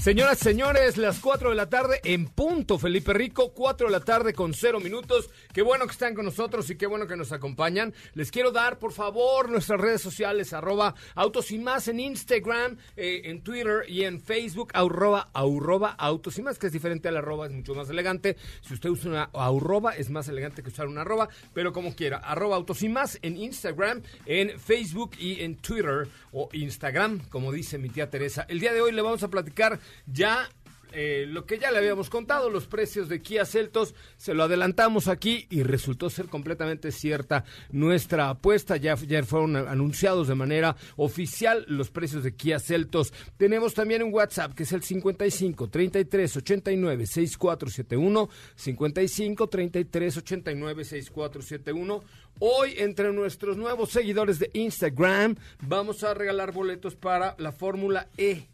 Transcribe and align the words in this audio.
Señoras, 0.00 0.38
señores, 0.38 0.96
las 0.96 1.18
4 1.18 1.50
de 1.50 1.56
la 1.56 1.68
tarde 1.68 2.00
en 2.04 2.26
punto, 2.26 2.78
Felipe 2.78 3.12
Rico, 3.12 3.52
4 3.52 3.88
de 3.88 3.92
la 3.92 4.00
tarde 4.00 4.32
con 4.32 4.54
0 4.54 4.78
minutos. 4.78 5.28
Qué 5.52 5.60
bueno 5.60 5.86
que 5.86 5.92
están 5.92 6.14
con 6.14 6.24
nosotros 6.24 6.70
y 6.70 6.76
qué 6.76 6.86
bueno 6.86 7.08
que 7.08 7.16
nos 7.16 7.32
acompañan. 7.32 7.92
Les 8.14 8.30
quiero 8.30 8.52
dar, 8.52 8.78
por 8.78 8.92
favor, 8.92 9.50
nuestras 9.50 9.80
redes 9.80 10.00
sociales, 10.00 10.52
arroba 10.52 10.94
autos 11.16 11.50
y 11.50 11.58
más 11.58 11.88
en 11.88 11.98
Instagram, 11.98 12.78
eh, 12.96 13.22
en 13.24 13.42
Twitter 13.42 13.86
y 13.88 14.04
en 14.04 14.20
Facebook, 14.20 14.70
arroba, 14.72 15.30
arroba 15.34 15.90
autos 15.98 16.38
y 16.38 16.42
más, 16.42 16.60
que 16.60 16.68
es 16.68 16.72
diferente 16.72 17.08
al 17.08 17.16
arroba, 17.16 17.46
es 17.46 17.52
mucho 17.52 17.74
más 17.74 17.90
elegante. 17.90 18.36
Si 18.60 18.74
usted 18.74 18.90
usa 18.90 19.10
una 19.10 19.30
arroba, 19.34 19.96
es 19.96 20.10
más 20.10 20.28
elegante 20.28 20.62
que 20.62 20.68
usar 20.68 20.86
una 20.86 21.00
arroba, 21.00 21.28
pero 21.52 21.72
como 21.72 21.96
quiera, 21.96 22.18
arroba 22.18 22.54
autos 22.54 22.82
y 22.82 22.88
más 22.88 23.18
en 23.20 23.36
Instagram, 23.36 24.02
en 24.26 24.58
Facebook 24.60 25.16
y 25.18 25.42
en 25.42 25.56
Twitter 25.56 26.08
o 26.32 26.48
Instagram, 26.52 27.18
como 27.30 27.50
dice 27.50 27.78
mi 27.78 27.88
tía 27.88 28.08
Teresa. 28.08 28.46
El 28.48 28.60
día 28.60 28.72
de 28.72 28.80
hoy 28.80 28.92
le 28.92 29.02
vamos 29.02 29.24
a 29.24 29.28
platicar 29.28 29.80
ya 30.06 30.48
eh, 30.92 31.26
lo 31.28 31.44
que 31.44 31.58
ya 31.58 31.70
le 31.70 31.78
habíamos 31.78 32.08
contado, 32.08 32.48
los 32.50 32.66
precios 32.66 33.08
de 33.08 33.20
Kia 33.20 33.44
Celtos, 33.44 33.94
se 34.16 34.34
lo 34.34 34.44
adelantamos 34.44 35.08
aquí 35.08 35.46
y 35.50 35.62
resultó 35.62 36.08
ser 36.08 36.26
completamente 36.26 36.92
cierta 36.92 37.44
nuestra 37.70 38.30
apuesta. 38.30 38.76
Ya, 38.76 38.94
ya 38.94 39.22
fueron 39.22 39.56
anunciados 39.56 40.28
de 40.28 40.34
manera 40.34 40.76
oficial 40.96 41.64
los 41.68 41.90
precios 41.90 42.24
de 42.24 42.34
Kia 42.34 42.58
Celtos. 42.58 43.12
Tenemos 43.36 43.74
también 43.74 44.02
un 44.02 44.14
WhatsApp 44.14 44.54
que 44.54 44.62
es 44.62 44.72
el 44.72 44.82
55 44.82 45.68
33 45.68 46.36
89 46.36 47.06
6471. 47.06 48.28
55 48.56 49.46
33 49.48 50.16
89 50.16 50.84
6471. 50.84 52.04
Hoy, 52.40 52.74
entre 52.78 53.12
nuestros 53.12 53.56
nuevos 53.56 53.90
seguidores 53.90 54.38
de 54.38 54.48
Instagram, 54.54 55.36
vamos 55.60 56.04
a 56.04 56.14
regalar 56.14 56.52
boletos 56.52 56.94
para 56.94 57.34
la 57.38 57.50
Fórmula 57.52 58.08
E 58.16 58.46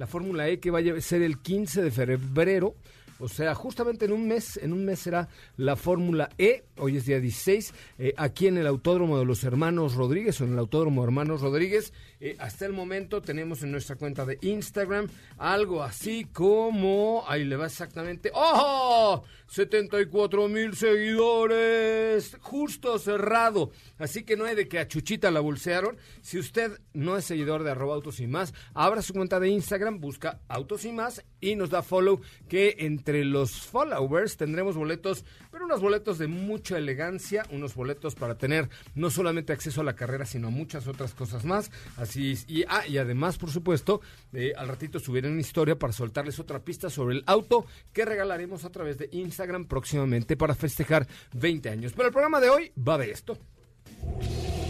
la 0.00 0.06
Fórmula 0.06 0.48
E 0.48 0.58
que 0.58 0.70
va 0.70 0.78
a 0.78 1.00
ser 1.02 1.20
el 1.20 1.42
15 1.42 1.82
de 1.82 1.90
febrero. 1.90 2.74
O 3.20 3.28
sea, 3.28 3.54
justamente 3.54 4.06
en 4.06 4.12
un 4.12 4.26
mes, 4.26 4.56
en 4.56 4.72
un 4.72 4.84
mes 4.84 5.00
será 5.00 5.28
la 5.56 5.76
Fórmula 5.76 6.30
E, 6.38 6.64
hoy 6.78 6.96
es 6.96 7.04
día 7.04 7.20
16, 7.20 7.74
eh, 7.98 8.14
aquí 8.16 8.46
en 8.46 8.56
el 8.56 8.66
Autódromo 8.66 9.18
de 9.18 9.26
los 9.26 9.44
Hermanos 9.44 9.94
Rodríguez, 9.94 10.40
o 10.40 10.44
en 10.44 10.54
el 10.54 10.58
Autódromo 10.58 11.04
Hermanos 11.04 11.42
Rodríguez. 11.42 11.92
Eh, 12.20 12.36
hasta 12.38 12.64
el 12.66 12.72
momento 12.72 13.20
tenemos 13.20 13.62
en 13.62 13.72
nuestra 13.72 13.96
cuenta 13.96 14.24
de 14.24 14.38
Instagram 14.40 15.08
algo 15.36 15.82
así 15.82 16.24
como, 16.24 17.24
ahí 17.28 17.44
le 17.44 17.56
va 17.56 17.66
exactamente, 17.66 18.30
¡oh! 18.34 19.22
74 19.50 20.48
mil 20.48 20.76
seguidores, 20.76 22.36
justo 22.40 22.98
cerrado. 23.00 23.72
Así 23.98 24.22
que 24.22 24.36
no 24.36 24.44
hay 24.44 24.54
de 24.54 24.68
que 24.68 24.78
a 24.78 24.86
Chuchita 24.86 25.32
la 25.32 25.40
bolsearon. 25.40 25.96
Si 26.22 26.38
usted 26.38 26.78
no 26.94 27.16
es 27.16 27.24
seguidor 27.24 27.64
de 27.64 27.72
arroba 27.72 27.96
autos 27.96 28.20
y 28.20 28.28
más, 28.28 28.54
abra 28.74 29.02
su 29.02 29.12
cuenta 29.12 29.40
de 29.40 29.48
Instagram, 29.48 29.98
busca 30.00 30.40
autos 30.46 30.84
y 30.84 30.92
más 30.92 31.24
y 31.40 31.56
nos 31.56 31.70
da 31.70 31.82
follow 31.82 32.20
que 32.48 32.76
entre 32.78 33.09
los 33.12 33.66
followers 33.66 34.36
tendremos 34.36 34.76
boletos, 34.76 35.24
pero 35.50 35.64
unos 35.64 35.80
boletos 35.80 36.18
de 36.18 36.26
mucha 36.26 36.78
elegancia, 36.78 37.44
unos 37.50 37.74
boletos 37.74 38.14
para 38.14 38.36
tener 38.36 38.68
no 38.94 39.10
solamente 39.10 39.52
acceso 39.52 39.80
a 39.80 39.84
la 39.84 39.94
carrera, 39.94 40.24
sino 40.24 40.48
a 40.48 40.50
muchas 40.50 40.86
otras 40.86 41.14
cosas 41.14 41.44
más. 41.44 41.70
Así 41.96 42.34
y, 42.46 42.64
ah, 42.68 42.86
y 42.86 42.98
además, 42.98 43.38
por 43.38 43.50
supuesto, 43.50 44.00
eh, 44.32 44.52
al 44.56 44.68
ratito 44.68 44.98
subiré 44.98 45.28
una 45.28 45.40
historia 45.40 45.78
para 45.78 45.92
soltarles 45.92 46.38
otra 46.38 46.60
pista 46.60 46.90
sobre 46.90 47.16
el 47.16 47.24
auto 47.26 47.66
que 47.92 48.04
regalaremos 48.04 48.64
a 48.64 48.70
través 48.70 48.98
de 48.98 49.08
Instagram 49.12 49.66
próximamente 49.66 50.36
para 50.36 50.54
festejar 50.54 51.06
20 51.32 51.70
años. 51.70 51.92
Pero 51.92 52.08
el 52.08 52.12
programa 52.12 52.40
de 52.40 52.50
hoy 52.50 52.72
va 52.76 52.98
de 52.98 53.10
esto. 53.10 53.38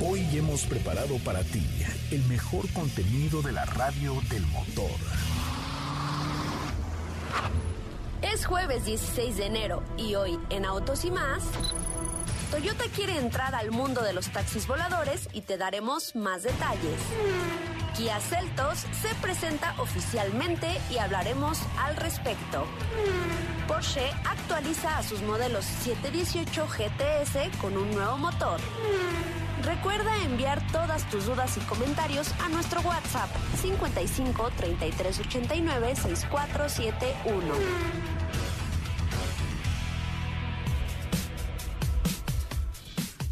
Hoy 0.02 0.26
hemos 0.32 0.64
preparado 0.66 1.18
para 1.18 1.42
ti 1.42 1.62
el 2.10 2.22
mejor 2.24 2.70
contenido 2.72 3.42
de 3.42 3.52
la 3.52 3.64
radio 3.66 4.14
del 4.30 4.46
motor. 4.46 4.90
Es 8.22 8.44
jueves 8.44 8.84
16 8.84 9.36
de 9.38 9.46
enero 9.46 9.82
y 9.96 10.14
hoy 10.14 10.38
en 10.50 10.66
Autos 10.66 11.04
y 11.04 11.10
más, 11.10 11.42
Toyota 12.50 12.84
quiere 12.94 13.16
entrar 13.18 13.54
al 13.54 13.70
mundo 13.70 14.02
de 14.02 14.12
los 14.12 14.28
taxis 14.28 14.66
voladores 14.66 15.28
y 15.32 15.40
te 15.40 15.56
daremos 15.56 16.14
más 16.14 16.42
detalles. 16.42 17.00
Kia 17.96 18.20
Celtos 18.20 18.80
se 19.00 19.14
presenta 19.22 19.74
oficialmente 19.78 20.66
y 20.90 20.98
hablaremos 20.98 21.58
al 21.78 21.96
respecto. 21.96 22.66
Porsche 23.66 24.10
actualiza 24.28 24.98
a 24.98 25.02
sus 25.02 25.22
modelos 25.22 25.64
718 25.64 26.66
GTS 26.66 27.56
con 27.58 27.76
un 27.76 27.90
nuevo 27.92 28.18
motor. 28.18 28.60
Recuerda 29.62 30.24
enviar 30.24 30.66
todas 30.72 31.08
tus 31.10 31.26
dudas 31.26 31.56
y 31.58 31.60
comentarios 31.60 32.32
a 32.40 32.48
nuestro 32.48 32.80
WhatsApp 32.80 33.28
55 33.60 34.50
33 34.56 35.20
89 35.20 35.96
6471. 35.96 37.54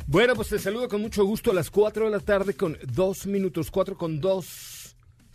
Bueno, 0.07 0.35
pues 0.35 0.49
te 0.49 0.59
saludo 0.59 0.89
con 0.89 1.01
mucho 1.01 1.25
gusto 1.25 1.51
a 1.51 1.55
las 1.55 1.71
4 1.71 2.07
de 2.07 2.11
la 2.11 2.21
tarde 2.21 2.55
con 2.55 2.79
2 2.83 3.27
minutos, 3.27 3.71
4 3.71 3.97
con 3.97 4.21
2. 4.21 4.68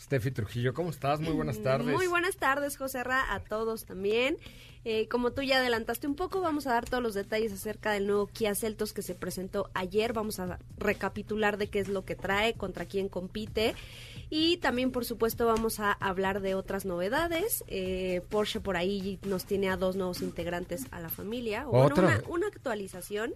Steffi 0.04 0.32
Trujillo, 0.32 0.74
¿cómo 0.74 0.90
estás? 0.90 1.22
Muy 1.22 1.32
buenas 1.32 1.64
tardes. 1.64 1.96
Muy 1.96 2.08
buenas 2.08 2.36
tardes, 2.36 2.76
José 2.76 3.04
Ra, 3.04 3.34
a 3.34 3.40
todos 3.40 3.86
también. 3.86 4.38
Eh, 4.84 5.08
como 5.08 5.32
tú 5.32 5.42
ya 5.44 5.60
adelantaste 5.60 6.08
un 6.08 6.16
poco, 6.16 6.42
vamos 6.42 6.68
a 6.68 6.74
dar 6.74 6.84
todos 6.84 7.02
los 7.02 7.14
detalles 7.14 7.54
acerca 7.54 7.94
del 7.94 8.06
nuevo 8.06 8.28
Kia 8.28 8.54
Celtos 8.54 8.92
que 8.92 9.02
se 9.02 9.16
presentó 9.16 9.70
ayer. 9.74 10.12
Vamos 10.12 10.40
a 10.40 10.60
recapitular 10.78 11.58
de 11.58 11.68
qué 11.68 11.80
es 11.80 11.88
lo 11.88 12.04
que 12.04 12.16
trae, 12.16 12.54
contra 12.56 12.86
quién 12.86 13.08
compite. 13.08 13.76
Y 14.30 14.58
también, 14.58 14.92
por 14.92 15.06
supuesto, 15.06 15.46
vamos 15.46 15.80
a 15.80 15.94
hablar 15.94 16.42
de 16.42 16.56
otras 16.56 16.84
novedades. 16.84 17.64
Eh, 17.68 18.22
Porsche 18.30 18.60
por 18.60 18.76
ahí 18.76 19.20
nos 19.24 19.46
tiene 19.46 19.70
a 19.70 19.78
dos 19.78 19.96
nuevos 19.96 20.22
integrantes 20.22 20.86
a 20.92 21.00
la 21.00 21.10
familia. 21.10 21.66
O 21.70 21.88
una, 21.88 22.48
actualización 22.48 23.32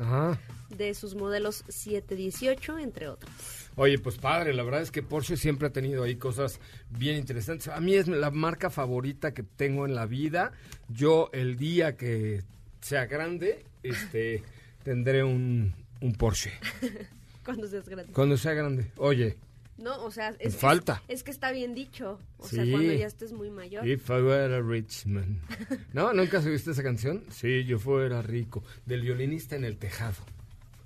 de 0.70 0.94
sus 0.96 1.16
modelos 1.16 1.64
718, 1.70 2.78
entre 2.80 3.08
otros. 3.08 3.67
Oye, 3.78 4.00
pues 4.00 4.18
padre, 4.18 4.54
la 4.56 4.64
verdad 4.64 4.82
es 4.82 4.90
que 4.90 5.04
Porsche 5.04 5.38
siempre 5.38 5.68
ha 5.68 5.72
tenido 5.72 6.04
ahí 6.04 6.16
cosas 6.16 6.60
bien 6.90 7.16
interesantes. 7.16 7.68
A 7.68 7.80
mí 7.80 7.94
es 7.94 8.08
la 8.08 8.32
marca 8.32 8.72
favorita 8.72 9.36
que 9.36 9.44
tengo 9.44 9.86
en 9.86 9.94
la 9.94 10.08
vida. 10.08 10.52
Yo 10.90 11.30
el 11.32 11.58
día 11.58 11.96
que 11.96 12.42
sea 12.82 13.06
grande, 13.06 13.64
este, 13.84 14.44
tendré 14.84 15.24
un, 15.24 15.74
un 16.02 16.14
Porsche. 16.14 16.54
Cuando 17.46 17.68
seas 17.68 17.88
grande. 17.88 18.12
Cuando 18.14 18.36
sea 18.36 18.54
grande. 18.54 18.92
Oye, 18.98 19.38
no, 19.78 20.04
o 20.04 20.10
sea, 20.10 20.36
es, 20.40 20.56
falta. 20.56 21.04
Es, 21.08 21.24
que 21.24 21.30
está 21.30 21.52
bien 21.52 21.76
dicho. 21.76 22.20
O 22.38 22.48
sea, 22.48 22.66
cuando 22.70 22.94
ya 22.94 23.06
estés 23.06 23.32
muy 23.32 23.52
mayor. 23.52 23.88
If 23.88 24.10
I 24.10 24.14
were 24.14 24.56
a 24.56 24.62
rich 24.62 25.06
man. 25.06 25.40
¿No? 25.94 26.14
¿Nunca 26.14 26.42
subiste 26.42 26.72
esa 26.72 26.82
canción? 26.82 27.24
Sí, 27.30 27.64
yo 27.64 27.78
fuera 27.78 28.24
rico. 28.24 28.64
Del 28.86 29.02
violinista 29.02 29.56
en 29.56 29.66
el 29.66 29.78
tejado. 29.78 30.24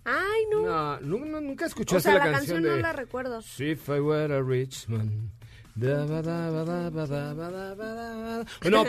Ay, 0.04 0.46
no. 0.52 1.00
No, 1.00 1.42
nunca 1.42 1.66
escuchaste 1.66 2.10
o 2.10 2.12
sea, 2.12 2.26
la, 2.26 2.32
canción, 2.32 2.64
no 2.64 2.76
la 2.76 2.94
recuerdo. 2.94 3.40
If 3.60 3.90
I 3.90 4.00
were 4.00 4.34
a 4.34 4.42
rich 4.42 4.88
man. 4.88 5.32
Bueno, 5.76 6.22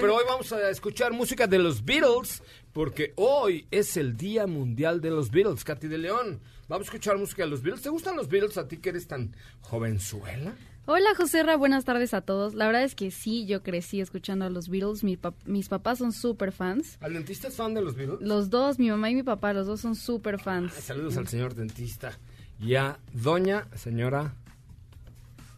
pero 0.00 0.16
hoy 0.16 0.24
vamos 0.26 0.52
a 0.52 0.68
escuchar 0.68 1.12
música 1.12 1.46
de 1.46 1.58
los 1.58 1.84
Beatles, 1.84 2.42
porque 2.72 3.12
hoy 3.16 3.66
es 3.70 3.96
el 3.96 4.16
Día 4.16 4.46
Mundial 4.46 5.00
de 5.00 5.10
los 5.10 5.30
Beatles, 5.30 5.64
Katy 5.64 5.86
de 5.86 5.98
León. 5.98 6.40
Vamos 6.68 6.86
a 6.86 6.88
escuchar 6.88 7.18
música 7.18 7.44
de 7.44 7.50
los 7.50 7.62
Beatles. 7.62 7.82
¿Te 7.82 7.88
gustan 7.88 8.16
los 8.16 8.28
Beatles 8.28 8.58
a 8.58 8.66
ti 8.66 8.78
que 8.78 8.88
eres 8.88 9.06
tan 9.06 9.34
jovenzuela? 9.60 10.54
Hola 10.84 11.10
José 11.16 11.44
Ra, 11.44 11.56
buenas 11.56 11.84
tardes 11.84 12.12
a 12.12 12.22
todos. 12.22 12.54
La 12.54 12.66
verdad 12.66 12.82
es 12.82 12.96
que 12.96 13.12
sí, 13.12 13.46
yo 13.46 13.62
crecí 13.62 14.00
escuchando 14.00 14.44
a 14.44 14.50
los 14.50 14.68
Beatles. 14.68 15.04
mis 15.04 15.68
papás 15.68 15.98
son 15.98 16.12
súper 16.12 16.50
fans. 16.50 16.98
¿Al 17.00 17.14
dentista 17.14 17.48
es 17.48 17.54
fan 17.54 17.72
de 17.74 17.82
los 17.82 17.94
Beatles? 17.94 18.20
Los 18.20 18.50
dos, 18.50 18.78
mi 18.80 18.90
mamá 18.90 19.08
y 19.10 19.14
mi 19.14 19.22
papá, 19.22 19.52
los 19.52 19.66
dos 19.68 19.80
son 19.80 19.94
súper 19.94 20.40
fans. 20.40 20.72
saludos 20.74 21.16
al 21.16 21.28
señor 21.28 21.54
dentista 21.54 22.18
y 22.60 22.74
a 22.74 22.98
doña 23.12 23.68
señora 23.76 24.34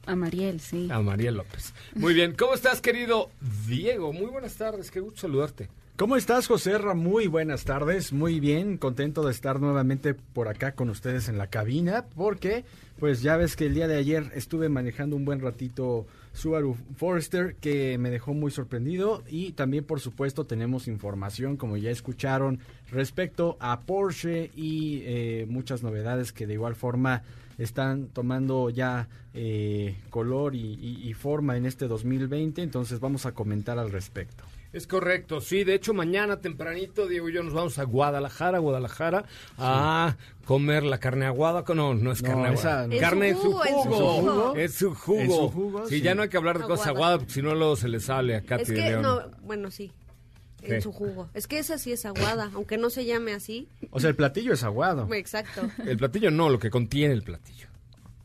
A 0.06 0.15
Mariel, 0.15 0.61
sí. 0.61 0.88
A 0.91 1.00
Mariel 1.00 1.37
López. 1.37 1.73
Muy 1.94 2.12
bien, 2.12 2.35
¿cómo 2.37 2.53
estás, 2.53 2.82
querido 2.82 3.31
Diego? 3.67 4.12
Muy 4.12 4.27
buenas 4.27 4.55
tardes, 4.56 4.91
qué 4.91 5.00
gusto 5.00 5.23
saludarte. 5.23 5.70
¿Cómo 5.96 6.17
estás, 6.17 6.49
José? 6.49 6.76
Muy 6.96 7.29
buenas 7.29 7.64
tardes, 7.64 8.12
muy 8.12 8.41
bien, 8.41 8.79
contento 8.79 9.25
de 9.25 9.31
estar 9.31 9.61
nuevamente 9.61 10.14
por 10.14 10.49
acá 10.49 10.73
con 10.73 10.91
ustedes 10.91 11.29
en 11.29 11.38
la 11.38 11.46
cabina, 11.46 12.06
porque 12.17 12.64
pues 12.99 13.23
ya 13.23 13.37
ves 13.37 13.55
que 13.55 13.67
el 13.67 13.75
día 13.75 13.87
de 13.87 13.94
ayer 13.94 14.32
estuve 14.35 14.69
manejando 14.69 15.14
un 15.14 15.25
buen 15.25 15.41
ratito 15.41 16.05
Subaru 16.32 16.76
Forester 16.96 17.55
que 17.61 17.96
me 17.99 18.11
dejó 18.11 18.35
muy 18.35 18.50
sorprendido 18.50 19.23
y 19.29 19.52
también 19.52 19.85
por 19.85 20.00
supuesto 20.00 20.46
tenemos 20.46 20.88
información 20.88 21.56
como 21.56 21.76
ya 21.76 21.93
escucharon 21.93 22.58
respecto 22.91 23.56
a 23.61 23.79
Porsche 23.82 24.50
y 24.56 25.02
eh, 25.05 25.46
muchas 25.49 25.85
novedades 25.85 26.32
que 26.32 26.49
de 26.49 26.55
igual 26.55 26.75
forma 26.75 27.23
están 27.56 28.08
tomando 28.08 28.69
ya 28.69 29.06
eh, 29.32 29.96
color 30.11 30.56
y 30.56 31.14
forma 31.14 31.56
en 31.56 31.67
este 31.67 31.87
2020 31.87 32.62
entonces 32.62 32.99
vamos 32.99 33.26
a 33.26 33.32
comentar 33.32 33.79
al 33.79 33.93
respecto. 33.93 34.44
Es 34.75 34.87
correcto, 34.87 35.41
sí. 35.41 35.62
De 35.65 35.75
hecho, 35.75 35.94
mañana 35.94 36.41
tempranito, 36.41 37.06
Diego 37.06 37.29
y 37.29 37.32
yo 37.32 37.43
nos 37.43 37.55
vamos 37.55 37.79
a 37.79 37.85
Guadalajara, 37.85 38.59
Guadalajara, 38.59 39.25
a 39.56 40.17
comer 40.44 40.82
la 40.82 40.99
carne 40.99 41.26
aguada. 41.26 41.65
No, 41.75 41.94
no 41.94 42.12
es 42.12 42.23
No, 42.23 42.29
carne 42.29 42.49
aguada. 42.49 42.87
no. 42.88 42.99
Carne 42.99 43.29
En 43.29 43.37
en 43.37 43.43
su 43.43 43.53
su 43.53 43.59
jugo, 43.59 44.53
su. 44.53 44.59
Es 44.59 44.75
su 44.75 44.94
jugo. 44.94 45.25
Su 45.37 45.49
jugo, 45.50 45.88
sí, 45.88 45.97
sí. 45.97 46.03
ya 46.03 46.15
no 46.15 46.23
hay 46.23 46.29
que 46.29 46.37
hablar 46.37 46.59
de 46.59 46.65
cosas 46.65 46.88
Aguada. 46.88 46.97
aguadas, 46.97 47.19
porque 47.21 47.32
si 47.35 47.43
no 47.43 47.55
luego 47.55 47.76
se 47.76 47.88
le 47.88 48.00
sale 48.00 48.37
a 48.37 48.43
Katy 48.43 48.62
Es 48.62 48.69
de 48.69 48.75
que, 48.75 48.81
León. 48.91 49.03
no, 49.03 49.23
bueno, 49.43 49.71
sí. 49.71 49.93
¿Qué? 50.61 50.77
En 50.77 50.82
su 50.82 50.93
jugo. 50.93 51.29
Es 51.35 51.47
que 51.47 51.59
esa 51.59 51.79
sí 51.79 51.93
es 51.93 52.05
aguada, 52.06 52.50
aunque 52.55 52.77
no 52.79 52.91
se 52.91 53.05
llame 53.05 53.32
así. 53.35 53.69
O 53.91 54.00
sea, 54.00 54.11
el 54.11 54.17
platillo 54.17 54.55
es 54.55 54.65
aguado. 54.65 55.06
Exacto. 55.15 55.62
El 55.87 55.99
platillo 55.99 56.31
no, 56.31 56.49
lo 56.49 56.59
que 56.59 56.70
contiene 56.70 57.15
el 57.15 57.23
platillo. 57.23 57.69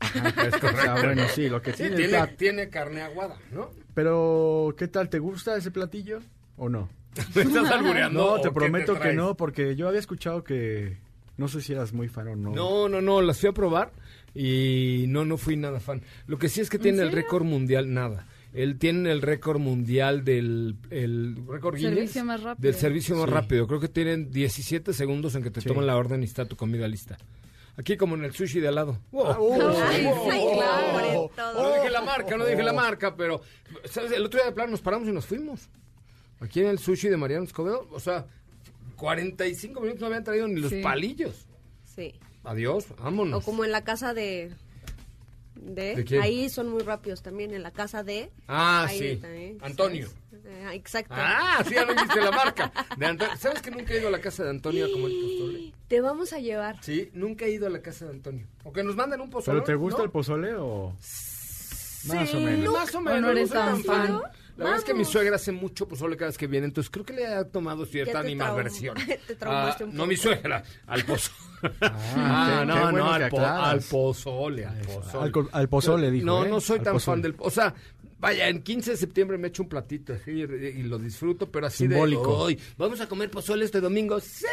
Es 0.00 0.58
sea, 0.80 0.94
bueno, 0.94 1.24
sí, 1.34 1.48
lo 1.50 1.60
que 1.62 1.72
Sí, 1.72 1.76
tiene, 1.84 1.96
tiene, 1.96 2.18
plat- 2.18 2.36
tiene 2.36 2.68
carne 2.70 3.02
aguada, 3.02 3.36
¿no? 3.52 3.70
Pero, 3.94 4.74
¿qué 4.78 4.88
tal? 4.88 5.10
¿Te 5.10 5.18
gusta 5.18 5.54
ese 5.56 5.70
platillo 5.70 6.20
o 6.60 6.68
no? 6.68 6.88
¿Me 7.34 7.42
estás 7.42 7.70
albureando? 7.72 8.36
No, 8.36 8.40
te 8.40 8.50
prometo 8.52 8.98
que 9.00 9.12
no, 9.14 9.34
porque 9.36 9.74
yo 9.74 9.88
había 9.88 9.98
escuchado 9.98 10.44
que 10.44 10.98
no 11.36 11.48
sé 11.48 11.60
si 11.62 11.72
eras 11.72 11.92
muy 11.92 12.08
fan 12.08 12.28
o 12.28 12.36
no. 12.36 12.50
No, 12.54 12.88
no, 12.88 13.00
no, 13.00 13.20
las 13.22 13.40
fui 13.40 13.48
a 13.48 13.52
probar 13.52 13.90
y 14.34 15.06
no, 15.08 15.24
no 15.24 15.36
fui 15.36 15.56
nada 15.56 15.80
fan. 15.80 16.02
Lo 16.26 16.38
que 16.38 16.48
sí 16.48 16.60
es 16.60 16.70
que 16.70 16.78
tiene 16.78 17.02
el 17.02 17.10
récord 17.12 17.44
mundial, 17.44 17.92
nada. 17.92 18.26
Él 18.52 18.78
tiene 18.78 19.10
el 19.12 19.22
récord 19.22 19.58
mundial 19.60 20.24
del 20.24 20.76
el 20.90 21.36
récord 21.48 21.76
Guinness 21.76 21.94
Servicio 22.12 22.24
más 22.24 22.42
rápido. 22.42 22.62
del 22.70 22.74
servicio 22.80 23.16
más 23.16 23.24
Sí. 23.26 23.30
rápido. 23.30 23.66
Creo 23.66 23.80
que 23.80 23.88
tienen 23.88 24.30
17 24.30 24.92
segundos 24.92 25.34
en 25.36 25.42
que 25.42 25.50
te 25.50 25.60
Sí. 25.60 25.68
toman 25.68 25.86
la 25.86 25.96
orden 25.96 26.22
y 26.22 26.26
está 26.26 26.44
tu 26.44 26.56
comida 26.56 26.86
lista. 26.88 27.16
Aquí 27.76 27.96
como 27.96 28.16
en 28.16 28.24
el 28.24 28.32
sushi 28.34 28.60
de 28.60 28.68
al 28.68 28.74
lado. 28.74 28.98
Ah. 29.14 29.36
No 31.54 31.74
dije 31.74 31.90
la 31.90 32.02
marca, 32.02 32.36
no 32.36 32.44
dije 32.44 32.62
la 32.62 32.72
marca, 32.72 33.14
pero 33.16 33.40
¿sabes? 33.84 34.12
el 34.12 34.24
otro 34.24 34.38
día 34.38 34.46
de 34.46 34.52
plano 34.54 34.70
nos 34.72 34.80
paramos 34.80 35.08
y 35.08 35.12
nos 35.12 35.26
fuimos. 35.26 35.68
Aquí 36.40 36.60
en 36.60 36.66
el 36.68 36.78
sushi 36.78 37.08
de 37.08 37.16
Mariano 37.16 37.44
Escobedo, 37.44 37.86
o 37.92 38.00
sea, 38.00 38.26
45 38.96 39.80
minutos 39.80 40.00
no 40.00 40.06
habían 40.06 40.24
traído 40.24 40.48
ni 40.48 40.60
los 40.60 40.70
Sí. 40.70 40.80
palillos. 40.82 41.46
Sí. 41.84 42.14
Adiós, 42.44 42.86
vámonos. 42.98 43.42
O 43.42 43.44
como 43.44 43.64
en 43.64 43.72
la 43.72 43.84
casa 43.84 44.14
de... 44.14 44.50
De, 45.56 45.94
¿De 45.96 46.04
quién? 46.04 46.22
ahí 46.22 46.48
son 46.48 46.70
muy 46.70 46.82
rápidos 46.82 47.20
también, 47.22 47.52
en 47.52 47.62
la 47.62 47.70
casa 47.70 48.02
de... 48.02 48.30
Ah, 48.48 48.86
ahí 48.88 48.98
sí. 48.98 49.16
también, 49.16 49.58
Antonio. 49.60 50.08
Eh, 50.46 50.68
exacto. 50.72 51.12
Ah, 51.14 51.62
sí, 51.68 51.74
ya 51.74 51.84
no 51.84 51.92
viste 51.94 52.18
la 52.24 52.30
marca. 52.30 52.72
De. 52.96 53.18
¿Sabes 53.38 53.60
que 53.60 53.70
nunca 53.70 53.92
he 53.92 53.98
ido 53.98 54.08
a 54.08 54.10
la 54.10 54.20
casa 54.22 54.44
de 54.44 54.50
Antonio 54.50 54.86
a 54.86 54.90
comer 54.90 55.12
pozole? 55.20 55.72
Te 55.86 56.00
vamos 56.00 56.32
a 56.32 56.38
llevar. 56.38 56.82
Sí, 56.82 57.10
nunca 57.12 57.44
he 57.44 57.50
ido 57.50 57.66
a 57.66 57.70
la 57.70 57.82
casa 57.82 58.06
de 58.06 58.12
Antonio. 58.12 58.46
O 58.64 58.72
que 58.72 58.82
nos 58.82 58.96
manden 58.96 59.20
un 59.20 59.28
pozole. 59.28 59.56
¿Pero 59.60 59.66
te 59.66 59.74
gusta 59.74 59.98
¿no? 59.98 60.04
el 60.04 60.10
pozole 60.10 60.54
o...? 60.54 60.92
Más 60.92 62.10
o 62.10 62.26
Sí, 62.26 62.36
menos. 62.38 62.72
Más 62.72 62.94
o 62.94 62.98
¿O 62.98 63.00
menos. 63.02 63.20
no 63.20 63.30
eres 63.30 63.50
tan 63.50 63.84
fan? 63.84 64.20
La 64.56 64.64
verdad 64.64 64.78
es 64.80 64.84
que 64.84 64.94
mi 64.94 65.04
suegra 65.04 65.36
hace 65.36 65.52
mucho 65.52 65.88
pozole 65.88 66.16
cada 66.16 66.28
vez 66.28 66.38
que 66.38 66.46
viene, 66.46 66.66
entonces 66.66 66.90
creo 66.90 67.04
que 67.04 67.12
le 67.14 67.26
ha 67.26 67.44
tomado 67.44 67.86
cierta 67.86 68.20
animadversión. 68.20 68.96
te 69.26 69.34
traumaste 69.36 69.84
Ah, 69.84 69.86
un 69.86 69.94
no 69.96 70.06
mi 70.06 70.16
poco. 70.16 70.28
suegra, 70.28 70.62
al 70.86 71.04
pozole. 71.04 71.36
Ah, 71.82 72.58
qué- 72.60 72.66
no, 72.66 72.80
bueno 72.84 72.98
no, 72.98 73.10
al, 73.12 73.28
po- 73.28 73.36
aclaras. 73.38 73.68
al 73.68 73.80
pozole, 73.82 74.64
al 74.66 74.80
pozole. 74.80 75.24
al 75.24 75.32
co- 75.32 75.48
al 75.52 75.68
pozole, 75.68 76.10
dijo, 76.10 76.24
No, 76.26 76.44
¿eh? 76.44 76.48
no 76.48 76.60
soy 76.60 76.78
Al 76.78 76.84
tan 76.84 76.92
pozole. 76.94 77.14
fan 77.16 77.22
del... 77.22 77.34
O 77.38 77.50
sea, 77.50 77.74
vaya, 78.18 78.48
en 78.48 78.62
15 78.62 78.92
de 78.92 78.96
septiembre 78.96 79.36
me 79.36 79.48
echo 79.48 79.62
un 79.62 79.68
platito 79.68 80.14
así 80.14 80.30
y, 80.30 80.42
y 80.42 80.82
lo 80.84 80.98
disfruto, 80.98 81.50
pero 81.50 81.66
así 81.66 81.86
Simbólico. 81.86 82.46
de... 82.46 82.54
"Ay, 82.54 82.60
¿Vamos 82.78 83.00
a 83.02 83.08
comer 83.08 83.30
pozole 83.30 83.66
este 83.66 83.80
domingo? 83.80 84.18
¡Sí! 84.20 84.46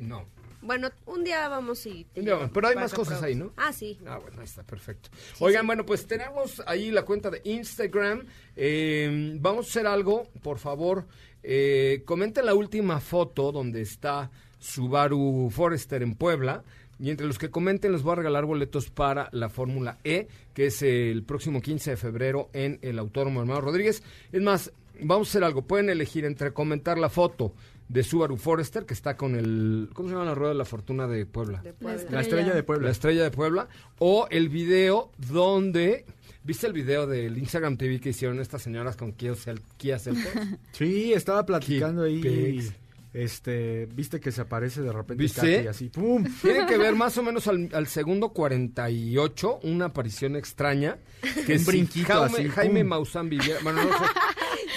No. 0.00 0.26
Bueno, 0.62 0.90
un 1.06 1.24
día 1.24 1.48
vamos 1.48 1.86
y... 1.86 2.06
Pero 2.14 2.68
hay 2.68 2.74
más 2.74 2.92
cosas 2.92 3.22
ahí, 3.22 3.34
¿no? 3.34 3.52
Ah, 3.56 3.72
sí. 3.72 3.98
Ah, 4.06 4.18
bueno, 4.18 4.38
ahí 4.40 4.44
está, 4.44 4.62
perfecto. 4.62 5.08
Oigan, 5.38 5.66
bueno, 5.66 5.86
pues 5.86 6.06
tenemos 6.06 6.62
ahí 6.66 6.90
la 6.90 7.04
cuenta 7.04 7.30
de 7.30 7.40
Instagram. 7.44 8.26
Eh, 8.56 9.36
vamos 9.40 9.66
a 9.66 9.70
hacer 9.70 9.86
algo, 9.86 10.28
por 10.42 10.58
favor. 10.58 11.06
Eh, 11.42 12.02
comenten 12.04 12.44
la 12.44 12.54
última 12.54 13.00
foto 13.00 13.52
donde 13.52 13.80
está 13.80 14.30
Subaru 14.58 15.50
Forester 15.50 16.02
en 16.02 16.14
Puebla. 16.14 16.62
Y 16.98 17.08
entre 17.08 17.26
los 17.26 17.38
que 17.38 17.50
comenten 17.50 17.92
les 17.92 18.02
voy 18.02 18.12
a 18.12 18.16
regalar 18.16 18.44
boletos 18.44 18.90
para 18.90 19.30
la 19.32 19.48
Fórmula 19.48 19.98
E, 20.04 20.28
que 20.52 20.66
es 20.66 20.82
el 20.82 21.22
próximo 21.22 21.62
15 21.62 21.92
de 21.92 21.96
febrero 21.96 22.50
en 22.52 22.78
el 22.82 22.98
Autódromo 22.98 23.40
Hermano 23.40 23.62
Rodríguez. 23.62 24.02
Es 24.30 24.42
más, 24.42 24.70
vamos 25.00 25.28
a 25.28 25.30
hacer 25.30 25.44
algo. 25.44 25.62
Pueden 25.62 25.88
elegir 25.88 26.26
entre 26.26 26.52
comentar 26.52 26.98
la 26.98 27.08
foto 27.08 27.54
de 27.90 28.04
Subaru 28.04 28.36
Forester, 28.36 28.86
que 28.86 28.94
está 28.94 29.16
con 29.16 29.34
el... 29.34 29.90
¿Cómo 29.94 30.08
se 30.08 30.14
llama 30.14 30.24
la 30.24 30.34
rueda 30.36 30.52
de 30.52 30.58
la 30.58 30.64
fortuna 30.64 31.08
de 31.08 31.26
Puebla? 31.26 31.60
De 31.60 31.72
Puebla. 31.72 32.08
La 32.08 32.20
estrella 32.20 32.54
de 32.54 32.62
Puebla. 32.62 32.84
La 32.86 32.92
estrella 32.92 33.24
de 33.24 33.30
Puebla. 33.32 33.68
O 33.98 34.28
el 34.30 34.48
video 34.48 35.10
donde. 35.18 36.06
¿Viste 36.44 36.68
el 36.68 36.72
video 36.72 37.08
del 37.08 37.36
Instagram 37.36 37.76
TV 37.76 38.00
que 38.00 38.10
hicieron 38.10 38.38
estas 38.38 38.62
señoras 38.62 38.96
con 38.96 39.12
Kia, 39.12 39.34
Celtos? 39.34 40.32
Sí, 40.72 41.12
estaba 41.12 41.44
platicando 41.44 42.04
ahí. 42.04 42.20
pex. 42.20 42.72
Este, 43.12 43.86
viste 43.86 44.20
que 44.20 44.30
se 44.30 44.42
aparece 44.42 44.82
de 44.82 44.92
repente 44.92 45.20
¿Viste? 45.20 45.56
Katy 45.56 45.66
así, 45.66 45.88
¡pum! 45.88 46.24
Tienen 46.42 46.64
que 46.68 46.78
ver 46.78 46.94
más 46.94 47.18
o 47.18 47.24
menos 47.24 47.48
al, 47.48 47.68
al 47.72 47.88
segundo 47.88 48.28
48 48.28 49.60
una 49.64 49.86
aparición 49.86 50.36
extraña. 50.36 50.96
Que 51.46 51.54
Un 51.54 51.58
si 51.58 51.64
brinquito 51.66 52.06
Jaume, 52.06 52.38
así, 52.38 52.48
Jaime. 52.48 52.84
Maussan 52.84 53.28
viviera. 53.28 53.58
Bueno, 53.64 53.82
no 53.82 53.90
sé. 53.98 54.04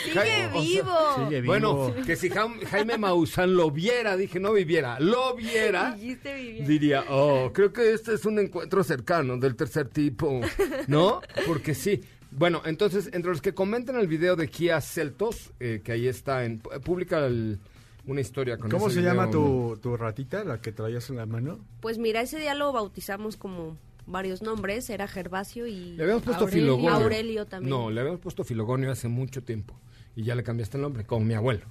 ¡Sigue 0.04 0.16
Jaime- 0.16 0.46
o 0.48 0.52
sea, 0.52 0.62
vivo! 0.62 1.16
Sigue 1.26 1.42
vivo. 1.42 1.52
Bueno, 1.54 1.94
que 2.06 2.16
si 2.16 2.30
Jaime, 2.30 2.66
Jaime 2.66 2.98
Maussan 2.98 3.56
lo 3.56 3.72
viera, 3.72 4.16
dije 4.18 4.40
no 4.40 4.54
viviera, 4.54 5.00
lo 5.00 5.36
viera. 5.36 5.96
Diría, 6.68 7.06
oh, 7.10 7.52
creo 7.54 7.72
que 7.74 7.94
este 7.94 8.14
es 8.16 8.26
un 8.26 8.40
encuentro 8.40 8.84
cercano 8.84 9.38
del 9.38 9.56
tercer 9.56 9.88
tipo, 9.90 10.42
¿no? 10.88 11.22
Porque 11.48 11.74
sí. 11.76 12.02
Bueno, 12.32 12.62
entonces, 12.66 13.10
entre 13.14 13.30
los 13.32 13.42
que 13.42 13.54
comenten 13.54 13.96
el 13.96 14.08
video 14.08 14.36
de 14.36 14.48
Kia 14.48 14.82
Celtos, 14.82 15.52
eh, 15.60 15.82
que 15.84 15.92
ahí 15.92 16.08
está, 16.08 16.46
en, 16.46 16.60
publica 16.60 17.26
el- 17.26 17.60
una 18.06 18.22
historia 18.22 18.58
con 18.58 18.70
¿Cómo 18.72 18.88
ese 18.88 18.96
se 18.96 19.02
llama 19.04 19.30
tu, 19.30 19.78
tu 19.82 19.96
ratita, 19.96 20.44
la 20.44 20.60
que 20.60 20.72
traías 20.72 21.10
en 21.10 21.18
la 21.18 21.26
mano? 21.26 21.60
Pues 21.80 21.98
mira, 22.00 22.22
ese 22.22 22.40
día 22.40 22.54
lo 22.56 22.74
bautizamos 22.74 23.38
como 23.38 23.78
varios 24.08 24.42
nombres. 24.42 24.90
Era 24.90 25.08
Gervasio 25.08 25.68
y... 25.68 25.94
Le 25.96 26.04
habíamos 26.04 26.24
puesto 26.24 26.44
Aurelio. 26.46 26.64
Filogonio. 26.76 26.92
Aurelio 26.92 27.46
también. 27.46 27.70
No, 27.70 27.90
le 27.92 28.02
habíamos 28.02 28.20
puesto 28.20 28.44
Filogonio 28.44 28.92
hace 28.92 29.08
mucho 29.08 29.44
tiempo. 29.44 29.80
Y 30.16 30.24
ya 30.24 30.36
le 30.36 30.44
cambiaste 30.44 30.78
el 30.78 30.84
nombre, 30.84 31.06
como 31.06 31.26
mi 31.26 31.34
abuelo. 31.34 31.66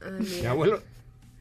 Ah, 0.00 0.10
Mi 0.18 0.46
abuelo, 0.46 0.82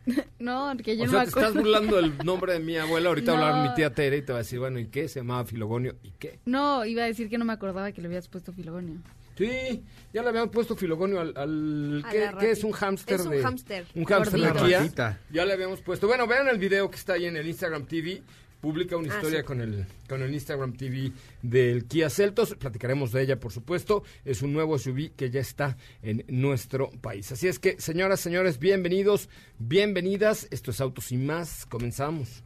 No, 0.40 0.76
que 0.84 0.98
yo 0.98 1.04
o 1.04 1.06
no 1.06 1.12
sea, 1.12 1.20
me 1.20 1.26
te 1.26 1.30
estás 1.30 1.44
acuerdo. 1.50 1.62
burlando 1.62 1.96
del 1.98 2.18
nombre 2.26 2.54
de 2.54 2.60
mi 2.60 2.78
abuelo. 2.78 3.10
Ahorita 3.10 3.34
va 3.34 3.38
a 3.40 3.42
hablar 3.50 3.64
No. 3.64 3.70
mi 3.70 3.76
tía 3.76 3.94
Tere 3.94 4.18
y 4.18 4.22
te 4.24 4.32
va 4.32 4.40
a 4.40 4.42
decir, 4.42 4.58
bueno, 4.60 4.80
¿y 4.80 4.88
qué? 4.88 5.08
Se 5.08 5.20
llamaba 5.20 5.46
Filogonio, 5.46 5.96
¿y 6.04 6.12
qué? 6.12 6.40
No, 6.46 6.84
iba 6.86 7.04
a 7.04 7.06
decir 7.06 7.30
que 7.30 7.38
no 7.38 7.46
me 7.46 7.54
acordaba 7.54 7.92
que 7.92 8.02
le 8.02 8.08
habías 8.08 8.28
puesto 8.28 8.52
filogonio. 8.52 8.96
Sí, 9.38 9.84
ya 10.14 10.22
le 10.22 10.30
habíamos 10.30 10.50
puesto 10.50 10.76
filogonio 10.76 11.22
al... 11.22 11.34
al 11.38 12.04
¿qué, 12.40 12.52
es 12.52 12.64
un 12.66 12.72
hámster? 12.74 13.20
Es 13.20 13.26
un 13.26 13.32
de- 13.32 13.42
hámster. 13.42 13.86
Un 13.96 14.04
hámster. 14.04 15.18
Ya 15.32 15.46
le 15.46 15.54
habíamos 15.54 15.80
puesto. 15.82 16.08
Bueno, 16.08 16.28
vean 16.28 16.50
el 16.50 16.58
video 16.58 16.90
que 16.90 16.98
está 16.98 17.14
ahí 17.14 17.26
en 17.26 17.38
el 17.38 17.48
Instagram 17.48 17.86
TV. 17.86 18.22
Publica 18.62 18.98
una 18.98 19.14
Ah, 19.14 19.16
historia 19.16 19.40
sí. 19.40 19.46
con, 19.46 19.62
el, 19.62 19.86
con 20.08 20.22
el 20.22 20.34
Instagram 20.34 20.74
TV 20.74 21.12
del 21.42 21.86
Kia 21.86 22.10
Celtos. 22.10 22.56
Platicaremos 22.56 23.12
de 23.14 23.22
ella, 23.22 23.40
por 23.40 23.54
supuesto. 23.54 24.04
Es 24.26 24.42
un 24.42 24.52
nuevo 24.52 24.78
SUV 24.78 25.12
que 25.16 25.30
ya 25.30 25.40
está 25.40 25.78
en 26.02 26.26
nuestro 26.28 26.90
país. 27.02 27.32
Así 27.32 27.48
es 27.48 27.58
que, 27.58 27.80
señoras, 27.80 28.20
señores, 28.20 28.60
bienvenidos, 28.60 29.30
bienvenidas. 29.60 30.48
Esto 30.52 30.72
es 30.72 30.82
Autos 30.82 31.12
y 31.14 31.18
Más. 31.18 31.66
Comenzamos. 31.68 32.44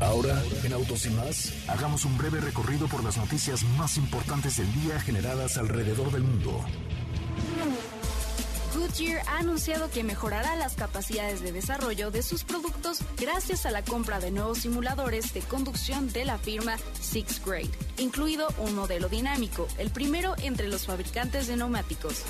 Ahora, 0.00 0.42
en 0.62 0.74
Autos 0.74 1.06
y 1.06 1.10
más, 1.10 1.54
hagamos 1.70 2.04
un 2.04 2.18
breve 2.18 2.38
recorrido 2.42 2.86
por 2.86 3.02
las 3.02 3.16
noticias 3.16 3.64
más 3.78 3.96
importantes 3.96 4.58
del 4.58 4.70
día 4.74 5.00
generadas 5.00 5.56
alrededor 5.56 6.12
del 6.12 6.22
mundo. 6.22 6.62
Goodyear 8.76 9.22
ha 9.26 9.38
anunciado 9.38 9.88
que 9.90 10.04
mejorará 10.04 10.54
las 10.54 10.74
capacidades 10.74 11.40
de 11.40 11.50
desarrollo 11.50 12.10
de 12.10 12.22
sus 12.22 12.44
productos 12.44 12.98
gracias 13.16 13.64
a 13.64 13.70
la 13.70 13.82
compra 13.82 14.20
de 14.20 14.30
nuevos 14.30 14.58
simuladores 14.58 15.32
de 15.32 15.40
conducción 15.40 16.12
de 16.12 16.26
la 16.26 16.36
firma 16.36 16.76
Six 17.00 17.42
Grade, 17.42 17.70
incluido 17.96 18.48
un 18.58 18.74
modelo 18.74 19.08
dinámico, 19.08 19.66
el 19.78 19.90
primero 19.90 20.34
entre 20.42 20.68
los 20.68 20.84
fabricantes 20.84 21.46
de 21.46 21.56
neumáticos. 21.56 22.22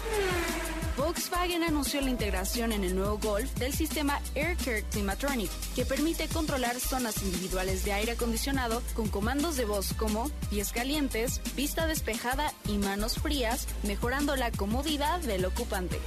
Volkswagen 0.97 1.63
anunció 1.63 2.01
la 2.01 2.09
integración 2.09 2.73
en 2.73 2.83
el 2.83 2.97
nuevo 2.97 3.19
Golf 3.19 3.53
del 3.57 3.75
sistema 3.75 4.19
AirCare 4.35 4.83
Climatronic, 4.85 5.51
que 5.75 5.85
permite 5.85 6.27
controlar 6.29 6.81
zonas 6.81 7.23
individuales 7.23 7.85
de 7.85 7.93
aire 7.93 8.13
acondicionado 8.13 8.83
con 8.95 9.09
comandos 9.09 9.57
de 9.57 9.67
voz 9.67 9.93
como 9.93 10.31
pies 10.49 10.73
calientes, 10.73 11.43
vista 11.55 11.87
despejada 11.87 12.51
y 12.67 12.79
manos 12.79 13.19
frías, 13.19 13.69
mejorando 13.83 14.37
la 14.37 14.51
comodidad 14.51 15.21
del 15.21 15.45
ocupante. 15.45 16.01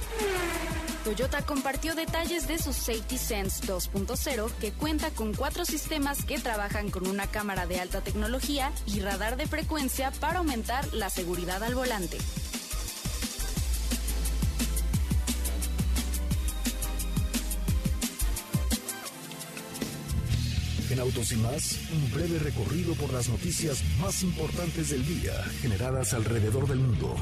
Toyota 1.04 1.46
compartió 1.46 1.94
detalles 1.94 2.48
de 2.48 2.58
su 2.58 2.72
Safety 2.72 3.16
Sense 3.16 3.66
2.0 3.66 4.50
que 4.60 4.72
cuenta 4.72 5.10
con 5.10 5.32
cuatro 5.34 5.64
sistemas 5.64 6.24
que 6.24 6.38
trabajan 6.38 6.90
con 6.90 7.06
una 7.06 7.28
cámara 7.28 7.66
de 7.66 7.80
alta 7.80 8.00
tecnología 8.00 8.72
y 8.86 9.00
radar 9.00 9.36
de 9.36 9.46
frecuencia 9.46 10.10
para 10.10 10.40
aumentar 10.40 10.92
la 10.92 11.10
seguridad 11.10 11.62
al 11.62 11.76
volante. 11.76 12.18
En 20.90 20.98
Autos 20.98 21.30
y 21.30 21.36
más, 21.36 21.78
un 21.92 22.12
breve 22.12 22.40
recorrido 22.40 22.94
por 22.94 23.12
las 23.12 23.28
noticias 23.28 23.84
más 24.00 24.24
importantes 24.24 24.90
del 24.90 25.06
día 25.06 25.32
generadas 25.62 26.14
alrededor 26.14 26.66
del 26.66 26.78
mundo. 26.78 27.14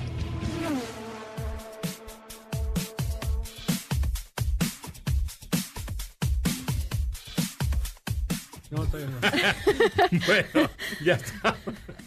No, 8.71 8.87
todavía 8.87 9.11
no. 9.11 9.21
Bueno, 10.27 10.71
ya 11.05 11.15
está. 11.15 11.57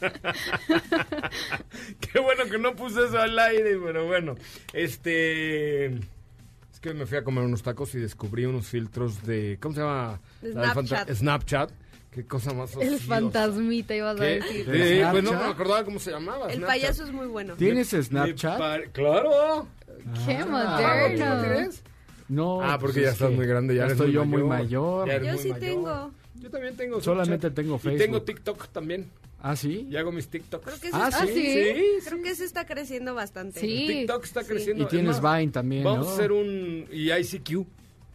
Qué 2.00 2.20
bueno 2.20 2.46
que 2.46 2.58
no 2.58 2.76
puse 2.76 3.06
eso 3.06 3.20
al 3.20 3.38
aire, 3.38 3.78
pero 3.84 4.08
bueno. 4.08 4.36
Este. 4.74 6.00
Que 6.82 6.94
me 6.96 7.06
fui 7.06 7.18
a 7.18 7.24
comer 7.24 7.44
unos 7.44 7.62
tacos 7.62 7.94
y 7.96 8.00
descubrí 8.00 8.46
unos 8.46 8.66
filtros 8.68 9.24
de. 9.24 9.58
¿Cómo 9.62 9.76
se 9.76 9.82
llama? 9.82 10.20
Snapchat. 10.44 11.12
Snapchat. 11.14 11.72
Qué 12.12 12.26
cosa 12.26 12.54
más 12.54 12.74
El 12.76 12.96
ociosa. 12.96 13.06
fantasmita 13.06 13.96
ibas 13.96 14.18
a 14.18 14.20
¿Qué? 14.20 14.26
decir. 14.42 14.66
¿De 14.66 14.98
Sí, 14.98 15.04
pues 15.12 15.24
no 15.24 15.32
me 15.34 15.44
acordaba 15.46 15.84
cómo 15.86 16.00
se 16.00 16.12
llamaba. 16.12 16.48
El 16.48 16.58
Snapchat. 16.58 16.68
payaso 16.68 17.04
es 17.06 17.12
muy 17.12 17.28
bueno. 17.28 17.54
¿Tienes 17.56 17.90
Snapchat? 17.92 18.92
Claro. 18.92 19.68
¡Qué 20.26 20.34
Ah, 20.38 20.44
¿tú 20.44 20.50
no 20.52 20.58
moderno! 20.58 21.42
tienes? 21.44 21.84
No. 22.28 22.62
Ah, 22.62 22.78
porque 22.80 22.94
pues 22.94 23.04
ya 23.04 23.10
es 23.10 23.14
estás 23.14 23.30
que 23.30 23.36
muy 23.36 23.46
grande, 23.46 23.76
ya 23.76 23.86
estoy 23.86 24.08
muy 24.08 24.14
yo 24.16 24.26
muy 24.26 24.44
mayor. 24.44 25.06
mayor. 25.06 25.08
Ya 25.08 25.14
eres 25.14 25.28
Yo 25.28 25.34
muy 25.34 25.44
sí 25.44 25.50
mayor. 25.50 25.60
tengo. 25.70 26.12
Yo 26.42 26.50
también 26.50 26.76
tengo. 26.76 27.02
Solamente 27.02 27.48
Snapchat. 27.48 27.54
tengo 27.56 27.76
Y 27.76 27.80
Facebook. 27.80 28.00
tengo 28.02 28.22
TikTok 28.24 28.68
también. 28.70 29.10
¿Ah, 29.44 29.56
sí? 29.56 29.88
Y 29.90 29.96
hago 29.98 30.12
mis 30.12 30.28
TikToks. 30.28 30.64
Creo 30.64 30.80
que 30.80 30.88
ese, 30.90 30.98
Ah, 30.98 31.08
está, 31.10 31.26
sí. 31.26 31.34
sí. 31.34 31.84
creo 32.06 32.22
que 32.22 32.30
ese 32.30 32.46
está 32.46 32.66
creciendo 32.66 33.16
bastante. 33.16 33.60
Sí. 33.60 33.86
TikTok 33.88 34.24
está 34.24 34.44
creciendo. 34.44 34.84
Y 34.84 34.88
tienes 34.88 35.20
Vine 35.22 35.48
también, 35.48 35.84
Vamos 35.84 36.06
¿no? 36.06 36.12
a 36.12 36.16
hacer 36.16 36.32
un... 36.32 36.88
Y 36.92 37.12
ICQ. 37.12 37.66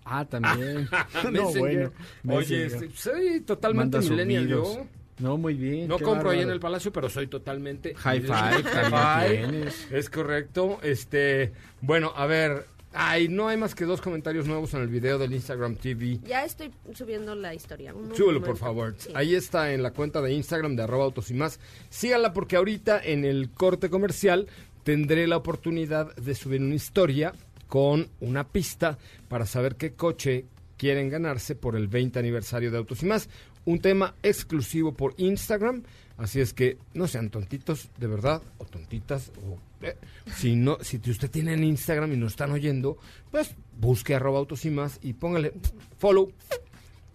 Ah, 0.05 0.25
también. 0.25 0.89
no, 1.33 1.53
bueno. 1.53 1.91
Oye, 2.29 2.67
este, 2.67 2.91
soy 2.95 3.41
totalmente 3.41 3.99
millennial 3.99 4.47
yo. 4.47 4.87
No, 5.19 5.37
muy 5.39 5.55
bien. 5.55 5.89
No 5.89 5.99
compro 5.99 6.31
ahí 6.31 6.41
en 6.41 6.51
el 6.51 6.61
Palacio, 6.61 6.93
pero 6.93 7.09
soy 7.09 7.27
totalmente... 7.27 7.95
High 7.95 8.21
five 8.21 8.31
también 8.31 8.65
High 8.67 9.29
five. 9.29 9.39
tienes. 9.49 9.89
Es 9.91 10.11
correcto. 10.11 10.79
Este, 10.83 11.53
bueno, 11.81 12.13
a 12.15 12.27
ver... 12.27 12.67
Ay, 12.99 13.29
no 13.29 13.49
hay 13.49 13.57
más 13.57 13.75
que 13.75 13.85
dos 13.85 14.01
comentarios 14.01 14.47
nuevos 14.47 14.73
en 14.75 14.81
el 14.81 14.89
video 14.89 15.19
del 15.19 15.35
Instagram 15.35 15.77
TV. 15.77 16.19
Ya 16.25 16.45
estoy 16.45 16.71
subiendo 16.95 17.35
la 17.35 17.55
historia. 17.55 17.95
Súbelo, 18.15 18.43
por 18.43 18.57
favor. 18.57 18.95
Sí. 18.97 19.11
Ahí 19.15 19.35
está 19.35 19.73
en 19.73 19.83
la 19.83 19.91
cuenta 19.91 20.23
de 20.23 20.33
Instagram 20.33 20.77
de 20.77 20.83
arroba 20.85 21.05
autos 21.05 21.31
y 21.31 21.35
más. 21.35 21.61
Síganla 21.91 22.33
porque 22.33 22.57
ahorita 22.57 23.01
en 23.05 23.25
el 23.25 23.51
corte 23.51 23.91
comercial 23.91 24.49
tendré 24.83 25.27
la 25.27 25.37
oportunidad 25.37 26.15
de 26.17 26.35
subir 26.35 26.63
una 26.63 26.75
historia 26.75 27.35
con 27.69 28.09
una 28.21 28.49
pista 28.49 28.99
para 29.29 29.45
saber 29.45 29.77
qué 29.77 29.93
coche 29.93 30.47
quieren 30.77 31.11
ganarse 31.11 31.55
por 31.55 31.77
el 31.77 31.89
20 31.89 32.19
aniversario 32.19 32.71
de 32.71 32.79
Autos 32.79 33.03
y 33.03 33.07
más. 33.07 33.29
Un 33.65 33.81
tema 33.81 34.15
exclusivo 34.23 34.95
por 34.95 35.15
Instagram. 35.19 35.83
Así 36.19 36.41
es 36.41 36.55
que 36.55 36.79
no 36.95 37.07
sean 37.07 37.31
tontitos, 37.31 37.91
de 37.99 38.07
verdad, 38.07 38.43
o 38.59 38.65
tontitas, 38.65 39.31
o 39.47 39.59
eh, 39.85 39.97
si 40.35 40.57
no, 40.57 40.79
si 40.81 40.97
usted 40.97 41.31
tiene 41.31 41.53
en 41.53 41.65
Instagram 41.65 42.13
y 42.13 42.17
nos 42.17 42.33
están 42.33 42.53
oyendo, 42.53 42.97
pues 43.31 43.55
busque 43.79 44.15
arroba 44.15 44.39
autos 44.39 44.65
y 44.65 44.71
más 44.71 44.99
y 45.03 45.13
póngale 45.13 45.53
follow 45.99 46.33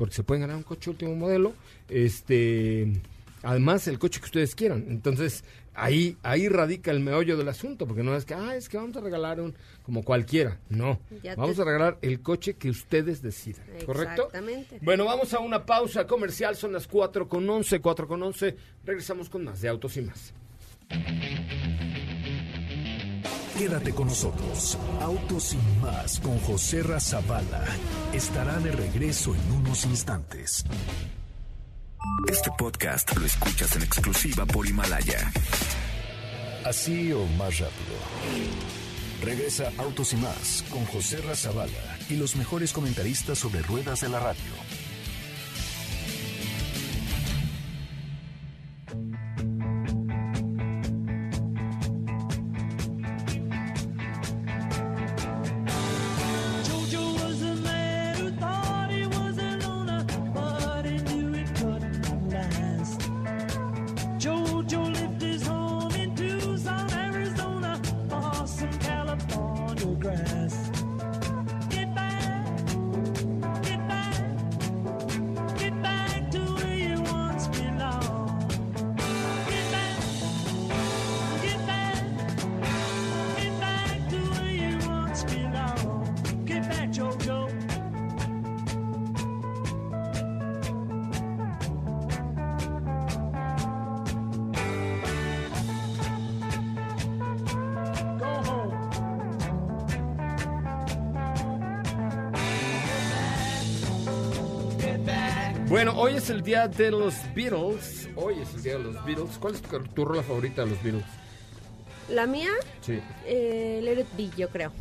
porque 0.01 0.15
se 0.15 0.23
pueden 0.23 0.41
ganar 0.41 0.57
un 0.57 0.63
coche 0.63 0.89
último 0.89 1.15
modelo, 1.15 1.53
este, 1.87 2.91
además 3.43 3.87
el 3.87 3.99
coche 3.99 4.19
que 4.19 4.25
ustedes 4.25 4.55
quieran. 4.55 4.85
Entonces, 4.89 5.43
ahí 5.73 6.17
ahí 6.23 6.47
radica 6.49 6.91
el 6.91 6.99
meollo 6.99 7.37
del 7.37 7.47
asunto, 7.49 7.87
porque 7.87 8.03
no 8.03 8.15
es 8.15 8.25
que, 8.25 8.33
ah, 8.33 8.55
es 8.55 8.67
que 8.69 8.77
vamos 8.77 8.95
a 8.97 9.01
regalar 9.01 9.39
un 9.39 9.53
como 9.83 10.03
cualquiera, 10.03 10.59
no. 10.69 10.99
Ya 11.23 11.35
vamos 11.35 11.55
te- 11.55 11.61
a 11.61 11.65
regalar 11.65 11.97
el 12.01 12.21
coche 12.21 12.55
que 12.55 12.69
ustedes 12.69 13.21
decidan, 13.21 13.65
¿correcto? 13.85 14.23
Exactamente. 14.27 14.79
Bueno, 14.81 15.05
vamos 15.05 15.33
a 15.33 15.39
una 15.39 15.65
pausa 15.65 16.05
comercial, 16.07 16.55
son 16.55 16.73
las 16.73 16.87
4 16.87 17.27
con 17.27 17.49
11, 17.49 17.79
4 17.81 18.07
con 18.07 18.21
11, 18.23 18.55
regresamos 18.85 19.29
con 19.29 19.43
más 19.45 19.61
de 19.61 19.69
Autos 19.69 19.97
y 19.97 20.01
más. 20.01 20.33
Quédate 23.57 23.93
con 23.93 24.07
nosotros. 24.07 24.77
Autos 25.01 25.53
y 25.53 25.79
más 25.81 26.19
con 26.19 26.37
José 26.39 26.81
Razabala 26.81 27.63
estará 28.11 28.59
de 28.59 28.71
regreso 28.71 29.35
en 29.35 29.51
unos 29.51 29.85
instantes. 29.85 30.65
Este 32.27 32.49
podcast 32.57 33.15
lo 33.15 33.25
escuchas 33.25 33.75
en 33.75 33.83
exclusiva 33.83 34.45
por 34.45 34.67
Himalaya. 34.67 35.31
Así 36.65 37.11
o 37.11 37.25
más 37.37 37.59
rápido. 37.59 37.95
Regresa 39.23 39.71
Autos 39.77 40.13
y 40.13 40.15
más 40.17 40.63
con 40.71 40.85
José 40.85 41.21
Razabala 41.21 41.97
y 42.09 42.15
los 42.15 42.35
mejores 42.35 42.73
comentaristas 42.73 43.37
sobre 43.37 43.61
ruedas 43.61 44.01
de 44.01 44.09
la 44.09 44.19
radio. 44.19 44.80
El 106.41 106.45
día 106.45 106.67
de 106.67 106.89
los 106.89 107.13
Beatles, 107.35 108.09
hoy 108.15 108.39
es 108.41 108.51
el 108.55 108.63
día 108.63 108.73
de 108.73 108.83
los 108.85 109.05
Beatles. 109.05 109.37
¿Cuál 109.39 109.53
es 109.53 109.61
tu, 109.61 109.77
tu 109.79 110.05
rola 110.05 110.23
favorita 110.23 110.63
de 110.63 110.71
los 110.71 110.81
Beatles? 110.81 111.05
La 112.09 112.25
mía, 112.25 112.49
Sí. 112.81 112.99
eh, 113.27 113.79
Let 113.83 114.01
It 114.01 114.07
Be, 114.17 114.29
yo 114.35 114.49
creo. 114.49 114.71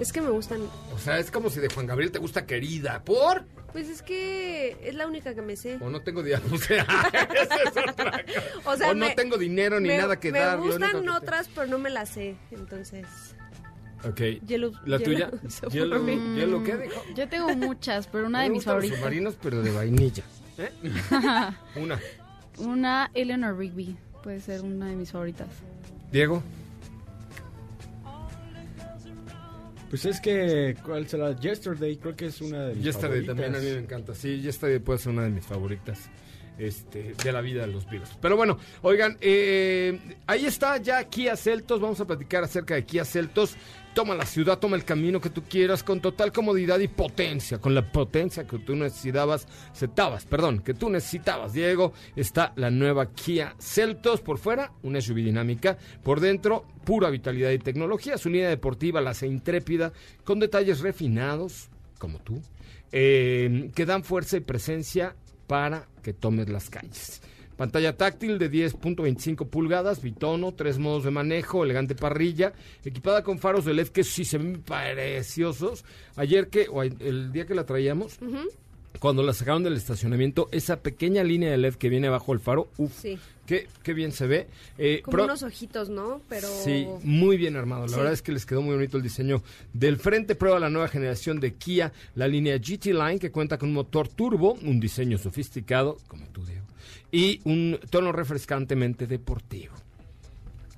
Es 0.00 0.12
que 0.12 0.20
me 0.20 0.30
gustan. 0.30 0.62
O 0.92 0.98
sea, 0.98 1.18
es 1.20 1.30
como 1.30 1.48
si 1.48 1.60
de 1.60 1.68
Juan 1.68 1.86
Gabriel 1.86 2.10
te 2.10 2.18
gusta 2.18 2.44
querida. 2.44 3.04
¿Por? 3.04 3.44
Pues 3.72 3.88
es 3.88 4.02
que 4.02 4.76
es 4.82 4.94
la 4.96 5.06
única 5.06 5.32
que 5.32 5.42
me 5.42 5.54
sé. 5.54 5.78
O 5.80 5.88
no 5.90 6.00
tengo 6.02 6.24
dinero. 6.24 6.42
O 6.52 6.58
sea, 6.58 6.84
esa 7.40 7.54
es 7.62 7.90
otra. 7.90 8.24
O 8.64 8.76
sea, 8.76 8.88
no 8.94 9.06
me- 9.06 9.14
tengo 9.14 9.36
dinero 9.38 9.78
ni 9.78 9.88
me, 9.88 9.98
nada 9.98 10.18
que 10.18 10.32
me 10.32 10.40
dar. 10.40 10.58
único 10.58 10.72
gustan 10.72 11.02
que 11.04 11.10
otras, 11.10 11.48
pero 11.54 11.68
no 11.68 11.78
me 11.78 11.90
las 11.90 12.08
sé. 12.08 12.34
Entonces, 12.50 13.06
Ok. 14.08 14.20
Yellow- 14.46 14.72
¿La 14.86 14.98
Yellow- 14.98 15.04
tuya? 15.04 15.30
Yellow. 15.70 16.06
Yellow, 16.36 16.64
¿qué 16.64 16.76
dijo? 16.76 17.02
Yo 17.14 17.28
tengo 17.28 17.54
muchas, 17.56 18.06
pero 18.06 18.26
una 18.26 18.42
de 18.42 18.50
mis 18.50 18.64
favoritas. 18.64 18.96
submarinos, 18.98 19.36
pero 19.42 19.62
de 19.62 19.70
vainilla. 19.70 20.22
¿Eh? 20.58 20.70
Una. 21.76 21.98
Una 22.58 23.10
Eleanor 23.14 23.56
Rigby. 23.58 23.96
Puede 24.22 24.40
ser 24.40 24.62
una 24.62 24.86
de 24.88 24.96
mis 24.96 25.10
favoritas. 25.12 25.48
Diego. 26.12 26.42
Pues 29.88 30.04
es 30.04 30.20
que, 30.20 30.76
¿cuál 30.84 31.08
será? 31.08 31.34
Yesterday, 31.38 31.96
creo 31.96 32.14
que 32.14 32.26
es 32.26 32.40
una 32.40 32.66
de 32.66 32.74
mis 32.76 32.84
Yesterday 32.84 33.24
favoritas. 33.24 33.36
también 33.36 33.54
a 33.56 33.58
mí 33.58 33.74
me 33.74 33.82
encanta. 33.84 34.14
Sí, 34.14 34.40
Yesterday 34.40 34.78
puede 34.78 34.98
ser 35.00 35.12
una 35.12 35.22
de 35.22 35.30
mis 35.30 35.44
favoritas. 35.44 35.98
este, 36.58 37.14
de 37.14 37.32
la 37.32 37.40
vida 37.40 37.62
de 37.62 37.68
los 37.72 37.86
Beatles. 37.88 38.10
Pero 38.20 38.36
bueno, 38.36 38.58
oigan, 38.82 39.16
eh, 39.22 39.98
ahí 40.26 40.44
está 40.44 40.76
ya 40.76 41.02
Kia 41.04 41.34
Celtos. 41.34 41.80
Vamos 41.80 41.98
a 42.00 42.04
platicar 42.06 42.44
acerca 42.44 42.74
de 42.74 42.84
Kia 42.84 43.04
Celtos. 43.06 43.56
Toma 43.94 44.14
la 44.14 44.24
ciudad, 44.24 44.58
toma 44.60 44.76
el 44.76 44.84
camino 44.84 45.20
que 45.20 45.30
tú 45.30 45.42
quieras 45.42 45.82
con 45.82 46.00
total 46.00 46.32
comodidad 46.32 46.78
y 46.78 46.86
potencia, 46.86 47.58
con 47.58 47.74
la 47.74 47.90
potencia 47.90 48.46
que 48.46 48.58
tú 48.60 48.76
necesitabas, 48.76 49.48
necesitabas, 49.70 50.26
perdón, 50.26 50.60
que 50.60 50.74
tú 50.74 50.88
necesitabas, 50.88 51.52
Diego. 51.52 51.92
Está 52.14 52.52
la 52.54 52.70
nueva 52.70 53.12
Kia 53.12 53.56
Celtos 53.58 54.20
por 54.20 54.38
fuera, 54.38 54.72
una 54.84 55.00
SUV 55.00 55.16
dinámica, 55.16 55.76
por 56.04 56.20
dentro, 56.20 56.66
pura 56.84 57.10
vitalidad 57.10 57.50
y 57.50 57.58
tecnología. 57.58 58.16
Su 58.16 58.30
línea 58.30 58.48
deportiva, 58.48 59.00
la 59.00 59.10
hace 59.10 59.26
intrépida, 59.26 59.92
con 60.22 60.38
detalles 60.38 60.80
refinados, 60.80 61.68
como 61.98 62.20
tú, 62.20 62.40
eh, 62.92 63.70
que 63.74 63.86
dan 63.86 64.04
fuerza 64.04 64.36
y 64.36 64.40
presencia 64.40 65.16
para 65.48 65.88
que 66.02 66.12
tomes 66.12 66.48
las 66.48 66.70
calles. 66.70 67.22
Pantalla 67.60 67.94
táctil 67.94 68.38
de 68.38 68.50
10.25 68.50 69.46
pulgadas, 69.50 70.00
bitono, 70.00 70.54
tres 70.54 70.78
modos 70.78 71.04
de 71.04 71.10
manejo, 71.10 71.62
elegante 71.62 71.94
parrilla, 71.94 72.54
equipada 72.86 73.22
con 73.22 73.38
faros 73.38 73.66
de 73.66 73.74
LED 73.74 73.88
que 73.88 74.02
sí 74.02 74.24
se 74.24 74.38
ven 74.38 74.62
preciosos. 74.62 75.84
Ayer 76.16 76.48
que, 76.48 76.68
o 76.70 76.82
el 76.82 77.32
día 77.32 77.44
que 77.44 77.54
la 77.54 77.66
traíamos, 77.66 78.18
cuando 78.98 79.22
la 79.22 79.34
sacaron 79.34 79.62
del 79.62 79.74
estacionamiento, 79.74 80.48
esa 80.52 80.80
pequeña 80.80 81.22
línea 81.22 81.50
de 81.50 81.58
LED 81.58 81.74
que 81.74 81.90
viene 81.90 82.08
bajo 82.08 82.32
el 82.32 82.40
faro, 82.40 82.70
uff, 82.78 82.92
Sí. 82.98 83.18
qué, 83.44 83.66
qué 83.82 83.92
bien 83.92 84.12
se 84.12 84.26
ve. 84.26 84.46
Eh, 84.78 85.02
Como 85.04 85.18
pro- 85.18 85.24
unos 85.24 85.42
ojitos, 85.42 85.90
¿no? 85.90 86.22
Pero... 86.30 86.48
Sí, 86.64 86.86
muy 87.04 87.36
bien 87.36 87.56
armado. 87.56 87.82
La 87.82 87.88
Sí. 87.88 87.96
verdad 87.96 88.12
es 88.14 88.22
que 88.22 88.32
les 88.32 88.46
quedó 88.46 88.62
muy 88.62 88.74
bonito 88.74 88.96
el 88.96 89.02
diseño. 89.02 89.42
Del 89.74 89.98
frente 89.98 90.34
prueba 90.34 90.58
la 90.58 90.70
nueva 90.70 90.88
generación 90.88 91.40
de 91.40 91.52
Kia, 91.56 91.92
la 92.14 92.26
línea 92.26 92.56
GT 92.56 92.86
Line, 92.94 93.18
que 93.18 93.30
cuenta 93.30 93.58
con 93.58 93.68
un 93.68 93.74
motor 93.74 94.08
turbo, 94.08 94.54
un 94.62 94.80
diseño 94.80 95.18
sofisticado, 95.18 95.98
como 96.08 96.26
tú, 96.28 96.42
Diego, 96.46 96.64
y 97.12 97.40
un 97.44 97.78
tono 97.90 98.12
refrescantemente 98.12 99.06
deportivo. 99.06 99.74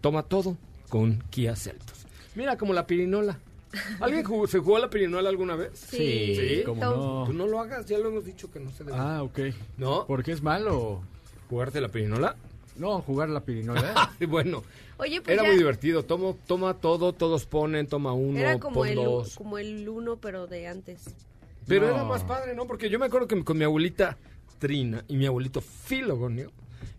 Toma 0.01 0.23
todo 0.25 0.57
con 0.89 1.23
Kia 1.31 1.55
Celtos. 1.57 2.07
Mira 2.35 2.57
como 2.57 2.73
la 2.73 2.87
pirinola. 2.87 3.39
¿Alguien 4.01 4.23
jugó- 4.25 4.47
se 4.47 4.59
jugó 4.59 4.77
a 4.77 4.81
la 4.81 4.91
pirinola 4.91 5.29
alguna 5.31 5.57
vez? 5.57 5.71
Sí, 5.79 6.37
Sí, 6.37 6.63
cómo 6.65 6.81
todo. 6.83 7.25
Tú 7.27 7.33
no. 7.33 7.45
no 7.45 7.51
lo 7.51 7.61
hagas, 7.61 7.87
ya 7.87 7.99
lo 7.99 8.09
hemos 8.09 8.25
dicho 8.25 8.51
que 8.51 8.61
no 8.61 8.71
se 8.71 8.85
debe. 8.85 8.97
Ah, 8.99 9.23
ok. 9.23 9.39
¿No? 9.79 10.07
¿Por 10.07 10.23
qué 10.23 10.33
es 10.33 10.43
malo? 10.43 11.01
¿Jugarte 11.49 11.81
la 11.81 11.89
pirinola? 11.89 12.37
No, 12.77 13.01
jugar 13.03 13.29
la 13.31 13.41
pirinola. 13.41 14.11
bueno, 14.29 14.63
Oye, 14.99 15.21
pues 15.21 15.35
era 15.35 15.43
ya 15.43 15.49
muy 15.49 15.57
divertido. 15.59 16.03
Tomo, 16.05 16.37
toma 16.47 16.75
todo, 16.75 17.13
todos 17.13 17.47
ponen, 17.47 17.87
toma 17.87 18.13
uno, 18.13 18.39
era 18.39 18.59
como 18.59 18.77
pon 18.77 18.89
el, 18.89 18.95
dos. 18.97 19.37
como 19.37 19.59
el 19.59 19.89
uno, 19.89 20.17
pero 20.17 20.47
de 20.47 20.67
antes. 20.69 21.05
Pero 21.67 21.89
No. 21.89 21.95
era 21.95 22.05
más 22.05 22.25
padre, 22.25 22.55
¿no? 22.55 22.67
Porque 22.67 22.91
yo 22.91 22.99
me 22.99 23.07
acuerdo 23.07 23.29
que 23.29 23.43
con 23.45 23.57
mi 23.57 23.65
abuelita 23.65 24.17
Trina 24.63 25.05
y 25.09 25.17
mi 25.17 25.27
abuelito 25.27 25.61
Filogonio, 25.61 26.53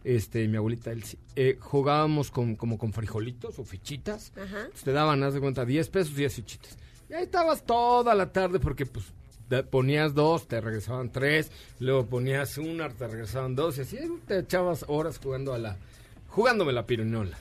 este, 0.03 0.45
mi 0.49 0.57
abuelita 0.57 0.91
Elsie, 0.91 1.17
eh, 1.37 1.55
jugábamos 1.61 2.29
con, 2.29 2.57
como 2.57 2.77
con 2.77 2.91
frijolitos 2.91 3.57
o 3.57 3.63
fichitas. 3.63 4.33
Ajá. 4.35 4.67
Te 4.83 4.91
daban, 4.91 5.23
haz 5.23 5.33
de 5.33 5.39
cuenta, 5.39 5.63
10 5.63 5.87
pesos, 5.87 6.13
10 6.13 6.33
fichitas. 6.33 6.77
Y 7.09 7.13
ahí 7.13 7.23
estabas 7.23 7.65
toda 7.65 8.13
la 8.15 8.33
tarde 8.33 8.59
porque, 8.59 8.85
pues, 8.85 9.05
te 9.47 9.63
ponías 9.63 10.13
dos, 10.13 10.45
te 10.45 10.59
regresaban 10.59 11.09
tres, 11.09 11.51
luego 11.79 12.05
ponías 12.05 12.57
una, 12.57 12.89
te 12.89 13.07
regresaban 13.07 13.55
dos, 13.55 13.77
y 13.77 13.81
así 13.81 13.97
te 14.27 14.39
echabas 14.39 14.83
horas 14.89 15.17
jugando 15.23 15.53
a 15.53 15.57
la... 15.57 15.77
Jugándome 16.27 16.73
la 16.73 16.85
pirinola. 16.85 17.37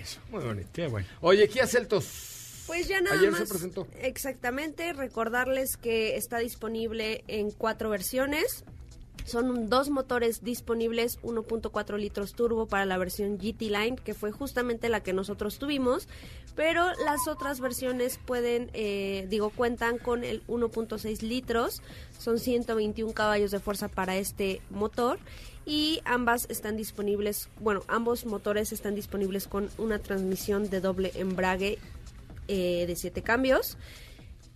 Eso. 0.00 0.20
Muy 0.30 0.44
bonito. 0.44 0.68
Qué 0.72 0.86
bueno. 0.86 1.08
Oye, 1.20 1.48
Kia 1.48 1.66
Celtos. 1.66 2.62
Pues 2.68 2.86
ya 2.86 3.00
nada 3.00 3.18
Ayer 3.18 3.32
más. 3.32 3.40
se 3.40 3.46
presentó. 3.46 3.88
Exactamente, 4.00 4.92
recordarles 4.92 5.76
que 5.76 6.16
está 6.16 6.38
disponible 6.38 7.24
en 7.26 7.50
cuatro 7.50 7.90
versiones. 7.90 8.64
Son 9.24 9.70
dos 9.70 9.88
motores 9.88 10.44
disponibles, 10.44 11.18
1.4 11.22 11.98
litros 11.98 12.34
turbo 12.34 12.66
para 12.66 12.84
la 12.84 12.98
versión 12.98 13.38
GT 13.38 13.62
Line, 13.62 13.96
que 13.96 14.12
fue 14.12 14.32
justamente 14.32 14.90
la 14.90 15.02
que 15.02 15.14
nosotros 15.14 15.58
tuvimos, 15.58 16.08
pero 16.54 16.92
las 17.06 17.26
otras 17.26 17.58
versiones 17.60 18.20
pueden, 18.24 18.70
eh, 18.74 19.26
digo, 19.30 19.48
cuentan 19.48 19.96
con 19.96 20.24
el 20.24 20.46
1.6 20.46 21.22
litros, 21.22 21.80
son 22.18 22.38
121 22.38 23.14
caballos 23.14 23.50
de 23.50 23.60
fuerza 23.60 23.88
para 23.88 24.16
este 24.16 24.60
motor 24.68 25.18
y 25.64 26.02
ambas 26.04 26.46
están 26.50 26.76
disponibles, 26.76 27.48
bueno, 27.60 27.80
ambos 27.88 28.26
motores 28.26 28.72
están 28.72 28.94
disponibles 28.94 29.48
con 29.48 29.70
una 29.78 29.98
transmisión 29.98 30.68
de 30.68 30.80
doble 30.80 31.12
embrague 31.14 31.78
eh, 32.46 32.84
de 32.86 32.94
siete 32.94 33.22
cambios. 33.22 33.78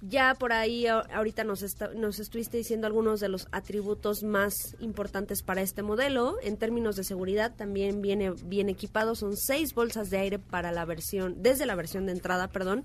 Ya 0.01 0.35
por 0.35 0.53
ahí 0.53 0.87
ahorita 0.87 1.43
nos, 1.43 1.63
está- 1.63 1.89
nos 1.95 2.21
estuviste 2.21 2.57
diciendo 2.57 2.87
algunos 2.87 3.19
de 3.19 3.29
los 3.29 3.49
atributos 3.51 4.23
más 4.23 4.77
importantes 4.79 5.43
para 5.43 5.61
este 5.61 5.83
modelo. 5.83 6.37
En 6.43 6.57
términos 6.57 6.95
de 6.95 7.03
seguridad 7.03 7.53
también 7.57 8.01
viene 8.01 8.31
bien 8.45 8.69
equipado. 8.69 9.17
Son 9.17 9.37
seis 9.37 9.75
bolsas 9.75 10.09
de 10.11 10.19
aire 10.19 10.39
para 10.39 10.71
la 10.71 10.85
versión, 10.85 11.43
desde 11.43 11.67
la 11.67 11.75
versión 11.75 12.07
de 12.07 12.13
entrada, 12.13 12.47
perdón. 12.49 12.85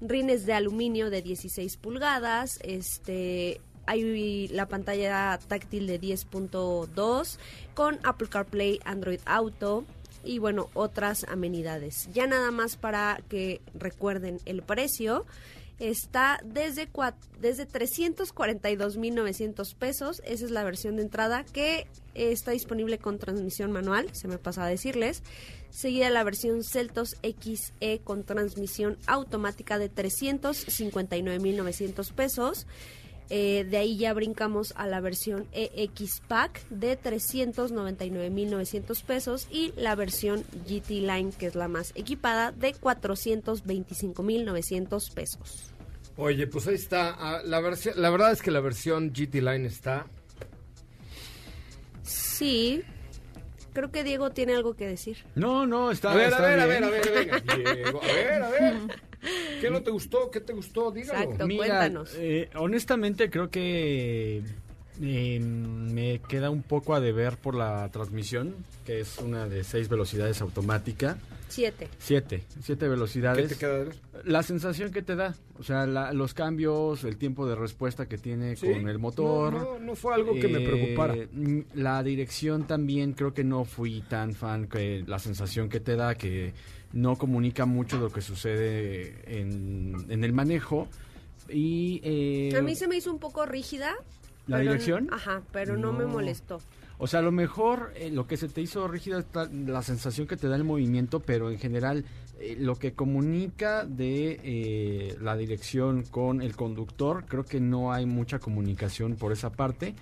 Rines 0.00 0.46
de 0.46 0.52
aluminio 0.52 1.10
de 1.10 1.22
16 1.22 1.76
pulgadas. 1.78 2.58
Este 2.62 3.60
hay 3.86 4.46
la 4.48 4.66
pantalla 4.68 5.40
táctil 5.48 5.88
de 5.88 6.00
10.2 6.00 7.38
con 7.74 7.98
Apple 8.04 8.28
CarPlay, 8.28 8.78
Android 8.84 9.18
Auto 9.24 9.84
y 10.24 10.38
bueno, 10.38 10.68
otras 10.74 11.24
amenidades. 11.24 12.08
Ya 12.12 12.28
nada 12.28 12.52
más 12.52 12.76
para 12.76 13.20
que 13.28 13.60
recuerden 13.74 14.38
el 14.44 14.62
precio. 14.62 15.26
Está 15.82 16.40
desde, 16.44 16.88
desde 17.40 17.66
342.900 17.66 19.74
pesos. 19.74 20.22
Esa 20.24 20.44
es 20.44 20.52
la 20.52 20.62
versión 20.62 20.94
de 20.94 21.02
entrada 21.02 21.42
que 21.42 21.88
eh, 22.14 22.30
está 22.30 22.52
disponible 22.52 22.98
con 22.98 23.18
transmisión 23.18 23.72
manual, 23.72 24.14
se 24.14 24.28
me 24.28 24.38
pasa 24.38 24.62
a 24.62 24.68
decirles. 24.68 25.24
Seguida 25.70 26.08
la 26.10 26.22
versión 26.22 26.62
Celtos 26.62 27.16
XE 27.22 28.00
con 28.04 28.22
transmisión 28.22 28.96
automática 29.08 29.80
de 29.80 29.92
359.900 29.92 32.12
pesos. 32.12 32.68
Eh, 33.34 33.64
de 33.68 33.78
ahí 33.78 33.96
ya 33.96 34.12
brincamos 34.12 34.74
a 34.76 34.86
la 34.86 35.00
versión 35.00 35.48
EX 35.52 36.20
Pack 36.28 36.68
de 36.68 37.00
399.900 37.00 39.02
pesos 39.02 39.48
y 39.50 39.72
la 39.76 39.96
versión 39.96 40.44
GT 40.68 41.00
Line, 41.00 41.32
que 41.36 41.46
es 41.46 41.56
la 41.56 41.66
más 41.66 41.90
equipada, 41.96 42.52
de 42.52 42.72
425.900 42.74 45.14
pesos. 45.14 45.71
Oye, 46.16 46.46
pues 46.46 46.66
ahí 46.66 46.74
está. 46.74 47.16
ah, 47.18 47.40
La, 47.44 47.60
versión, 47.60 47.94
la 48.00 48.10
verdad 48.10 48.32
es 48.32 48.42
que 48.42 48.50
la 48.50 48.60
versión 48.60 49.12
GT 49.12 49.36
Line 49.36 49.66
está. 49.66 50.06
Sí, 52.02 52.82
creo 53.72 53.90
que 53.90 54.04
Diego 54.04 54.30
tiene 54.30 54.54
algo 54.54 54.74
que 54.74 54.86
decir. 54.86 55.18
No, 55.34 55.66
no, 55.66 55.90
está 55.90 56.12
A 56.12 56.14
ver, 56.14 56.34
a 56.34 56.40
ver, 56.40 56.60
a 56.60 56.66
ver, 56.66 56.84
a 56.84 56.90
ver, 56.90 57.10
venga. 57.14 57.40
Diego, 57.56 58.00
a 58.02 58.06
ver, 58.06 58.42
a 58.42 58.50
ver. 58.50 58.74
¿Qué 59.60 59.70
no 59.70 59.82
te 59.82 59.90
gustó? 59.92 60.30
¿Qué 60.30 60.40
te 60.40 60.52
gustó? 60.52 60.90
Dígalo. 60.90 61.20
Exacto. 61.20 61.46
Mira, 61.46 61.58
cuéntanos. 61.58 62.12
eh, 62.16 62.50
honestamente 62.56 63.30
creo 63.30 63.48
que 63.50 64.42
eh, 65.00 65.40
me 65.40 66.20
queda 66.28 66.50
un 66.50 66.62
poco 66.62 66.94
a 66.94 67.00
deber 67.00 67.36
por 67.36 67.54
la 67.54 67.88
transmisión, 67.92 68.56
que 68.84 69.00
es 69.00 69.18
una 69.18 69.46
de 69.48 69.62
seis 69.62 69.88
velocidades 69.88 70.40
automática. 70.40 71.18
Siete. 71.52 71.88
Siete, 71.98 72.44
siete 72.62 72.86
¿Qué 72.86 72.88
velocidades. 72.88 73.48
te 73.50 73.56
queda 73.56 73.84
de? 73.84 73.90
La 74.24 74.42
sensación 74.42 74.90
que 74.90 75.02
te 75.02 75.16
da, 75.16 75.34
o 75.58 75.62
sea, 75.62 75.84
la- 75.86 76.12
los 76.14 76.32
cambios, 76.32 77.04
el 77.04 77.18
tiempo 77.18 77.46
de 77.46 77.54
respuesta 77.54 78.06
que 78.06 78.16
tiene 78.16 78.56
¿Sí? 78.56 78.66
con 78.72 78.88
el 78.88 78.98
motor. 78.98 79.52
No, 79.52 79.60
no, 79.74 79.78
no 79.78 79.94
fue 79.94 80.14
algo 80.14 80.32
que 80.34 80.48
me 80.48 80.62
Eh, 80.62 80.66
preocupara. 80.66 81.14
mm, 81.30 81.58
La 81.74 82.02
dirección 82.02 82.66
también 82.66 83.12
creo 83.12 83.34
que 83.34 83.44
no 83.44 83.64
fui 83.66 84.00
tan 84.08 84.32
fan 84.34 84.66
que 84.66 85.04
la 85.06 85.18
sensación 85.18 85.68
que 85.68 85.80
te 85.80 85.94
da 85.96 86.14
que 86.14 86.54
no 86.94 87.16
comunica 87.16 87.66
mucho 87.66 87.98
lo 87.98 88.10
que 88.10 88.22
sucede 88.22 89.22
en, 89.26 90.06
en 90.08 90.24
el 90.24 90.32
manejo 90.32 90.88
y 91.50 92.00
eh, 92.02 92.56
A 92.56 92.62
mí 92.62 92.74
se 92.76 92.88
me 92.88 92.96
hizo 92.96 93.12
un 93.12 93.18
poco 93.18 93.44
rígida. 93.44 93.92
¿La 94.46 94.58
dirección? 94.58 95.08
Ajá, 95.12 95.42
pero 95.52 95.76
no, 95.76 95.92
me 95.92 96.06
molestó. 96.06 96.60
O 97.02 97.06
sea 97.08 97.18
a 97.18 97.22
lo 97.22 97.32
mejor 97.32 97.92
eh, 97.96 98.10
lo 98.12 98.28
que 98.28 98.36
se 98.36 98.48
te 98.48 98.60
hizo 98.60 98.86
rígida 98.86 99.18
es 99.18 99.26
la 99.66 99.82
sensación 99.82 100.28
que 100.28 100.36
te 100.36 100.46
da 100.46 100.54
el 100.54 100.62
movimiento 100.62 101.18
pero 101.18 101.50
en 101.50 101.58
general 101.58 102.04
eh, 102.38 102.56
lo 102.60 102.76
que 102.76 102.92
comunica 102.92 103.84
de 103.84 104.38
eh, 104.44 105.16
la 105.20 105.36
dirección 105.36 106.04
con 106.04 106.40
el 106.42 106.54
conductor 106.54 107.24
creo 107.26 107.44
que 107.44 107.58
no 107.60 107.92
hay 107.92 108.06
mucha 108.06 108.38
comunicación 108.38 109.16
por 109.16 109.32
esa 109.32 109.50
parte 109.50 109.94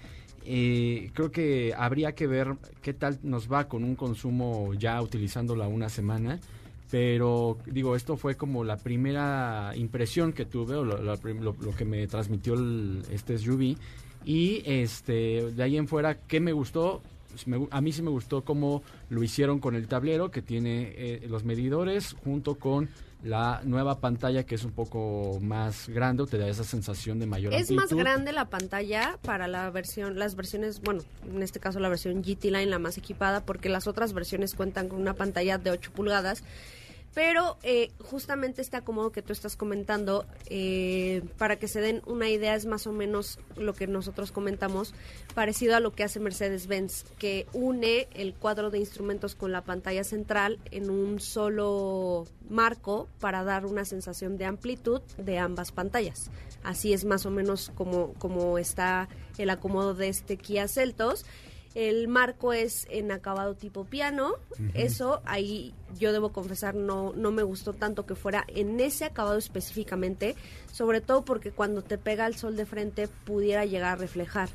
creo 0.42 1.30
que 1.30 1.72
habría 1.76 2.12
que 2.14 2.26
ver 2.26 2.56
qué 2.82 2.92
tal 2.92 3.18
nos 3.22 3.50
va 3.50 3.68
con 3.68 3.84
un 3.84 3.94
consumo 3.94 4.72
ya 4.74 5.00
utilizándola 5.00 5.68
una 5.68 5.88
semana. 5.88 6.40
Pero 6.90 7.56
digo, 7.66 7.94
esto 7.94 8.16
fue 8.16 8.34
como 8.36 8.64
la 8.64 8.76
primera 8.76 9.70
impresión 9.76 10.32
que 10.32 10.44
tuve, 10.46 10.74
o 10.74 10.84
lo- 10.84 11.00
lo 11.00 11.70
que 11.76 11.84
me 11.84 12.04
transmitió 12.08 12.54
el- 12.54 13.02
este 13.12 13.34
SUV. 13.38 13.76
Y 14.24 14.62
este, 14.66 15.50
de 15.52 15.62
ahí 15.62 15.76
en 15.76 15.88
fuera, 15.88 16.14
¿qué 16.16 16.40
me 16.40 16.52
gustó? 16.52 17.02
me 17.46 17.56
gu- 17.58 17.68
a 17.70 17.80
mí 17.80 17.92
sí 17.92 18.02
me 18.02 18.10
gustó 18.10 18.42
cómo 18.44 18.82
lo 19.08 19.22
hicieron 19.22 19.60
con 19.60 19.74
el 19.76 19.86
tablero 19.86 20.30
que 20.32 20.42
tiene 20.42 20.92
eh, 20.96 21.26
los 21.28 21.44
medidores 21.44 22.14
junto 22.24 22.56
con 22.56 22.88
la 23.22 23.60
nueva 23.64 24.00
pantalla 24.00 24.44
que 24.44 24.54
es 24.56 24.64
un 24.64 24.72
poco 24.72 25.38
más 25.40 25.88
grande, 25.88 26.22
o 26.24 26.26
te 26.26 26.38
da 26.38 26.48
esa 26.48 26.64
sensación 26.64 27.18
de 27.18 27.26
mayor 27.26 27.54
Es 27.54 27.70
más 27.70 27.92
grande 27.92 28.32
la 28.32 28.46
pantalla 28.46 29.16
para 29.22 29.46
la 29.46 29.70
versión, 29.70 30.18
las 30.18 30.34
versiones, 30.36 30.80
bueno, 30.80 31.02
en 31.32 31.42
este 31.42 31.60
caso 31.60 31.78
la 31.80 31.88
versión 31.88 32.22
GT 32.22 32.46
Line, 32.46 32.66
la 32.66 32.78
más 32.78 32.98
equipada, 32.98 33.44
porque 33.44 33.68
las 33.68 33.86
otras 33.86 34.12
versiones 34.12 34.54
cuentan 34.54 34.88
con 34.88 35.00
una 35.00 35.14
pantalla 35.14 35.56
de 35.58 35.70
8 35.70 35.92
pulgadas. 35.94 36.42
Pero 37.14 37.58
eh, 37.64 37.90
justamente 37.98 38.62
este 38.62 38.76
acomodo 38.76 39.10
que 39.10 39.22
tú 39.22 39.32
estás 39.32 39.56
comentando, 39.56 40.26
eh, 40.46 41.22
para 41.38 41.56
que 41.56 41.66
se 41.66 41.80
den 41.80 42.02
una 42.06 42.28
idea, 42.28 42.54
es 42.54 42.66
más 42.66 42.86
o 42.86 42.92
menos 42.92 43.38
lo 43.56 43.74
que 43.74 43.88
nosotros 43.88 44.30
comentamos, 44.30 44.94
parecido 45.34 45.74
a 45.74 45.80
lo 45.80 45.92
que 45.92 46.04
hace 46.04 46.20
Mercedes-Benz, 46.20 47.04
que 47.18 47.46
une 47.52 48.06
el 48.14 48.34
cuadro 48.34 48.70
de 48.70 48.78
instrumentos 48.78 49.34
con 49.34 49.50
la 49.50 49.62
pantalla 49.62 50.04
central 50.04 50.60
en 50.70 50.88
un 50.88 51.18
solo 51.18 52.26
marco 52.48 53.08
para 53.18 53.42
dar 53.42 53.66
una 53.66 53.84
sensación 53.84 54.38
de 54.38 54.44
amplitud 54.44 55.00
de 55.18 55.38
ambas 55.38 55.72
pantallas. 55.72 56.30
Así 56.62 56.92
es 56.92 57.04
más 57.04 57.26
o 57.26 57.30
menos 57.30 57.72
como, 57.74 58.12
como 58.14 58.58
está 58.58 59.08
el 59.38 59.50
acomodo 59.50 59.94
de 59.94 60.08
este 60.08 60.36
Kia 60.36 60.68
Celtos. 60.68 61.24
El 61.74 62.08
marco 62.08 62.52
es 62.52 62.86
en 62.90 63.12
acabado 63.12 63.54
tipo 63.54 63.84
piano. 63.84 64.34
Eso 64.74 65.22
ahí 65.24 65.72
yo 65.98 66.12
debo 66.12 66.32
confesar 66.32 66.74
no, 66.74 67.12
no 67.14 67.30
me 67.30 67.42
gustó 67.42 67.72
tanto 67.72 68.06
que 68.06 68.14
fuera 68.14 68.44
en 68.48 68.80
ese 68.80 69.04
acabado 69.04 69.38
específicamente, 69.38 70.34
sobre 70.72 71.00
todo 71.00 71.24
porque 71.24 71.52
cuando 71.52 71.82
te 71.82 71.98
pega 71.98 72.26
el 72.26 72.34
sol 72.34 72.56
de 72.56 72.66
frente 72.66 73.08
pudiera 73.24 73.64
llegar 73.64 73.92
a 73.92 73.96
reflejar. 73.96 74.48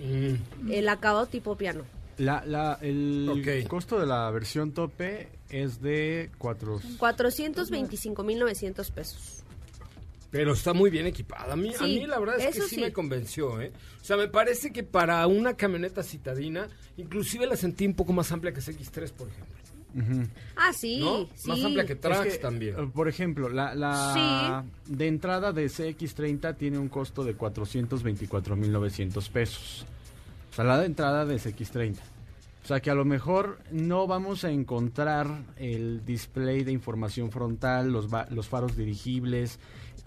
Mm. 0.00 0.72
El 0.72 0.88
acabado 0.88 1.26
tipo 1.26 1.56
piano. 1.56 1.84
La, 2.18 2.44
la, 2.44 2.78
el 2.82 3.64
costo 3.68 4.00
de 4.00 4.06
la 4.06 4.28
versión 4.30 4.72
tope 4.72 5.28
es 5.50 5.80
de 5.80 6.30
cuatro... 6.38 6.80
425.900 6.80 8.92
pesos. 8.92 9.37
Pero 10.30 10.52
está 10.52 10.74
muy 10.74 10.90
bien 10.90 11.06
equipada. 11.06 11.54
A 11.54 11.56
mí, 11.56 11.72
a 11.78 11.84
mí 11.84 12.06
la 12.06 12.18
verdad 12.18 12.38
es 12.38 12.54
que 12.54 12.62
sí, 12.62 12.74
sí. 12.76 12.80
me 12.80 12.92
convenció, 12.92 13.60
¿eh? 13.62 13.72
O 14.00 14.04
sea, 14.04 14.16
me 14.18 14.28
parece 14.28 14.72
que 14.72 14.82
para 14.82 15.26
una 15.26 15.54
camioneta 15.54 16.02
citadina, 16.02 16.68
inclusive 16.98 17.46
la 17.46 17.56
sentí 17.56 17.86
un 17.86 17.94
poco 17.94 18.12
más 18.12 18.30
amplia 18.30 18.52
que 18.52 18.60
CX3, 18.60 19.12
por 19.12 19.28
ejemplo. 19.28 19.54
Ah, 20.54 20.70
sí, 20.74 21.00
¿No? 21.00 21.26
sí. 21.34 21.48
Más 21.48 21.64
amplia 21.64 21.86
que 21.86 21.96
Trax 21.96 22.26
Es 22.26 22.32
que, 22.34 22.38
también. 22.40 22.74
eh, 22.78 22.90
Por 22.94 23.08
ejemplo, 23.08 23.48
la, 23.48 23.74
la 23.74 24.64
de 24.86 25.06
entrada 25.06 25.52
de 25.52 25.66
CX30 25.66 26.56
tiene 26.58 26.78
un 26.78 26.88
costo 26.88 27.24
de 27.24 27.34
424.900 27.36 29.28
pesos. 29.30 29.86
O 30.50 30.54
sea, 30.54 30.64
la 30.64 30.78
de 30.78 30.86
entrada 30.86 31.24
de 31.24 31.36
CX30. 31.36 31.96
O 32.64 32.66
sea, 32.68 32.80
que 32.80 32.90
a 32.90 32.94
lo 32.94 33.04
mejor 33.06 33.58
no 33.70 34.06
vamos 34.06 34.44
a 34.44 34.50
encontrar 34.50 35.26
el 35.56 36.04
display 36.04 36.64
de 36.64 36.72
información 36.72 37.30
frontal, 37.30 37.90
los, 37.90 38.08
los 38.30 38.46
faros 38.48 38.76
dirigibles, 38.76 39.58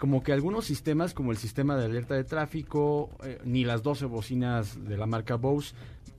como 0.02 0.20
que 0.24 0.32
algunos 0.32 0.64
sistemas, 0.64 1.14
como 1.14 1.30
el 1.30 1.36
sistema 1.36 1.76
de 1.76 1.84
alerta 1.84 2.16
de 2.16 2.24
tráfico, 2.24 3.08
eh, 3.22 3.38
ni 3.44 3.64
las 3.64 3.84
12 3.84 4.06
bocinas 4.06 4.84
de 4.84 4.96
la 4.96 5.06
marca 5.06 5.36
Bose, 5.36 5.76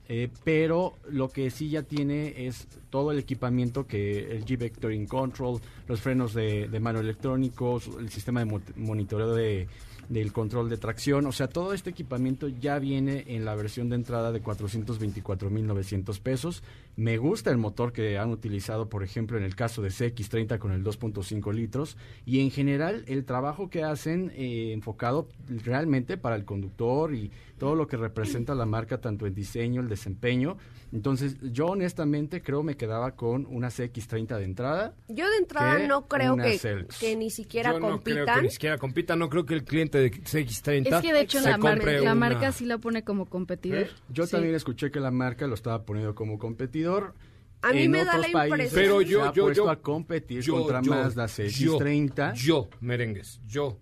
eh, 0.08 0.30
pero 0.42 0.94
lo 1.10 1.28
que 1.28 1.50
sí 1.50 1.68
ya 1.68 1.82
tiene 1.82 2.46
es 2.46 2.66
todo 2.88 3.12
el 3.12 3.18
equipamiento 3.18 3.86
que 3.86 4.36
el 4.36 4.46
G-Vectoring 4.46 5.06
Control, 5.06 5.60
los 5.86 6.00
frenos 6.00 6.32
de, 6.32 6.66
de 6.66 6.80
mano 6.80 7.00
electrónicos, 7.00 7.90
el 8.00 8.08
sistema 8.08 8.40
de 8.40 8.46
mo- 8.46 8.62
monitoreo 8.76 9.34
de, 9.34 9.68
del 10.08 10.32
control 10.32 10.68
de 10.68 10.76
tracción, 10.76 11.26
o 11.26 11.32
sea, 11.32 11.48
todo 11.48 11.72
este 11.72 11.90
equipamiento 11.90 12.48
ya 12.48 12.78
viene 12.78 13.24
en 13.28 13.44
la 13.44 13.54
versión 13.54 13.88
de 13.88 13.96
entrada 13.96 14.32
de 14.32 14.42
424.900 14.42 16.20
pesos. 16.20 16.62
Me 16.96 17.18
gusta 17.18 17.50
el 17.50 17.56
motor 17.56 17.92
que 17.92 18.18
han 18.18 18.30
utilizado, 18.30 18.88
por 18.88 19.02
ejemplo, 19.02 19.36
en 19.36 19.44
el 19.44 19.56
caso 19.56 19.82
de 19.82 19.88
CX30 19.88 20.58
con 20.58 20.72
el 20.72 20.84
2.5 20.84 21.52
litros 21.52 21.96
y 22.24 22.40
en 22.40 22.50
general 22.50 23.04
el 23.06 23.24
trabajo 23.24 23.70
que 23.70 23.82
hacen 23.82 24.30
eh, 24.34 24.72
enfocado 24.72 25.28
realmente 25.64 26.16
para 26.16 26.36
el 26.36 26.44
conductor 26.44 27.14
y 27.14 27.30
todo 27.58 27.74
lo 27.74 27.86
que 27.86 27.96
representa 27.96 28.54
la 28.54 28.66
marca, 28.66 29.00
tanto 29.00 29.26
el 29.26 29.34
diseño, 29.34 29.80
el 29.80 29.88
desempeño. 29.88 30.56
Entonces, 30.94 31.36
yo 31.42 31.66
honestamente 31.66 32.40
creo 32.40 32.62
me 32.62 32.76
quedaba 32.76 33.16
con 33.16 33.46
una 33.46 33.68
CX30 33.68 34.38
de 34.38 34.44
entrada. 34.44 34.94
Yo 35.08 35.28
de 35.28 35.38
entrada 35.38 35.80
no 35.88 36.06
creo 36.06 36.36
que, 36.36 36.58
que 37.00 37.16
ni 37.16 37.30
siquiera 37.30 37.72
Yo 37.72 37.80
no 37.80 37.86
creo 37.86 38.04
que 38.04 38.14
compitan. 38.14 38.42
ni 38.44 38.50
siquiera 38.50 38.78
compita. 38.78 39.16
No 39.16 39.28
creo 39.28 39.44
que 39.44 39.54
el 39.54 39.64
cliente 39.64 39.98
de 39.98 40.12
CX30 40.12 40.94
Es 40.96 41.02
que 41.02 41.12
de 41.12 41.20
hecho 41.20 41.40
se 41.40 41.50
la, 41.50 41.58
mar- 41.58 41.74
compre 41.78 41.96
la 41.96 42.02
una- 42.02 42.14
marca 42.14 42.52
sí 42.52 42.64
la 42.64 42.78
pone 42.78 43.02
como 43.02 43.26
competidor. 43.26 43.88
Yo 44.08 44.24
Sí. 44.26 44.32
también 44.32 44.54
escuché 44.54 44.92
que 44.92 45.00
la 45.00 45.10
marca 45.10 45.48
lo 45.48 45.54
estaba 45.54 45.84
poniendo 45.84 46.14
como 46.14 46.38
competidor. 46.38 47.14
A 47.62 47.72
mí 47.72 47.82
en 47.82 47.90
me 47.90 48.04
da 48.04 48.12
otros 48.18 48.26
la 48.28 48.32
países 48.32 48.50
impresión- 48.72 48.80
Pero 48.82 48.98
se 49.00 49.06
yo, 49.08 49.24
ha 49.24 49.32
yo, 49.32 49.42
puesto 49.46 49.64
yo, 49.64 49.70
a 49.70 49.76
competir 49.82 50.40
yo, 50.42 50.54
contra 50.58 50.80
yo, 50.80 50.90
Mazda 50.92 51.26
CX30. 51.26 52.34
Yo, 52.34 52.68
yo, 52.68 52.68
merengues, 52.80 53.40
yo 53.46 53.80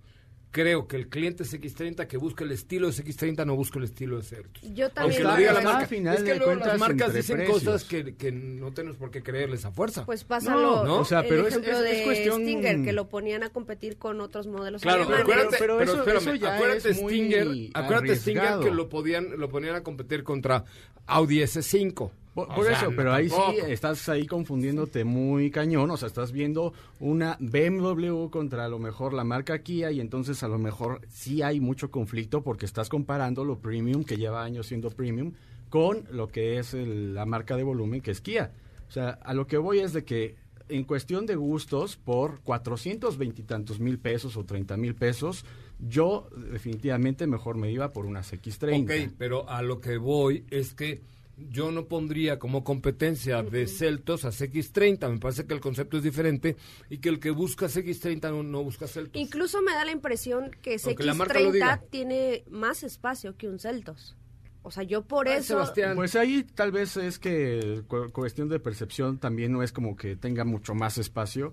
creo 0.53 0.87
que 0.87 0.97
el 0.97 1.09
cliente 1.09 1.43
CX30 1.45 2.07
que 2.07 2.17
busca 2.19 2.45
el 2.45 2.53
estilo 2.53 2.87
de 2.89 2.93
CX30 2.93 3.45
no 3.47 3.57
busca 3.57 3.79
el 3.79 3.87
estilo 3.87 4.19
de 4.19 4.23
Certus. 4.23 4.63
Yo 4.75 4.91
también 4.91 5.23
Aunque 5.23 5.23
lo 5.23 5.37
diga 5.37 5.53
la 5.55 5.61
marca. 5.63 5.87
final 5.89 6.15
es 6.17 6.23
que 6.23 6.33
de 6.35 6.39
luego 6.39 6.55
las 6.57 6.79
marcas 6.79 7.15
dicen 7.15 7.37
precios. 7.39 7.59
cosas 7.63 7.85
que, 7.85 8.15
que 8.15 8.31
no 8.31 8.73
tenemos 8.73 8.97
por 8.99 9.11
qué 9.11 9.23
creerles 9.23 9.65
a 9.65 9.73
fuerza. 9.73 10.05
Pues 10.07 10.23
pásalo, 10.25 10.85
No, 10.85 10.99
o 11.01 11.05
sea, 11.05 11.23
pero 11.23 11.41
el 11.41 11.47
es- 11.47 11.53
ejemplo 11.55 11.73
es- 11.73 11.79
es 11.91 11.99
de 11.99 12.05
cuestión- 12.05 12.43
Stinger, 12.43 12.83
que 12.83 12.93
lo 12.93 13.09
ponían 13.09 13.43
a 13.43 13.49
competir 13.51 13.97
con 13.97 14.21
otros 14.21 14.47
modelos 14.47 14.83
Claro, 14.83 15.07
pero 15.09 15.23
acuérdate, 15.23 15.57
pero 15.59 15.79
pero, 15.79 15.91
eso- 15.93 15.99
espérame, 16.01 16.21
eso 16.23 16.35
ya 16.37 16.55
acuérdate 16.55 16.91
es 16.91 17.01
muy 17.03 17.13
Stinger, 17.15 17.49
acuérdate 17.75 18.17
Stinger 18.17 18.59
que 18.63 18.71
lo 18.71 18.89
podían, 18.89 19.41
lo 19.41 19.49
ponían 19.49 19.75
a 19.75 19.83
competir 19.83 20.23
contra 20.23 20.65
Audi 21.07 21.41
S5. 21.41 22.11
Por, 22.35 22.51
O 22.51 22.55
por 22.55 22.65
sea, 22.65 22.79
eso, 22.79 22.93
pero 22.97 23.13
ahí 23.13 23.29
tampoco. 23.29 23.53
sí 23.53 23.59
estás 23.73 24.09
ahí 24.09 24.27
confundiéndote 24.27 25.05
muy 25.05 25.51
cañón, 25.51 25.91
o 25.91 25.97
sea, 25.99 26.09
estás 26.09 26.33
viendo 26.33 26.73
una 26.99 27.37
BMW 27.41 28.29
contra 28.31 28.65
a 28.65 28.69
lo 28.69 28.79
mejor 28.79 29.13
la 29.13 29.23
marca 29.25 29.59
Kia 29.59 29.91
y 29.93 30.01
entonces 30.01 30.43
a 30.43 30.49
lo 30.49 30.59
mejor 30.59 31.01
sí 31.09 31.43
hay 31.43 31.61
mucho 31.61 31.91
conflicto 31.91 32.43
porque 32.43 32.65
estás 32.65 32.89
comparando 32.89 33.45
lo 33.45 33.59
premium 33.59 34.03
que 34.05 34.17
lleva 34.17 34.43
años 34.45 34.67
siendo 34.69 34.91
premium 34.91 35.33
con 35.69 36.05
lo 36.11 36.29
que 36.29 36.59
es 36.59 36.73
el- 36.75 37.15
la 37.15 37.27
marca 37.27 37.57
de 37.57 37.65
volumen 37.65 38.01
que 38.01 38.11
es 38.13 38.21
Kia. 38.23 38.51
O 38.89 38.91
sea, 38.93 39.11
a 39.23 39.35
lo 39.35 39.47
que 39.47 39.59
voy 39.59 39.81
es 39.81 39.93
de 39.93 40.05
que 40.05 40.37
en 40.69 40.85
cuestión 40.85 41.27
de 41.27 41.35
gustos, 41.37 41.97
por 41.97 42.41
420 42.41 43.43
y 43.43 43.45
tantos 43.45 43.79
mil 43.79 43.99
pesos 43.99 44.39
o 44.39 44.45
30 44.45 44.79
mil 44.79 44.95
pesos, 44.95 45.45
yo 45.87 46.29
definitivamente 46.51 47.27
mejor 47.27 47.57
me 47.59 47.71
iba 47.71 47.93
por 47.93 48.07
unas 48.07 48.33
X30. 48.33 48.85
Ok, 49.09 49.15
pero 49.19 49.49
a 49.51 49.61
lo 49.61 49.81
que 49.83 49.99
voy 49.99 50.45
es 50.51 50.73
que 50.73 51.03
yo 51.37 51.71
no 51.71 51.87
pondría 51.87 52.39
como 52.39 52.63
competencia 52.63 53.43
de 53.43 53.67
Celtos 53.67 54.25
a 54.25 54.29
CX30. 54.31 55.11
Me 55.11 55.19
parece 55.19 55.47
que 55.47 55.55
el 55.55 55.61
concepto 55.61 55.97
es 55.97 56.03
diferente 56.03 56.57
y 56.91 56.99
que 56.99 57.09
el 57.09 57.19
que 57.21 57.31
busca 57.31 57.67
CX30 57.67 58.31
no, 58.31 58.43
no 58.43 58.63
busca 58.63 58.87
Celtos. 58.87 59.21
Incluso 59.21 59.61
me 59.63 59.73
da 59.73 59.85
la 59.85 59.93
impresión 59.93 60.51
que 60.63 60.77
Aunque 60.85 61.05
la 61.05 61.15
marca 61.15 61.41
lo 61.41 61.51
diga. 61.53 61.81
CX30 61.81 61.91
tiene 61.91 62.45
más 62.51 62.83
espacio 62.83 63.37
que 63.37 63.49
un 63.49 63.59
Celtos. 63.59 64.17
O 64.65 64.71
sea, 64.71 64.85
yo 64.85 65.03
por 65.03 65.27
Ay, 65.27 65.39
eso... 65.39 65.49
Sebastián. 65.55 65.97
Pues 65.97 66.15
ahí 66.15 66.45
tal 66.55 66.71
vez 66.71 66.97
es 66.97 67.19
que 67.19 67.83
cu- 67.89 68.11
cuestión 68.13 68.49
de 68.49 68.61
percepción 68.61 69.19
también 69.19 69.51
no 69.53 69.63
es 69.65 69.73
como 69.73 69.97
que 69.97 70.15
tenga 70.15 70.45
mucho 70.45 70.75
más 70.75 70.99
espacio, 70.99 71.53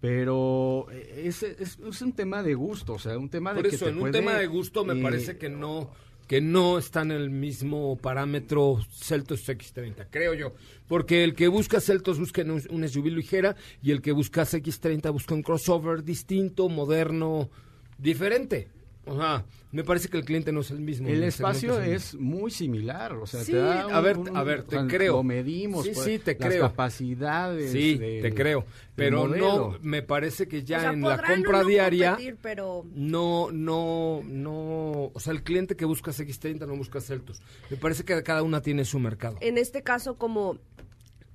pero 0.00 0.86
eh, 0.90 1.22
es, 1.26 1.42
es, 1.42 1.78
es 1.78 2.02
un 2.02 2.12
tema 2.12 2.42
de 2.42 2.54
gusto, 2.54 2.94
o 2.94 2.98
sea, 2.98 3.18
un 3.18 3.28
tema 3.28 3.52
de 3.52 3.60
Por 3.60 3.70
que 3.70 3.76
eso, 3.76 3.86
te 3.86 3.90
en 3.90 4.00
un 4.00 4.12
tema 4.12 4.34
de 4.34 4.46
gusto 4.46 4.84
me 4.84 4.98
eh, 4.98 5.02
parece 5.02 5.36
que 5.36 5.48
no 5.48 5.90
que 6.26 6.40
no 6.40 6.78
está 6.78 7.02
en 7.02 7.12
el 7.12 7.30
mismo 7.30 7.96
parámetro 7.96 8.80
Celtos 8.90 9.48
X30, 9.48 10.06
creo 10.10 10.34
yo. 10.34 10.52
Porque 10.88 11.24
el 11.24 11.34
que 11.34 11.48
busca 11.48 11.80
Celtos 11.80 12.18
busca 12.18 12.42
un 12.42 12.88
SUV 12.88 13.06
ligera 13.06 13.56
y 13.82 13.92
el 13.92 14.02
que 14.02 14.12
busca 14.12 14.42
X30 14.42 15.12
busca 15.12 15.34
un 15.34 15.42
crossover 15.42 16.02
distinto, 16.02 16.68
moderno, 16.68 17.50
diferente. 17.98 18.68
O 19.08 19.16
sea, 19.16 19.44
me 19.70 19.84
parece 19.84 20.08
que 20.08 20.16
el 20.16 20.24
cliente 20.24 20.50
no 20.52 20.60
es 20.60 20.70
el 20.72 20.80
mismo. 20.80 21.06
El 21.08 21.22
espacio 21.22 21.80
es 21.80 22.14
muy 22.16 22.50
similar, 22.50 23.12
o 23.12 23.26
sea, 23.26 23.44
Sí, 23.44 23.52
te 23.52 23.58
da 23.58 23.82
a 23.82 24.00
ver, 24.00 24.18
un- 24.18 24.36
a 24.36 24.42
ver, 24.42 24.64
te 24.64 24.76
o 24.76 24.80
sea, 24.80 24.88
creo. 24.88 25.12
Lo 25.18 25.22
medimos, 25.22 25.84
Sí, 25.84 25.92
pues, 25.94 26.04
sí, 26.04 26.18
te 26.18 26.36
las 26.38 26.48
creo. 26.50 26.62
capacidades. 26.62 27.70
Sí, 27.70 27.96
del- 27.96 28.22
te 28.22 28.34
creo. 28.34 28.64
Pero 28.96 29.28
no, 29.28 29.78
me 29.80 30.02
parece 30.02 30.48
que 30.48 30.64
ya 30.64 30.78
o 30.78 30.80
sea, 30.80 30.92
en 30.92 31.02
la 31.02 31.22
compra 31.22 31.62
no 31.62 31.68
diaria... 31.68 32.10
competir, 32.10 32.36
pero 32.42 32.84
No, 32.94 33.50
no, 33.52 34.22
no. 34.24 35.10
O 35.14 35.20
sea, 35.20 35.32
el 35.32 35.42
cliente 35.42 35.76
que 35.76 35.84
busca 35.84 36.10
X30 36.12 36.66
no 36.66 36.76
busca 36.76 37.00
Celtos. 37.00 37.40
Me 37.70 37.76
parece 37.76 38.04
que 38.04 38.20
cada 38.22 38.42
una 38.42 38.60
tiene 38.62 38.84
su 38.84 38.98
mercado. 38.98 39.36
en 39.40 39.56
este 39.58 39.82
caso 39.82 40.16
como 40.16 40.58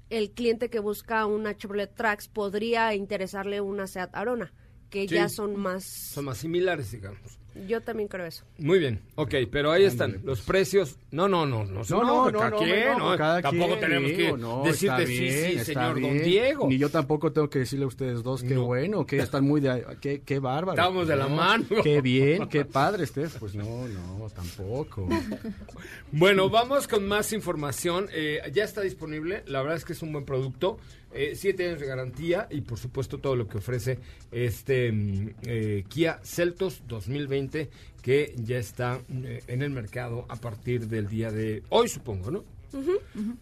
el 0.10 0.31
cliente 0.31 0.69
que 0.69 0.79
busca 0.79 1.25
una 1.25 1.55
Chevrolet 1.55 1.93
Trax 1.95 2.27
podría 2.27 2.93
interesarle 2.95 3.62
una 3.62 3.88
Seat 3.88 4.10
Arona, 4.13 4.51
que 4.89 5.07
Sí. 5.07 5.15
ya 5.15 5.29
son 5.29 5.55
más... 5.57 5.86
Son 5.86 6.25
más 6.25 6.38
similares, 6.39 6.91
digamos. 6.91 7.39
Yo 7.67 7.81
también 7.81 8.07
creo 8.07 8.25
eso. 8.25 8.43
Muy 8.57 8.79
bien, 8.79 9.01
ok, 9.15 9.35
pero 9.51 9.71
ahí 9.71 9.83
están 9.83 10.21
los 10.23 10.41
precios. 10.41 10.95
No, 11.11 11.27
no, 11.27 11.45
no, 11.45 11.65
no, 11.65 11.79
pues. 11.79 11.91
No, 11.91 12.03
no, 12.03 12.31
no, 12.31 12.39
cada 12.39 12.49
no, 12.51 12.57
quien, 12.57 12.87
no, 12.97 13.11
¿no? 13.11 13.17
cada 13.17 13.41
Tampoco 13.41 13.67
quien, 13.69 13.79
tenemos 13.81 14.11
que 14.11 14.17
digo, 14.17 14.37
no, 14.37 14.63
decirte 14.63 15.03
está 15.03 15.05
sí, 15.05 15.19
bien, 15.19 15.33
sí, 15.33 15.51
está 15.57 15.65
señor 15.65 15.95
bien. 15.95 16.17
Don 16.17 16.23
Diego. 16.23 16.67
Ni 16.69 16.77
yo 16.77 16.89
tampoco 16.89 17.31
tengo 17.31 17.49
que 17.49 17.59
decirle 17.59 17.85
a 17.85 17.87
ustedes 17.87 18.23
dos 18.23 18.43
qué 18.43 18.55
No. 18.55 18.65
bueno, 18.65 19.05
que 19.05 19.17
están 19.17 19.43
muy 19.43 19.59
de... 19.59 19.85
Qué, 19.99 20.21
qué 20.21 20.39
bárbaro. 20.39 20.79
Estamos 20.79 21.07
de 21.07 21.15
la 21.15 21.27
No, 21.27 21.35
mano. 21.35 21.65
Qué 21.83 22.01
bien, 22.01 22.47
qué 22.47 22.63
padre 22.65 23.03
estés. 23.03 23.35
Pues 23.39 23.55
no, 23.55 23.87
no, 23.87 24.29
tampoco. 24.29 25.07
Bueno, 26.13 26.49
vamos 26.49 26.87
con 26.89 27.07
más 27.07 27.31
información. 27.31 28.09
Eh, 28.11 28.41
ya 28.53 28.65
está 28.65 28.81
disponible. 28.81 29.43
La 29.45 29.61
verdad 29.61 29.77
es 29.77 29.85
que 29.85 29.93
es 29.93 30.01
un 30.01 30.11
buen 30.11 30.25
producto. 30.25 30.77
Eh, 31.13 31.33
siete 31.35 31.67
años 31.67 31.79
de 31.81 31.87
garantía 31.87 32.47
y 32.49 32.61
por 32.61 32.77
supuesto 32.77 33.17
todo 33.17 33.35
lo 33.35 33.45
que 33.45 33.57
ofrece 33.57 33.99
este 34.31 34.93
mm, 34.93 35.29
eh, 35.43 35.83
Kia 35.89 36.21
Celtos 36.23 36.83
2020 36.87 37.40
que 38.01 38.34
ya 38.38 38.58
está 38.58 38.99
eh, 39.23 39.43
en 39.47 39.62
el 39.62 39.69
mercado 39.71 40.25
a 40.30 40.36
partir 40.36 40.88
del 40.88 41.08
día 41.08 41.32
de 41.32 41.63
hoy, 41.69 41.88
supongo, 41.89 42.32
¿no? 42.32 42.43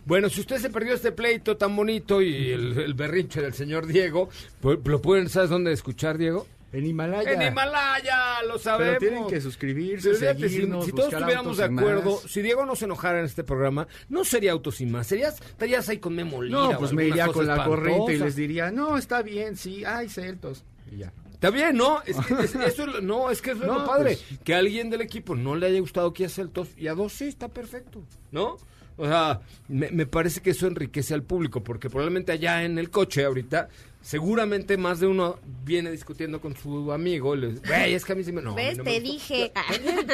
Bueno, 0.06 0.28
si 0.30 0.42
usted 0.42 0.58
se 0.58 0.70
perdió 0.70 0.94
este 0.96 1.12
pleito 1.12 1.56
tan 1.56 1.76
bonito 1.76 2.22
y 2.22 2.52
el, 2.52 2.78
el 2.80 2.94
berrinche 2.96 3.42
del 3.42 3.54
señor 3.54 3.86
Diego, 3.86 4.30
pues, 4.60 4.80
¿lo 4.84 5.02
pueden, 5.02 5.30
sabes 5.30 5.50
dónde 5.52 5.72
escuchar, 5.72 6.18
Diego? 6.18 6.48
En 6.72 6.86
Himalaya. 6.86 7.32
En 7.32 7.42
Himalaya, 7.42 8.44
lo 8.48 8.60
sabemos. 8.60 8.98
Pero 9.00 9.12
tienen 9.12 9.28
que 9.30 9.42
suscribirse, 9.42 10.12
Pero 10.20 10.50
si- 10.50 10.92
todos 10.92 11.14
estuviéramos 11.14 11.58
de 11.58 11.64
acuerdo, 11.64 12.20
Más. 12.22 12.32
si 12.32 12.42
Diego 12.42 12.66
no 12.66 12.76
se 12.76 12.86
enojara 12.86 13.20
en 13.20 13.26
este 13.26 13.44
programa, 13.44 13.88
no 14.10 14.24
sería 14.24 14.52
Autos 14.52 14.80
y 14.82 14.86
Más, 14.86 15.08
serías, 15.08 15.40
estarías 15.42 15.88
ahí 15.90 15.98
con 15.98 16.14
Memo 16.16 16.42
Lira 16.44 16.58
No, 16.60 16.78
pues 16.80 16.94
me 16.94 17.06
iría 17.06 17.28
con 17.28 17.46
la 17.48 17.64
corriente 17.66 18.14
y 18.14 18.18
les 18.18 18.36
diría, 18.36 18.70
no, 18.72 18.98
está 18.98 19.22
bien, 19.24 19.56
sí, 19.58 19.84
ay, 19.86 20.10
celtos. 20.10 20.64
Y 20.92 20.98
ya. 20.98 21.12
Está 21.40 21.52
bien, 21.52 21.78
¿no? 21.78 22.02
Es 22.06 22.18
que, 22.18 22.34
es- 22.34 22.56
eso 22.56 22.84
es 22.84 22.88
lo- 22.88 23.02
no, 23.02 23.30
es 23.32 23.42
que 23.42 23.52
eso 23.52 23.62
es 23.62 23.68
No, 23.68 23.80
lo 23.80 23.86
padre. 23.86 24.18
pues- 24.28 24.40
Que 24.44 24.54
a 24.56 24.58
alguien 24.58 24.90
del 24.90 25.02
equipo 25.02 25.36
no 25.36 25.56
le 25.56 25.68
haya 25.68 25.80
gustado 25.80 26.12
Kia 26.14 26.28
Celtos 26.28 26.68
y 26.78 26.88
a 26.88 26.94
dos 26.96 27.14
sí, 27.14 27.26
está 27.30 27.48
perfecto, 27.48 28.04
¿no? 28.32 28.58
O 28.98 29.06
sea, 29.08 29.40
me, 29.70 29.90
me 29.92 30.06
parece 30.06 30.42
que 30.42 30.50
eso 30.50 30.68
enriquece 30.68 31.14
al 31.14 31.24
público, 31.24 31.64
porque 31.64 31.90
probablemente 31.90 32.34
allá 32.34 32.66
en 32.66 32.78
el 32.78 32.90
coche 32.90 33.24
ahorita, 33.24 33.70
seguramente 34.02 34.78
más 34.78 35.00
de 35.00 35.08
uno 35.08 35.40
viene 35.66 35.92
discutiendo 35.92 36.40
con 36.42 36.56
su 36.56 36.92
amigo 36.92 37.36
y 37.36 37.40
le 37.40 37.48
dice, 37.52 37.62
güey, 37.68 37.94
es 37.94 38.06
que 38.06 38.14
a 38.14 38.16
mí 38.16 38.24
sí 38.24 38.32
me... 38.32 38.42
No, 38.42 38.56
¿Ves? 38.56 38.78
no 38.78 38.84
me 38.84 38.92
Te 38.92 39.00
gustó". 39.00 39.14
dije. 39.14 39.52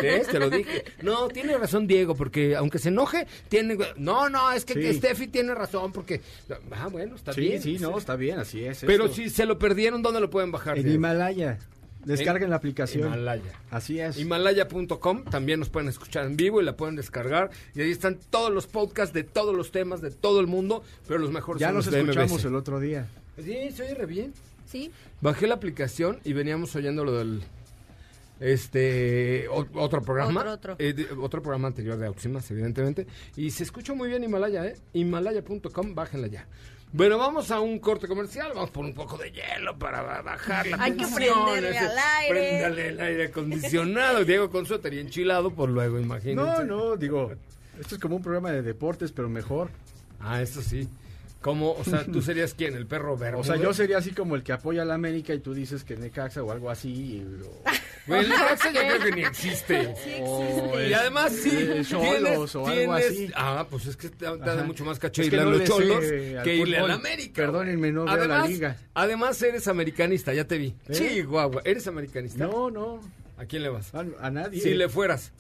¿Ves? 0.02 0.28
Te 0.28 0.40
lo 0.40 0.50
dije. 0.50 0.84
No, 1.02 1.28
tiene 1.28 1.58
razón 1.58 1.88
Diego, 1.88 2.16
porque 2.16 2.56
aunque 2.56 2.80
se 2.80 2.90
enoje, 2.90 3.28
tiene... 3.50 3.78
No, 3.98 4.30
no, 4.30 4.52
es 4.52 4.66
que 4.66 4.74
Sí. 4.74 4.98
Steffi 4.98 5.28
tiene 5.28 5.54
razón, 5.56 5.92
porque... 5.92 6.22
Ah, 6.72 6.88
bueno, 6.92 7.16
está 7.16 7.34
Sí, 7.34 7.42
bien. 7.42 7.62
sí, 7.62 7.78
no, 7.80 7.98
está 7.98 8.16
bien, 8.16 8.40
así 8.40 8.64
es. 8.66 8.84
Pero 8.86 9.06
esto. 9.06 9.16
si 9.18 9.30
se 9.30 9.46
lo 9.46 9.58
perdieron, 9.60 10.02
¿dónde 10.02 10.20
lo 10.20 10.30
pueden 10.30 10.52
bajar? 10.52 10.78
En 10.78 10.84
Diego? 10.84 10.96
Himalaya. 10.98 11.60
Descarguen 12.04 12.44
En 12.44 12.50
la 12.52 12.58
aplicación. 12.58 13.08
Himalaya. 13.08 13.60
Así 13.72 14.00
es. 14.00 14.18
Himalaya.com, 14.20 15.24
también 15.26 15.60
nos 15.60 15.70
pueden 15.70 15.90
escuchar 15.90 16.26
en 16.26 16.38
vivo 16.38 16.62
y 16.62 16.66
la 16.66 16.76
pueden 16.78 16.96
descargar. 16.96 17.50
Y 17.74 17.82
ahí 17.82 17.90
están 17.92 18.20
todos 18.30 18.52
los 18.52 18.68
podcasts 18.68 19.12
de 19.14 19.24
todos 19.24 19.56
los 19.56 19.72
temas 19.72 20.02
de 20.02 20.12
todo 20.12 20.40
el 20.40 20.46
mundo, 20.48 20.84
pero 21.08 21.20
los 21.20 21.32
mejores 21.32 21.60
ya 21.62 21.68
son 21.70 21.78
los 21.78 21.90
de 21.90 22.00
escuchamos 22.02 22.46
el 22.46 22.56
otro 22.56 22.80
día. 22.80 23.08
Sí, 23.44 23.72
se 23.72 23.84
oye 23.84 23.94
re 23.96 24.06
bien. 24.06 24.34
Sí. 24.66 24.92
Bajé 25.22 25.48
la 25.48 25.56
aplicación 25.56 26.20
y 26.24 26.34
veníamos 26.34 26.76
oyendo 26.76 27.04
lo 27.06 27.12
del 27.18 27.42
este 28.40 29.48
o- 29.48 29.66
otro 29.76 30.02
programa 30.02 30.42
Otro, 30.42 30.52
otro. 30.54 30.76
eh, 30.80 30.94
de- 30.94 31.08
otro 31.14 31.42
programa 31.42 31.70
anterior 31.70 31.98
de 31.98 32.08
Auximas 32.08 32.50
evidentemente 32.52 33.08
y 33.38 33.50
se 33.52 33.64
escucha 33.64 33.94
muy 33.94 34.10
bien 34.10 34.24
Himalaya 34.26 34.66
eh 34.66 34.76
Himalaya.com 34.94 35.96
bájenla 35.96 36.28
ya 36.28 36.46
bueno 36.92 37.18
vamos 37.18 37.50
a 37.52 37.62
un 37.62 37.80
corte 37.80 38.10
comercial 38.10 38.52
vamos 38.54 38.72
por 38.72 38.84
un 38.84 38.94
poco 38.94 39.18
de 39.18 39.32
hielo 39.32 39.78
para 39.80 40.02
ba- 40.02 40.22
bajar 40.22 40.68
la 40.68 40.84
Hay 40.84 40.92
que 40.98 41.06
tensión, 41.06 41.46
prenderle 41.46 41.70
ese- 41.70 41.80
al 41.80 41.98
aire. 41.98 42.30
préndale 42.40 42.88
el 42.90 43.00
aire 43.00 43.24
acondicionado 43.28 44.24
Diego 44.26 44.50
con 44.50 44.66
su 44.66 44.74
y 44.92 45.00
enchilado 45.00 45.52
por 45.54 45.70
luego 45.70 45.96
No, 45.96 46.02
imagínate 46.04 46.66
no, 46.66 46.98
digo, 46.98 47.32
esto 47.80 47.96
es 47.96 48.02
como 48.02 48.18
un 48.18 48.22
programa 48.22 48.52
de 48.52 48.62
deportes, 48.64 49.14
pero 49.14 49.30
mejor. 49.30 49.70
ah 50.20 50.42
eso 50.42 50.62
sí 50.62 50.90
como 51.46 51.74
o 51.74 51.84
sea 51.84 52.04
tú 52.04 52.22
serías 52.24 52.56
quién 52.56 52.74
el 52.76 52.88
perro 52.88 53.16
verde 53.16 53.38
O 53.40 53.44
sea, 53.44 53.56
yo 53.56 53.72
sería 53.72 54.00
así 54.00 54.10
como 54.14 54.36
el 54.36 54.42
que 54.42 54.52
apoya 54.52 54.82
a 54.82 54.86
la 54.86 54.96
América 54.96 55.32
y 55.32 55.40
tú 55.40 55.54
dices 55.54 55.84
que 55.84 55.96
Necaxa 55.96 56.42
o 56.42 56.52
algo 56.52 56.72
así. 56.72 56.90
y- 56.90 57.26
o- 57.46 57.62
Güey, 58.08 58.22
el 58.22 58.30
Necaxa 58.30 58.72
yo 58.72 58.80
creo 58.82 59.00
que 59.00 59.12
ni 59.12 59.22
existe. 59.22 59.94
o 60.24 60.80
Y 60.80 60.94
además 60.94 61.32
sí, 61.34 61.50
eh, 61.52 61.66
tienes, 61.68 61.90
Cholos 61.90 62.56
o 62.56 62.66
algo 62.68 62.74
tienes- 62.96 63.06
así. 63.06 63.32
Ah, 63.36 63.68
pues 63.70 63.86
es 63.86 63.96
que 63.96 64.10
te, 64.10 64.26
te 64.26 64.38
da 64.38 64.64
mucho 64.64 64.84
más 64.86 64.98
caché 64.98 65.22
Es 65.22 65.30
que 65.30 65.36
irle 65.36 65.46
no 65.46 65.56
a 65.56 65.60
los 65.60 65.70
cholos 65.70 66.04
que 66.44 66.56
irle 66.56 66.78
a 66.80 66.88
la 66.88 66.94
América. 66.96 67.44
Perdónenme, 67.44 67.92
no 67.92 68.06
veo 68.06 68.16
la 68.16 68.22
además, 68.24 68.50
liga. 68.50 68.78
Además 68.96 69.40
eres 69.44 69.68
americanista, 69.68 70.34
ya 70.34 70.46
te 70.46 70.58
vi. 70.58 70.74
¿Eh? 70.88 70.94
Chihuahua, 70.94 71.62
eres 71.64 71.86
americanista. 71.88 72.48
No, 72.48 72.72
no, 72.72 73.00
¿A 73.38 73.46
quién 73.46 73.62
le 73.62 73.70
vas? 73.70 73.94
a, 73.94 74.04
a 74.20 74.32
nadie. 74.32 74.62
Si 74.62 74.74
le 74.74 74.90
fueras. 74.90 75.32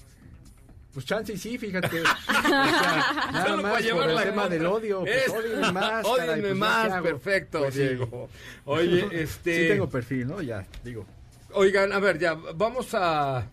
Pues 0.95 1.05
chance 1.05 1.31
y 1.33 1.37
sí, 1.37 1.57
fíjate. 1.59 2.01
O 2.01 2.03
sea, 2.47 3.29
nada 3.31 3.45
Solo 3.47 3.63
más 3.63 3.83
llevar 3.83 4.09
por 4.09 4.17
el 4.17 4.23
tema 4.29 4.41
contra. 4.43 4.49
del 4.57 4.65
odio. 4.65 4.99
Pues, 5.01 5.25
Es- 5.27 5.29
ódienme 5.33 5.71
más. 5.73 6.05
Ódienme 6.05 6.25
caray, 6.27 6.41
pues, 6.41 6.49
¿ya 6.49 6.55
más, 6.55 7.01
perfecto, 7.03 7.59
Pues 7.59 7.73
sí. 7.73 7.79
Diego. 7.81 8.29
Oye, 8.65 9.07
este... 9.11 9.61
Sí 9.63 9.67
tengo 9.67 9.89
perfil, 9.89 10.27
¿no? 10.27 10.41
Ya, 10.41 10.65
digo. 10.83 11.05
Oigan, 11.53 11.91
a 11.93 11.99
ver, 11.99 12.17
ya, 12.17 12.33
vamos 12.33 12.87
a... 12.93 13.45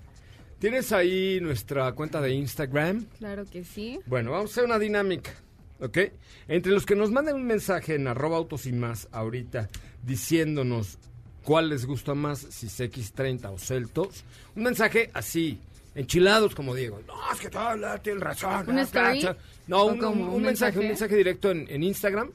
¿Tienes 0.61 0.92
ahí 0.92 1.40
nuestra 1.42 1.90
cuenta 1.92 2.20
de 2.20 2.31
Instagram? 2.31 3.07
Claro 3.18 3.44
que 3.50 3.64
sí. 3.64 3.98
Bueno, 4.07 4.31
vamos 4.31 4.50
a 4.50 4.52
hacer 4.52 4.64
una 4.64 4.78
dinámica, 4.78 5.33
¿ok? 5.81 5.98
Entre 6.46 6.70
los 6.70 6.87
que 6.87 6.94
nos 6.94 7.11
manden 7.11 7.35
un 7.35 7.44
mensaje 7.44 7.96
en 7.96 8.07
arroba 8.07 8.37
autos 8.37 8.66
y 8.66 8.72
más 8.72 9.09
ahorita 9.11 9.68
diciéndonos 10.05 10.98
cuál 11.42 11.70
les 11.70 11.85
gusta 11.87 12.14
más, 12.14 12.38
si 12.38 12.66
es 12.66 12.78
X30 12.81 13.52
o 13.52 13.59
Celtos, 13.59 14.22
un 14.55 14.62
mensaje 14.62 15.11
así, 15.14 15.59
enchilados 15.94 16.55
como 16.55 16.74
Diego. 16.74 17.00
No, 17.07 17.14
es 17.33 17.40
que 17.40 17.57
hablas, 17.57 18.02
tienes 18.02 18.22
razón. 18.22 18.68
¿Una 18.68 18.81
ah, 18.81 18.85
story? 18.85 19.20
cacha". 19.20 19.37
No, 19.66 19.83
¿O 19.83 19.92
un, 19.92 20.05
un- 20.05 20.42
mensaje, 20.42 20.78
un 20.78 20.87
mensaje? 20.88 21.16
directo 21.16 21.50
en, 21.50 21.66
en 21.68 21.83
Instagram, 21.83 22.31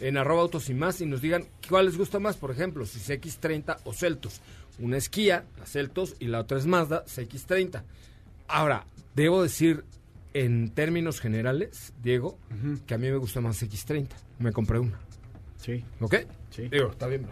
en 0.00 0.16
arroba 0.16 0.42
autos 0.42 0.68
y 0.70 0.74
más, 0.74 1.00
y 1.00 1.06
nos 1.06 1.20
digan 1.20 1.44
cuál 1.68 1.86
les 1.86 1.96
gusta 1.98 2.18
más, 2.18 2.36
por 2.36 2.50
ejemplo, 2.50 2.86
si 2.86 2.98
es 2.98 3.10
X30 3.10 3.78
o 3.84 3.92
Celtos. 3.92 4.40
Una 4.78 4.96
es 4.96 5.08
Kia, 5.08 5.44
la 5.58 5.66
Celtos, 5.66 6.14
y 6.20 6.26
la 6.26 6.40
otra 6.40 6.58
es 6.58 6.66
Mazda, 6.66 7.04
CX30. 7.06 7.82
Ahora, 8.46 8.84
debo 9.14 9.42
decir 9.42 9.84
en 10.34 10.70
términos 10.70 11.20
generales, 11.20 11.92
Diego, 12.00 12.38
que 12.86 12.94
a 12.94 12.98
mí 12.98 13.10
me 13.10 13.16
gusta 13.16 13.40
más 13.40 13.60
X30. 13.62 14.08
Me 14.38 14.52
compré 14.52 14.78
una. 14.78 15.00
Sí, 15.58 15.84
¿Ok? 16.00 16.14
sí. 16.50 16.68
Digo, 16.68 16.88
está 16.90 17.06
bien. 17.06 17.26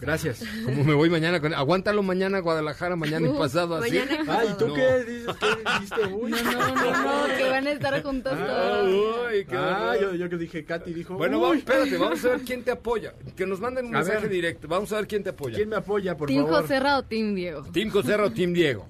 Gracias. 0.00 0.44
Como 0.64 0.84
me 0.84 0.94
voy 0.94 1.10
mañana 1.10 1.40
con... 1.40 1.52
Aguántalo 1.52 2.04
mañana 2.04 2.38
a 2.38 2.40
Guadalajara, 2.40 2.94
mañana 2.94 3.26
y 3.28 3.32
pasado 3.36 3.74
así. 3.76 3.98
Mañana 3.98 4.14
y 4.24 4.28
Ay, 4.28 4.54
¿tú 4.56 4.68
No. 4.68 4.74
qué 4.74 5.04
dices? 5.04 5.36
¿Qué 5.40 5.72
dijiste? 5.72 6.14
Uy. 6.14 6.30
No, 6.30 6.74
no, 6.74 7.26
no, 7.28 7.36
que 7.36 7.48
van 7.48 7.66
a 7.66 7.70
estar 7.72 8.02
juntos 8.04 8.32
Ah, 8.36 8.46
todos. 8.46 9.26
Uy, 9.32 9.44
qué 9.44 9.56
Ah, 9.56 9.96
yo, 10.00 10.14
yo 10.14 10.28
que 10.28 10.36
dije, 10.36 10.64
Katy 10.64 10.92
dijo. 10.92 11.14
Bueno, 11.16 11.40
vamos, 11.40 11.56
espérate, 11.58 11.96
vamos 11.96 12.24
a 12.24 12.28
ver 12.28 12.40
quién 12.42 12.62
te 12.62 12.70
apoya. 12.70 13.12
Que 13.36 13.44
nos 13.44 13.58
manden 13.60 13.86
un 13.86 13.96
A 13.96 13.98
mensaje 13.98 14.20
ver. 14.20 14.30
directo. 14.30 14.68
Vamos 14.68 14.92
a 14.92 14.96
ver 14.98 15.08
quién 15.08 15.24
te 15.24 15.30
apoya. 15.30 15.56
¿Quién 15.56 15.68
me 15.68 15.76
apoya, 15.76 16.16
por 16.16 16.28
¿Team 16.28 16.44
favor? 16.46 16.62
José 16.62 16.78
o 16.80 17.02
Team 17.02 17.34
Diego? 17.34 17.62
Team 17.72 17.90
Coserra 17.90 18.24
o 18.26 18.30
Team 18.30 18.52
Diego. 18.52 18.86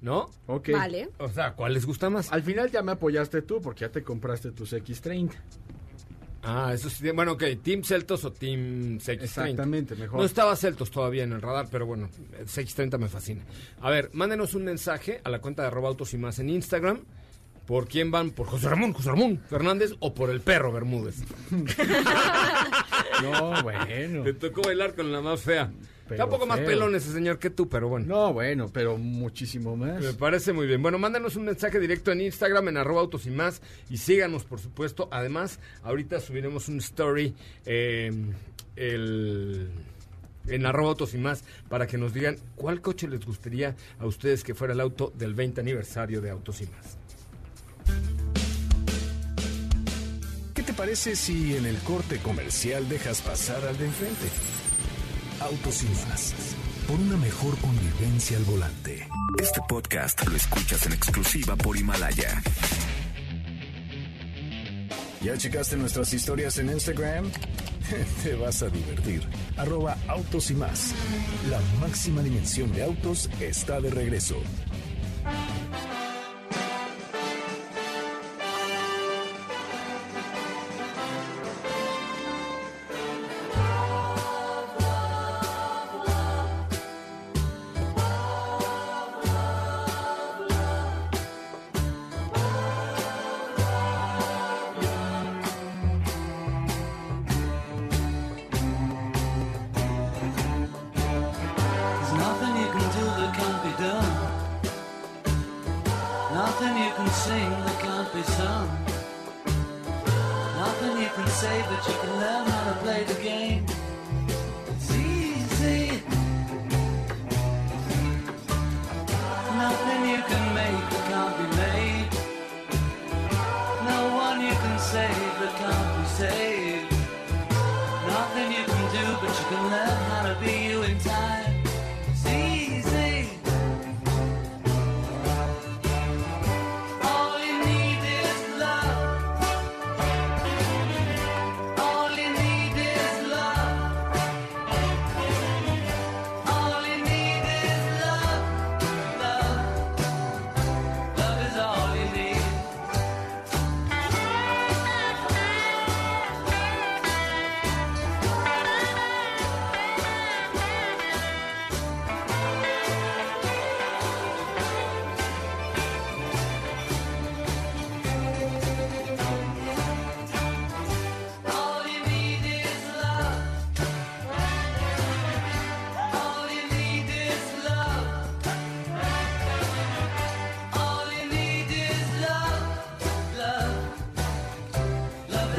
¿No? 0.00 0.30
Ok. 0.46 0.68
Vale. 0.72 1.08
O 1.18 1.28
sea, 1.28 1.54
¿cuál 1.54 1.74
les 1.74 1.84
gusta 1.86 2.08
más? 2.08 2.32
Al 2.32 2.42
final 2.44 2.70
ya 2.70 2.82
me 2.82 2.92
apoyaste 2.92 3.42
tú 3.42 3.60
porque 3.60 3.80
ya 3.80 3.88
te 3.90 4.02
compraste 4.04 4.52
tus 4.52 4.72
X30. 4.72 5.32
Ah, 6.42 6.72
eso 6.74 6.88
sí. 6.88 7.10
Bueno, 7.10 7.32
ok. 7.32 7.44
¿Team 7.62 7.82
Celtos 7.82 8.24
o 8.24 8.32
Team 8.32 8.98
CX30? 8.98 9.22
Exactamente, 9.22 9.94
mejor. 9.94 10.20
No 10.20 10.24
estaba 10.24 10.56
Celtos 10.56 10.90
todavía 10.90 11.24
en 11.24 11.32
el 11.32 11.42
radar, 11.42 11.68
pero 11.70 11.86
bueno, 11.86 12.08
el 12.38 12.46
CX30 12.46 12.98
me 12.98 13.08
fascina. 13.08 13.42
A 13.80 13.90
ver, 13.90 14.10
mándenos 14.14 14.54
un 14.54 14.64
mensaje 14.64 15.20
a 15.22 15.30
la 15.30 15.40
cuenta 15.40 15.62
de 15.62 15.68
arroba 15.68 15.88
autos 15.88 16.14
y 16.14 16.18
más 16.18 16.38
en 16.38 16.48
Instagram. 16.50 17.00
¿Por 17.66 17.86
quién 17.86 18.10
van? 18.10 18.30
¿Por 18.32 18.46
José 18.48 18.68
Ramón, 18.68 18.92
José 18.92 19.10
Ramón 19.10 19.40
Fernández 19.48 19.92
o 20.00 20.12
por 20.12 20.30
el 20.30 20.40
perro 20.40 20.72
Bermúdez? 20.72 21.16
No, 23.22 23.62
bueno. 23.62 24.22
Te 24.22 24.32
tocó 24.32 24.62
bailar 24.62 24.94
con 24.94 25.12
la 25.12 25.20
más 25.20 25.42
fea. 25.42 25.70
Pero 26.10 26.24
Está 26.24 26.24
un 26.24 26.30
poco 26.40 26.46
más 26.46 26.58
pelón 26.58 26.92
ese 26.96 27.12
señor 27.12 27.38
que 27.38 27.50
tú, 27.50 27.68
pero 27.68 27.88
bueno. 27.88 28.04
No, 28.06 28.32
bueno, 28.32 28.68
pero 28.72 28.98
muchísimo 28.98 29.76
más. 29.76 30.02
Me 30.02 30.12
parece 30.14 30.52
muy 30.52 30.66
bien. 30.66 30.82
Bueno, 30.82 30.98
mándanos 30.98 31.36
un 31.36 31.44
mensaje 31.44 31.78
directo 31.78 32.10
en 32.10 32.20
Instagram, 32.22 32.66
en 32.66 32.78
arroba 32.78 33.00
autos 33.02 33.26
y 33.26 33.30
más, 33.30 33.62
y 33.88 33.96
síganos, 33.96 34.42
por 34.42 34.58
supuesto. 34.58 35.08
Además, 35.12 35.60
ahorita 35.84 36.18
subiremos 36.18 36.68
un 36.68 36.78
story 36.78 37.32
eh, 37.64 38.10
el- 38.74 39.70
en 40.48 40.66
arroba 40.66 40.88
autos 40.88 41.14
y 41.14 41.18
más 41.18 41.44
para 41.68 41.86
que 41.86 41.96
nos 41.96 42.12
digan 42.12 42.38
cuál 42.56 42.80
coche 42.80 43.06
les 43.06 43.24
gustaría 43.24 43.76
a 44.00 44.06
ustedes 44.06 44.42
que 44.42 44.52
fuera 44.54 44.72
el 44.74 44.80
auto 44.80 45.12
del 45.16 45.34
20 45.34 45.60
aniversario 45.60 46.20
de 46.20 46.30
Autos 46.30 46.60
y 46.62 46.64
más. 46.66 46.96
¿Qué 50.54 50.62
te 50.64 50.72
parece 50.72 51.14
si 51.14 51.56
en 51.56 51.66
el 51.66 51.76
corte 51.78 52.18
comercial 52.18 52.88
dejas 52.88 53.22
pasar 53.22 53.64
al 53.64 53.78
de 53.78 53.84
enfrente? 53.86 54.26
Autos 55.40 55.82
y 55.82 55.86
más. 56.08 56.34
Por 56.86 57.00
una 57.00 57.16
mejor 57.16 57.56
convivencia 57.58 58.36
al 58.36 58.44
volante. 58.44 59.08
Este 59.40 59.60
podcast 59.66 60.26
lo 60.26 60.36
escuchas 60.36 60.84
en 60.84 60.92
exclusiva 60.92 61.56
por 61.56 61.78
Himalaya. 61.78 62.42
¿Ya 65.22 65.38
checaste 65.38 65.76
nuestras 65.78 66.12
historias 66.12 66.58
en 66.58 66.68
Instagram? 66.68 67.30
Te 68.22 68.34
vas 68.34 68.62
a 68.62 68.68
divertir. 68.68 69.22
Arroba 69.56 69.96
autos 70.08 70.50
y 70.50 70.54
más. 70.54 70.92
La 71.48 71.60
máxima 71.80 72.22
dimensión 72.22 72.70
de 72.72 72.82
autos 72.82 73.30
está 73.40 73.80
de 73.80 73.90
regreso. 73.90 74.36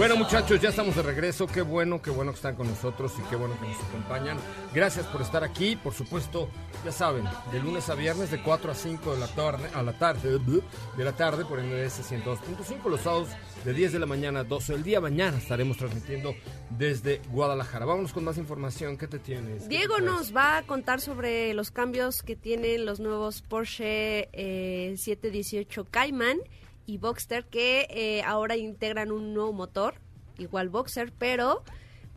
Bueno 0.02 0.16
muchachos, 0.16 0.60
ya 0.60 0.70
estamos 0.70 0.96
de 0.96 1.04
regreso. 1.04 1.46
Qué 1.46 1.62
bueno, 1.62 2.02
qué 2.02 2.10
bueno 2.10 2.32
que 2.32 2.38
están 2.38 2.56
con 2.56 2.66
nosotros 2.66 3.14
y 3.20 3.30
qué 3.30 3.36
bueno 3.36 3.56
que 3.60 3.68
nos 3.68 3.80
acompañan. 3.84 4.36
Gracias 4.74 5.06
por 5.06 5.22
estar 5.22 5.44
aquí. 5.44 5.76
Por 5.76 5.94
supuesto, 5.94 6.50
ya 6.84 6.92
saben, 6.92 7.24
de 7.52 7.60
lunes 7.60 7.88
a 7.88 7.94
viernes 7.94 8.32
de 8.32 8.42
4 8.42 8.72
a 8.72 8.74
5 8.74 9.14
de 9.14 9.20
la 9.20 9.28
tarde, 9.28 9.70
a 9.76 9.84
la 9.84 9.94
tarde, 9.94 10.40
de 10.40 11.04
la 11.04 11.16
tarde 11.16 11.46
por 11.46 11.60
NS 11.60 12.02
102.5, 12.12 12.90
los 12.90 13.02
sábados 13.02 13.28
de 13.64 13.76
10 13.76 13.94
de 13.94 14.00
la 14.00 14.08
mañana 14.08 14.40
a 14.40 14.44
12 14.44 14.74
del 14.74 14.82
día. 14.82 15.00
Mañana 15.02 15.38
estaremos 15.38 15.78
transmitiendo 15.78 16.34
desde 16.72 17.22
Guadalajara. 17.30 17.86
Vámonos 17.86 18.12
con 18.12 18.24
más 18.24 18.40
información. 18.40 18.98
¿Qué 18.98 19.06
te 19.06 19.20
tienes? 19.20 19.68
¿Qué 19.68 19.78
Diego 19.78 19.98
te 19.98 20.02
nos 20.02 20.36
va 20.36 20.58
a 20.58 20.64
contar 20.64 21.00
sobre 21.00 21.54
los 21.54 21.70
cambios 21.70 22.24
que 22.24 22.36
tienen 22.36 22.88
los 22.88 23.00
nuevos 23.00 23.44
Porsche 23.44 24.30
eh, 24.34 24.96
718 24.98 25.86
Cayman 25.92 26.40
y 26.86 26.98
Boxster 26.98 27.46
que 27.46 27.88
eh, 27.90 28.24
ahora 28.24 28.58
integran 28.58 29.12
un 29.12 29.34
nuevo 29.34 29.54
motor, 29.54 29.96
igual 30.38 30.70
Boxer, 30.70 31.12
pero 31.18 31.64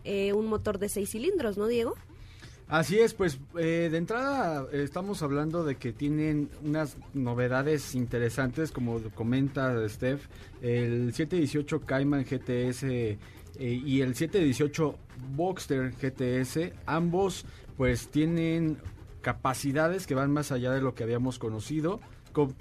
eh, 0.05 0.33
un 0.33 0.46
motor 0.46 0.79
de 0.79 0.88
seis 0.88 1.11
cilindros, 1.11 1.57
¿no, 1.57 1.66
Diego? 1.66 1.94
Así 2.68 2.98
es, 2.98 3.12
pues 3.12 3.38
eh, 3.59 3.88
de 3.90 3.98
entrada 3.98 4.66
estamos 4.72 5.22
hablando 5.22 5.64
de 5.64 5.77
que 5.77 5.92
tienen 5.92 6.48
unas 6.62 6.96
novedades 7.12 7.94
interesantes, 7.94 8.72
como 8.72 9.03
comenta 9.14 9.87
Steph, 9.88 10.27
el 10.62 11.12
718 11.12 11.81
Cayman 11.83 12.24
GTS 12.24 12.85
eh, 12.85 13.18
y 13.59 14.00
el 14.00 14.14
718 14.14 14.98
Boxster 15.37 15.92
GTS, 15.92 16.72
ambos 16.87 17.44
pues 17.77 18.09
tienen 18.09 18.79
capacidades 19.20 20.07
que 20.07 20.14
van 20.14 20.33
más 20.33 20.50
allá 20.50 20.72
de 20.72 20.81
lo 20.81 20.94
que 20.94 21.03
habíamos 21.03 21.38
conocido. 21.38 22.00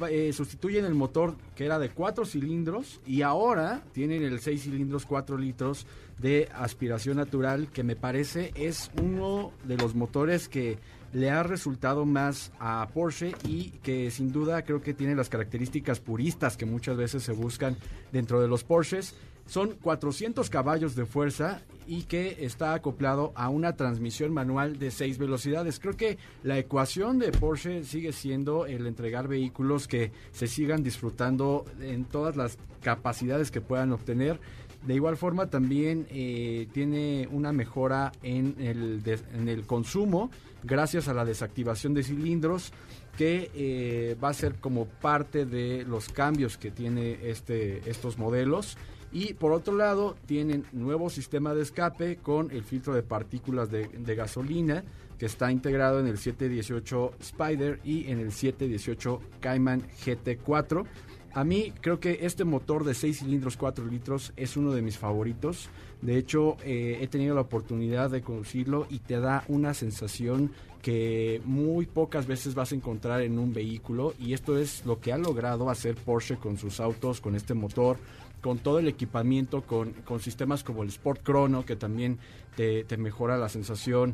Eh, 0.09 0.31
sustituyen 0.33 0.85
el 0.85 0.93
motor 0.93 1.35
que 1.55 1.65
era 1.65 1.79
de 1.79 1.89
4 1.89 2.25
cilindros 2.25 3.01
y 3.07 3.23
ahora 3.23 3.81
tienen 3.91 4.21
el 4.21 4.39
6 4.39 4.63
cilindros 4.63 5.05
4 5.07 5.35
litros 5.37 5.87
de 6.19 6.47
aspiración 6.53 7.17
natural 7.17 7.69
que 7.69 7.81
me 7.81 7.95
parece 7.95 8.51
es 8.55 8.91
uno 9.01 9.51
de 9.63 9.77
los 9.77 9.95
motores 9.95 10.47
que 10.47 10.77
le 11.13 11.29
ha 11.29 11.43
resultado 11.43 12.05
más 12.05 12.51
a 12.59 12.87
Porsche 12.93 13.33
y 13.47 13.69
que 13.83 14.11
sin 14.11 14.31
duda 14.31 14.63
creo 14.63 14.81
que 14.81 14.93
tiene 14.93 15.15
las 15.15 15.29
características 15.29 15.99
puristas 15.99 16.57
que 16.57 16.65
muchas 16.65 16.97
veces 16.97 17.23
se 17.23 17.31
buscan 17.31 17.77
dentro 18.11 18.41
de 18.41 18.47
los 18.47 18.63
Porsches. 18.63 19.15
Son 19.45 19.75
400 19.75 20.49
caballos 20.49 20.95
de 20.95 21.05
fuerza 21.05 21.61
y 21.85 22.03
que 22.03 22.45
está 22.45 22.73
acoplado 22.73 23.33
a 23.35 23.49
una 23.49 23.75
transmisión 23.75 24.33
manual 24.33 24.79
de 24.79 24.89
6 24.89 25.17
velocidades. 25.17 25.79
Creo 25.79 25.97
que 25.97 26.17
la 26.43 26.57
ecuación 26.57 27.19
de 27.19 27.31
Porsche 27.31 27.83
sigue 27.83 28.13
siendo 28.13 28.65
el 28.65 28.87
entregar 28.87 29.27
vehículos 29.27 29.87
que 29.87 30.11
se 30.31 30.47
sigan 30.47 30.81
disfrutando 30.81 31.65
en 31.81 32.05
todas 32.05 32.37
las 32.37 32.57
capacidades 32.81 33.51
que 33.51 33.61
puedan 33.61 33.91
obtener. 33.91 34.39
De 34.85 34.95
igual 34.95 35.15
forma 35.15 35.49
también 35.49 36.07
eh, 36.09 36.67
tiene 36.73 37.27
una 37.31 37.53
mejora 37.53 38.11
en 38.21 38.55
el, 38.59 39.01
en 39.33 39.47
el 39.47 39.65
consumo 39.65 40.29
gracias 40.63 41.07
a 41.07 41.13
la 41.13 41.25
desactivación 41.25 41.93
de 41.93 42.03
cilindros 42.03 42.73
que 43.17 43.51
eh, 43.53 44.17
va 44.21 44.29
a 44.29 44.33
ser 44.33 44.55
como 44.55 44.85
parte 44.85 45.45
de 45.45 45.85
los 45.85 46.09
cambios 46.09 46.57
que 46.57 46.71
tiene 46.71 47.19
este, 47.29 47.89
estos 47.89 48.17
modelos. 48.17 48.77
Y 49.11 49.35
por 49.35 49.51
otro 49.51 49.77
lado, 49.77 50.15
tienen 50.25 50.65
nuevo 50.71 51.09
sistema 51.11 51.53
de 51.53 51.61
escape 51.61 52.17
con 52.17 52.49
el 52.49 52.63
filtro 52.63 52.95
de 52.95 53.03
partículas 53.03 53.69
de, 53.69 53.87
de 53.87 54.15
gasolina 54.15 54.83
que 55.19 55.27
está 55.27 55.51
integrado 55.51 55.99
en 55.99 56.07
el 56.07 56.17
718 56.17 57.13
Spider 57.19 57.79
y 57.83 58.09
en 58.09 58.19
el 58.19 58.31
718 58.31 59.21
Cayman 59.39 59.83
GT4. 60.03 60.85
A 61.33 61.43
mí 61.43 61.73
creo 61.81 61.99
que 61.99 62.19
este 62.21 62.43
motor 62.43 62.83
de 62.83 62.93
6 62.93 63.19
cilindros 63.19 63.57
4 63.57 63.85
litros 63.85 64.33
es 64.35 64.55
uno 64.55 64.71
de 64.71 64.81
mis 64.83 64.97
favoritos. 64.97 65.69
De 66.01 66.17
hecho, 66.17 66.57
eh, 66.63 66.99
he 67.01 67.07
tenido 67.07 67.33
la 67.33 67.41
oportunidad 67.41 68.11
de 68.11 68.21
conducirlo 68.21 68.85
y 68.89 68.99
te 68.99 69.19
da 69.19 69.43
una 69.47 69.73
sensación 69.73 70.51
que 70.83 71.41
muy 71.45 71.85
pocas 71.85 72.27
veces 72.27 72.55
vas 72.55 72.71
a 72.71 72.75
encontrar 72.75 73.21
en 73.21 73.39
un 73.39 73.53
vehículo 73.53 74.13
y 74.19 74.33
esto 74.33 74.57
es 74.57 74.85
lo 74.85 74.99
que 74.99 75.13
ha 75.13 75.17
logrado 75.17 75.69
hacer 75.69 75.95
Porsche 75.95 76.35
con 76.35 76.57
sus 76.57 76.79
autos, 76.81 77.21
con 77.21 77.35
este 77.35 77.53
motor, 77.53 77.97
con 78.41 78.57
todo 78.59 78.79
el 78.79 78.89
equipamiento, 78.89 79.61
con, 79.61 79.93
con 80.03 80.19
sistemas 80.19 80.61
como 80.63 80.83
el 80.83 80.89
Sport 80.89 81.23
Chrono 81.23 81.65
que 81.65 81.77
también 81.77 82.19
te, 82.57 82.83
te 82.83 82.97
mejora 82.97 83.37
la 83.37 83.47
sensación 83.47 84.13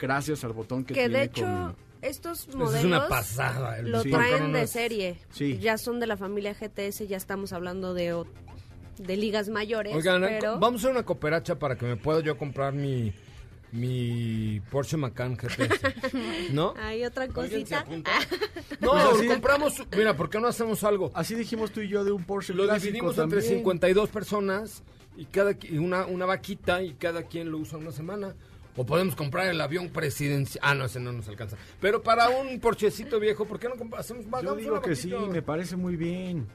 gracias 0.00 0.42
al 0.42 0.52
botón 0.52 0.84
que, 0.84 0.94
Que 0.94 1.00
tiene 1.02 1.18
de 1.20 1.24
hecho, 1.26 1.42
con- 1.42 1.76
estos 2.02 2.48
modelos 2.54 2.74
es 2.80 2.84
una 2.84 3.08
pasada. 3.08 3.78
el 3.78 3.90
lo 3.90 4.02
Sí. 4.02 4.10
Traen 4.10 4.52
de 4.52 4.66
serie. 4.66 5.18
Sí. 5.30 5.58
Ya 5.58 5.78
son 5.78 6.00
de 6.00 6.06
la 6.06 6.16
familia 6.16 6.54
GTS, 6.54 7.06
ya 7.08 7.16
estamos 7.16 7.52
hablando 7.52 7.94
de, 7.94 8.12
o- 8.14 8.26
de 8.98 9.16
ligas 9.16 9.48
mayores. 9.48 9.94
Oigan, 9.94 10.22
pero... 10.22 10.58
vamos 10.58 10.80
a 10.80 10.86
hacer 10.86 10.90
una 10.96 11.04
cooperacha 11.04 11.58
para 11.58 11.76
que 11.76 11.86
me 11.86 11.96
pueda 11.96 12.20
yo 12.20 12.36
comprar 12.36 12.72
mi, 12.72 13.12
mi 13.72 14.60
Porsche 14.70 14.96
Macan 14.96 15.36
GTS. 15.36 16.52
¿No? 16.52 16.74
Hay 16.78 17.04
otra 17.04 17.24
¿Alguien 17.24 17.66
se 17.66 17.76
cosita. 17.76 17.84
No, 18.80 18.90
Pues 18.92 19.04
así- 19.04 19.26
compramos. 19.28 19.82
Mira, 19.96 20.16
¿por 20.16 20.28
qué 20.30 20.40
no 20.40 20.48
hacemos 20.48 20.82
algo? 20.84 21.10
Así 21.14 21.34
dijimos 21.34 21.70
tú 21.72 21.80
y 21.80 21.88
yo 21.88 22.04
de 22.04 22.12
un 22.12 22.24
Porsche 22.24 22.52
Lo 22.54 22.64
clásico 22.64 22.86
dividimos 22.86 23.16
también. 23.16 23.40
entre 23.42 23.56
52 23.56 24.08
personas 24.10 24.82
y 25.16 25.24
cada 25.26 25.54
una, 25.72 26.06
una 26.06 26.26
vaquita 26.26 26.82
y 26.82 26.94
cada 26.94 27.24
quien 27.24 27.50
lo 27.50 27.58
usa 27.58 27.78
una 27.78 27.92
semana. 27.92 28.34
O 28.80 28.86
podemos 28.86 29.14
comprar 29.14 29.46
el 29.48 29.60
avión 29.60 29.90
presidencial. 29.90 30.64
Ah, 30.66 30.74
no, 30.74 30.86
ese 30.86 31.00
no 31.00 31.12
nos 31.12 31.28
alcanza. 31.28 31.58
Pero 31.82 32.02
para 32.02 32.30
un 32.30 32.58
porchecito 32.60 33.20
viejo, 33.20 33.44
¿por 33.44 33.58
qué 33.60 33.68
no 33.68 33.74
hacemos 33.94 34.24
Yo 34.24 34.36
hagamos 34.38 34.56
digo 34.56 34.80
que 34.80 34.96
sí, 34.96 35.12
me 35.30 35.42
parece 35.42 35.76
muy 35.76 35.96
bien. 35.96 36.46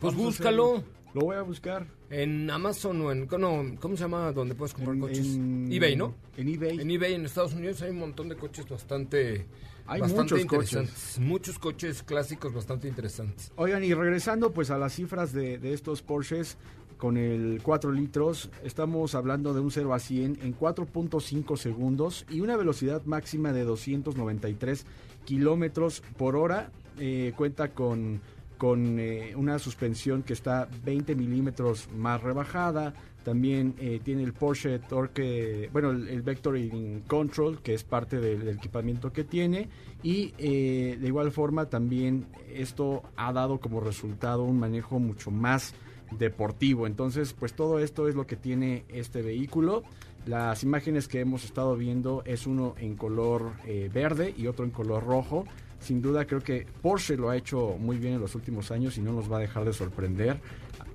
Pues 0.00 0.14
Vamos 0.14 0.16
búscalo. 0.16 0.82
Lo 1.14 1.20
voy 1.20 1.36
a 1.36 1.42
buscar. 1.42 1.86
En 2.10 2.50
Amazon 2.50 3.00
o 3.02 3.12
en... 3.12 3.28
no, 3.38 3.64
¿Cómo 3.78 3.96
se 3.96 4.02
llama 4.02 4.32
donde 4.32 4.56
puedes 4.56 4.74
comprar 4.74 4.96
En- 4.96 5.00
coches? 5.00 5.26
en- 5.26 5.68
eBay, 5.70 5.94
¿no? 5.94 6.16
En 6.36 6.48
eBay. 6.48 6.80
En 6.80 6.90
eBay 6.90 7.14
en 7.14 7.24
Estados 7.26 7.52
Unidos 7.54 7.80
hay 7.82 7.90
un 7.90 8.00
montón 8.00 8.28
de 8.28 8.34
coches 8.34 8.68
bastante... 8.68 9.46
Hay 9.86 10.00
bastante 10.00 10.34
muchos 10.34 10.40
interesantes. 10.40 11.18
Muchos 11.20 11.58
coches 11.60 12.02
clásicos 12.02 12.52
bastante 12.52 12.88
interesantes. 12.88 13.52
Oigan, 13.54 13.84
y 13.84 13.94
regresando 13.94 14.52
pues 14.52 14.70
a 14.72 14.76
las 14.76 14.92
cifras 14.92 15.32
de, 15.32 15.58
de 15.58 15.72
estos 15.72 16.02
Porsches 16.02 16.56
con 16.98 17.16
el 17.16 17.60
4 17.62 17.92
litros, 17.92 18.50
estamos 18.64 19.14
hablando 19.14 19.54
de 19.54 19.60
un 19.60 19.70
0 19.70 19.94
a 19.94 19.98
100 19.98 20.40
en 20.42 20.58
4.5 20.58 21.56
segundos 21.56 22.26
y 22.28 22.40
una 22.40 22.56
velocidad 22.56 23.02
máxima 23.06 23.52
de 23.52 23.64
293 23.64 24.84
kilómetros 25.24 26.02
por 26.16 26.36
hora. 26.36 26.70
Eh, 26.98 27.32
cuenta 27.36 27.68
con, 27.68 28.20
con 28.58 28.98
eh, 28.98 29.32
una 29.36 29.60
suspensión 29.60 30.24
que 30.24 30.32
está 30.32 30.68
20 30.84 31.14
milímetros 31.14 31.88
más 31.96 32.20
rebajada. 32.20 32.92
También 33.22 33.74
eh, 33.78 34.00
tiene 34.02 34.24
el 34.24 34.32
Porsche 34.32 34.78
Torque, 34.80 35.68
bueno, 35.72 35.90
el, 35.90 36.22
Vectoring 36.22 37.02
Control, 37.06 37.60
que 37.60 37.74
es 37.74 37.84
parte 37.84 38.18
del, 38.18 38.48
equipamiento 38.48 39.12
que 39.12 39.22
tiene. 39.22 39.68
Y 40.02 40.32
de 40.32 41.06
igual 41.06 41.30
forma 41.32 41.66
también 41.66 42.26
esto 42.52 43.02
ha 43.16 43.32
dado 43.32 43.58
como 43.58 43.80
resultado 43.80 44.44
un 44.44 44.58
manejo 44.58 44.98
mucho 44.98 45.30
más 45.32 45.74
deportivo. 46.12 46.86
Entonces, 46.86 47.32
pues 47.32 47.54
todo 47.54 47.78
esto 47.78 48.08
es 48.08 48.14
lo 48.14 48.26
que 48.26 48.36
tiene 48.36 48.84
este 48.88 49.22
vehículo. 49.22 49.82
Las 50.26 50.62
imágenes 50.62 51.08
que 51.08 51.20
hemos 51.20 51.44
estado 51.44 51.76
viendo 51.76 52.22
es 52.24 52.46
uno 52.46 52.74
en 52.78 52.96
color 52.96 53.52
eh, 53.66 53.90
verde 53.92 54.34
y 54.36 54.46
otro 54.46 54.64
en 54.64 54.70
color 54.70 55.04
rojo. 55.04 55.46
Sin 55.80 56.02
duda 56.02 56.26
creo 56.26 56.40
que 56.40 56.66
Porsche 56.82 57.16
lo 57.16 57.30
ha 57.30 57.36
hecho 57.36 57.76
muy 57.78 57.98
bien 57.98 58.14
en 58.14 58.20
los 58.20 58.34
últimos 58.34 58.70
años 58.70 58.98
y 58.98 59.00
no 59.00 59.12
nos 59.12 59.30
va 59.30 59.38
a 59.38 59.40
dejar 59.40 59.64
de 59.64 59.72
sorprender 59.72 60.40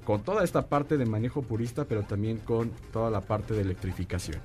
con 0.04 0.24
toda 0.24 0.44
esta 0.44 0.68
parte 0.68 0.98
de 0.98 1.06
manejo 1.06 1.42
purista, 1.42 1.86
pero 1.86 2.04
también 2.04 2.38
con 2.38 2.72
toda 2.92 3.10
la 3.10 3.22
parte 3.22 3.54
de 3.54 3.62
electrificación. 3.62 4.42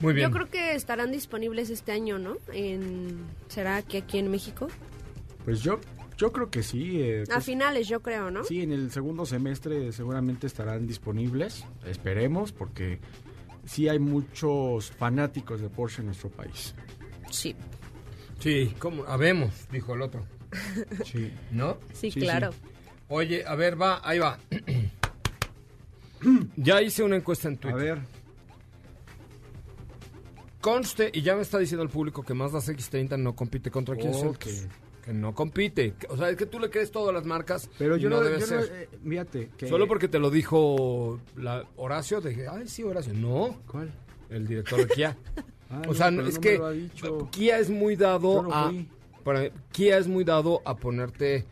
Muy 0.00 0.14
bien. 0.14 0.28
Yo 0.28 0.34
creo 0.34 0.48
que 0.48 0.74
estarán 0.74 1.12
disponibles 1.12 1.70
este 1.70 1.92
año, 1.92 2.18
¿no? 2.18 2.36
En, 2.52 3.24
¿Será 3.48 3.82
que 3.82 3.98
aquí 3.98 4.18
en 4.18 4.30
México? 4.30 4.68
Pues 5.44 5.60
yo, 5.62 5.78
yo 6.22 6.30
creo 6.30 6.50
que 6.50 6.62
sí. 6.62 7.00
eh, 7.00 7.24
A 7.28 7.34
pues, 7.34 7.44
finales, 7.44 7.88
yo 7.88 8.00
creo, 8.00 8.30
¿no? 8.30 8.44
Sí, 8.44 8.62
en 8.62 8.70
el 8.70 8.92
segundo 8.92 9.26
semestre 9.26 9.90
seguramente 9.90 10.46
estarán 10.46 10.86
disponibles. 10.86 11.64
Esperemos, 11.84 12.52
porque 12.52 13.00
sí 13.64 13.88
hay 13.88 13.98
muchos 13.98 14.92
fanáticos 14.92 15.60
de 15.60 15.68
Porsche 15.68 16.02
en 16.02 16.06
nuestro 16.06 16.30
país. 16.30 16.76
Sí, 17.28 17.56
Sí, 18.38 18.72
¿cómo? 18.78 19.02
Habemos, 19.04 19.50
dijo 19.72 19.94
el 19.94 20.02
otro. 20.02 20.24
Sí. 21.04 21.32
¿No? 21.50 21.78
sí, 21.92 22.12
Sí, 22.12 22.20
claro. 22.20 22.50
Oye, 23.08 23.44
a 23.44 23.56
ver, 23.56 23.80
va, 23.80 24.00
ahí 24.04 24.20
va. 24.20 24.38
ya 26.56 26.80
hice 26.82 27.02
una 27.02 27.16
encuesta 27.16 27.48
en 27.48 27.54
A 27.54 27.58
Twitter. 27.58 27.80
ver, 27.80 27.98
Conste, 30.60 31.10
y 31.12 31.22
ya 31.22 31.34
me 31.34 31.42
está 31.42 31.58
diciendo 31.58 31.82
el 31.82 31.88
público 31.88 32.22
que 32.22 32.34
Mazda 32.34 32.60
CX-30 32.60 33.18
no 33.18 33.34
compite 33.34 33.72
contra 33.72 33.96
Kia 33.96 34.10
Ok. 34.10 34.46
Que 35.04 35.12
no 35.12 35.34
compite. 35.34 35.94
O 36.10 36.16
sea, 36.16 36.30
es 36.30 36.36
que 36.36 36.46
tú 36.46 36.60
le 36.60 36.70
crees 36.70 36.90
todo 36.92 37.10
a 37.10 37.12
las 37.12 37.24
marcas. 37.24 37.68
pero 37.78 37.96
yo 37.96 38.08
no, 38.08 38.20
debe 38.20 38.38
yo 38.40 38.46
no- 38.46 38.62
ser. 38.62 38.72
eh, 38.72 38.88
fíjate 39.08 39.50
que... 39.56 39.66
Solo 39.68 39.88
porque 39.88 40.06
te 40.08 40.18
lo 40.20 40.30
dijo 40.30 41.20
la 41.36 41.64
Horacio, 41.76 42.20
dije, 42.20 42.46
ay, 42.48 42.68
sí, 42.68 42.82
Horacio. 42.84 43.12
No, 43.12 43.60
¿Cuál? 43.66 43.90
el 44.30 44.46
director 44.46 44.78
de 44.78 44.86
Kia. 44.94 45.16
Ah, 45.68 45.82
o 45.88 45.94
sea, 45.94 46.08
es 46.08 46.38
que. 46.38 46.60
Kia 47.32 47.58
es 47.58 47.68
muy 47.68 47.96
dado 47.96 48.52
a... 48.52 48.68
fui. 48.68 48.88
para- 49.24 49.50
Kia 49.72 49.98
es 49.98 50.06
muy 50.06 50.22
dado 50.24 50.62
a 50.64 50.76
ponerte 50.76 51.44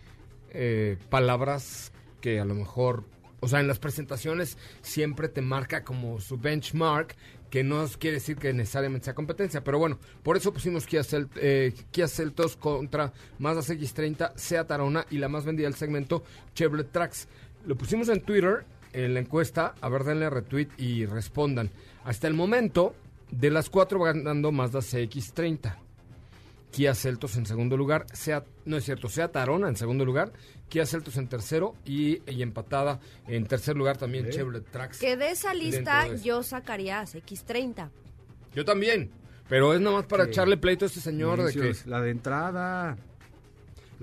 eh, 0.50 0.96
palabras 1.08 1.92
que 2.20 2.38
a 2.40 2.44
lo 2.44 2.54
mejor... 2.54 3.04
O 3.42 3.48
sea, 3.48 3.58
en 3.60 3.66
las 3.68 3.78
presentaciones 3.78 4.58
siempre 4.82 5.28
te 5.28 5.40
marca 5.40 5.82
como 5.82 6.20
su 6.20 6.36
benchmark, 6.36 7.16
que 7.50 7.64
no 7.64 7.84
quiere 7.98 8.14
decir 8.18 8.36
que 8.36 8.52
necesariamente 8.52 9.06
sea 9.06 9.14
competencia. 9.14 9.62
Pero 9.64 9.78
bueno, 9.78 9.98
por 10.22 10.36
eso 10.36 10.52
pusimos 10.52 10.86
Kia, 10.86 11.00
Celt- 11.02 11.30
eh, 11.36 11.72
Celtos 12.08 12.56
contra 12.56 13.12
Mazda 13.38 13.60
CX-30, 13.62 14.32
Seat 14.36 14.70
Arona 14.70 15.04
y 15.10 15.18
la 15.18 15.28
más 15.28 15.44
vendida 15.44 15.66
del 15.66 15.74
segmento, 15.76 16.22
Chevrolet 16.54 16.90
Trax. 16.90 17.28
Lo 17.66 17.76
pusimos 17.76 18.08
en 18.08 18.20
Twitter, 18.22 18.64
en 18.92 19.14
la 19.14 19.20
encuesta, 19.20 19.74
a 19.80 19.88
ver, 19.88 20.04
denle 20.04 20.30
retweet 20.30 20.68
y 20.78 21.06
respondan. 21.06 21.70
Hasta 22.04 22.26
el 22.28 22.34
momento, 22.34 22.94
de 23.30 23.50
las 23.50 23.68
cuatro 23.68 23.98
va 24.00 24.12
ganando 24.12 24.50
Mazda 24.52 24.80
CX-30. 24.80 25.76
Kia 26.70 26.94
Celtos 26.94 27.36
en 27.36 27.46
segundo 27.46 27.76
lugar, 27.76 28.06
Seat, 28.12 28.44
no 28.64 28.76
es 28.76 28.84
cierto, 28.84 29.08
Seat 29.08 29.34
Arona 29.36 29.68
en 29.68 29.76
segundo 29.76 30.04
lugar, 30.04 30.32
Kia 30.68 30.86
Celtos 30.86 31.16
en 31.16 31.28
tercero 31.28 31.74
y, 31.84 32.22
y 32.30 32.42
empatada 32.42 33.00
en 33.26 33.44
tercer 33.46 33.76
lugar 33.76 33.96
también 33.96 34.26
Ok. 34.26 34.30
Chevrolet 34.32 34.70
Trax. 34.70 34.98
Que 35.00 35.16
de 35.16 35.30
esa 35.30 35.52
lista 35.52 36.08
de 36.08 36.20
yo 36.22 36.42
sacaría 36.42 37.00
a 37.00 37.04
X30. 37.04 37.90
Yo 38.54 38.64
también, 38.64 39.10
pero 39.48 39.74
es 39.74 39.80
nomás 39.80 40.06
para 40.06 40.24
Sí. 40.24 40.30
echarle 40.30 40.56
pleito 40.56 40.84
a 40.84 40.88
este 40.88 41.00
señor 41.00 41.42
de 41.42 41.52
que, 41.52 41.58
Inicios, 41.58 41.86
La 41.86 42.00
de 42.00 42.10
entrada. 42.10 42.96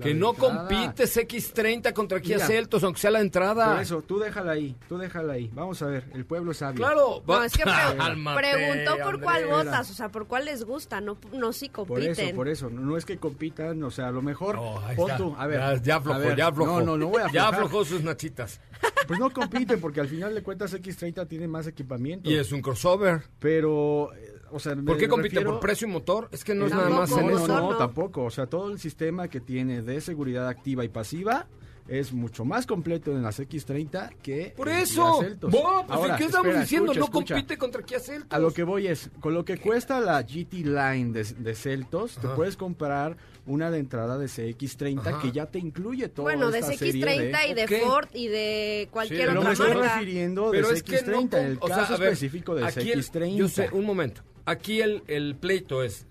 Que 0.02 0.14
no 0.14 0.30
entrada. 0.30 0.58
compites 0.68 1.16
X30 1.16 1.92
contra 1.92 2.20
Kia 2.20 2.36
Mira, 2.36 2.46
Celtos, 2.46 2.84
aunque 2.84 3.00
sea 3.00 3.10
la 3.10 3.20
entrada. 3.20 3.72
Por 3.72 3.82
eso, 3.82 4.02
tú 4.02 4.18
déjala 4.18 4.52
ahí, 4.52 4.76
tú 4.88 4.96
déjala 4.98 5.32
ahí. 5.34 5.50
Vamos 5.52 5.82
a 5.82 5.86
ver, 5.86 6.04
el 6.14 6.24
pueblo 6.24 6.52
es 6.52 6.58
sabio. 6.58 6.76
Claro, 6.76 7.22
No, 7.26 7.34
va- 7.34 7.46
es 7.46 7.52
que 7.52 7.62
pre- 7.64 7.72
Cálmate, 7.96 8.38
preguntó 8.40 8.96
por 9.04 9.20
cuál 9.20 9.46
votas, 9.46 9.90
o 9.90 9.94
sea, 9.94 10.08
por 10.10 10.26
cuál 10.26 10.44
les 10.44 10.64
gusta, 10.64 11.00
no, 11.00 11.18
no 11.32 11.52
si 11.52 11.68
Por 11.68 11.86
compiten. 11.88 12.26
eso, 12.28 12.36
por 12.36 12.48
eso. 12.48 12.70
No, 12.70 12.80
no 12.82 12.96
es 12.96 13.04
que 13.04 13.18
compitan, 13.18 13.82
o 13.82 13.90
sea, 13.90 14.08
a 14.08 14.12
lo 14.12 14.22
mejor. 14.22 14.56
No, 14.56 14.80
pon 14.96 15.10
tú, 15.16 15.34
a 15.38 15.46
ver. 15.46 15.58
ya, 15.58 15.82
ya 15.82 15.96
aflojó, 15.96 16.34
ya 16.34 16.46
aflojó. 16.46 16.80
No, 16.80 16.86
no, 16.86 16.96
no 16.98 17.06
voy 17.08 17.22
a 17.22 17.32
Ya 17.32 17.48
aflojar. 17.48 17.54
aflojó 17.54 17.84
sus 17.84 18.02
nachitas. 18.02 18.60
Pues 19.06 19.18
no 19.18 19.30
compiten, 19.30 19.80
porque 19.80 20.00
al 20.00 20.08
final 20.08 20.34
de 20.34 20.42
cuentas 20.42 20.74
X30 20.74 21.26
tiene 21.28 21.48
más 21.48 21.66
equipamiento. 21.66 22.28
Y 22.30 22.34
es 22.34 22.52
un 22.52 22.60
crossover. 22.60 23.22
Pero, 23.38 24.12
eh, 24.14 24.34
o 24.50 24.58
sea, 24.58 24.74
¿Por 24.76 24.96
qué 24.98 25.08
compite? 25.08 25.36
refiero- 25.36 25.52
¿Por 25.52 25.60
precio 25.60 25.86
y 25.88 25.90
motor? 25.90 26.28
Es 26.32 26.44
que 26.44 26.54
no 26.54 26.66
es 26.66 26.72
nada 26.72 26.84
Tampoco, 26.88 27.00
más 27.02 27.10
en 27.20 27.26
No, 27.26 27.36
eso. 27.38 27.46
no, 27.48 27.60
no, 27.60 27.70
no. 27.72 27.76
tampoco. 27.78 28.24
O 28.24 28.30
sea, 28.30 28.46
todo 28.46 28.70
el 28.70 28.78
sistema 28.78 29.28
que 29.28 29.40
tiene 29.40 29.82
de 29.82 30.00
seguridad 30.00 30.48
activa 30.48 30.84
y 30.84 30.88
pasiva 30.88 31.46
es 31.86 32.12
mucho 32.12 32.44
más 32.44 32.66
completo 32.66 33.12
en 33.12 33.22
las 33.22 33.40
X30 33.40 34.10
que 34.22 34.52
Por 34.54 34.68
eso. 34.68 35.20
Celtos. 35.22 35.50
Bo, 35.50 35.84
pues, 35.86 35.98
Ahora, 35.98 36.16
¿Qué 36.16 36.24
estamos 36.24 36.46
espera, 36.48 36.60
diciendo? 36.60 36.92
escucha, 36.92 36.98
no 37.00 37.04
escucha. 37.06 37.34
compite 37.34 37.56
contra 37.58 37.82
Kia 37.82 37.98
Celtos. 38.00 38.30
A 38.30 38.38
lo 38.38 38.52
que 38.52 38.62
voy 38.62 38.88
es, 38.88 39.10
con 39.20 39.32
lo 39.32 39.42
que 39.44 39.56
cuesta 39.56 39.98
la 40.00 40.20
GT 40.22 40.64
Line 40.64 41.12
de, 41.12 41.24
de 41.24 41.54
Celtos, 41.54 42.16
te 42.20 42.28
puedes 42.28 42.58
comprar 42.58 43.16
una 43.48 43.70
de 43.70 43.78
entrada 43.78 44.16
de 44.18 44.26
CX30 44.26 45.00
Ajá. 45.06 45.20
que 45.20 45.32
ya 45.32 45.46
te 45.46 45.58
incluye 45.58 46.08
todo 46.08 46.24
Bueno, 46.24 46.50
de 46.50 46.60
esta 46.60 46.72
CX30 46.72 46.78
serie 46.78 47.50
y 47.50 47.54
de 47.54 47.64
Ok. 47.64 47.82
Ford 47.84 48.08
y 48.14 48.28
de 48.28 48.88
cualquier 48.90 49.20
Sí, 49.20 49.26
Pero 49.26 49.40
otra 49.40 49.48
me 49.48 49.52
estoy 49.54 49.74
marca. 49.74 49.94
refiriendo 49.96 50.50
Pero 50.50 50.68
de 50.68 50.74
es 50.74 50.82
que 50.82 51.02
no 51.02 51.22
CX30, 51.22 51.38
en 51.38 51.46
el 51.46 51.58
o 51.60 51.66
sea, 51.66 51.76
caso 51.76 51.94
a 51.94 51.96
ver, 51.96 52.08
específico 52.12 52.56
el- 52.56 52.64
CX30. 52.64 53.36
Yo 53.36 53.48
sé, 53.48 53.68
un 53.72 53.84
momento. 53.84 54.22
Aquí 54.44 54.80
el, 54.80 55.02
el 55.08 55.34
pleito 55.36 55.82
es 55.82 56.06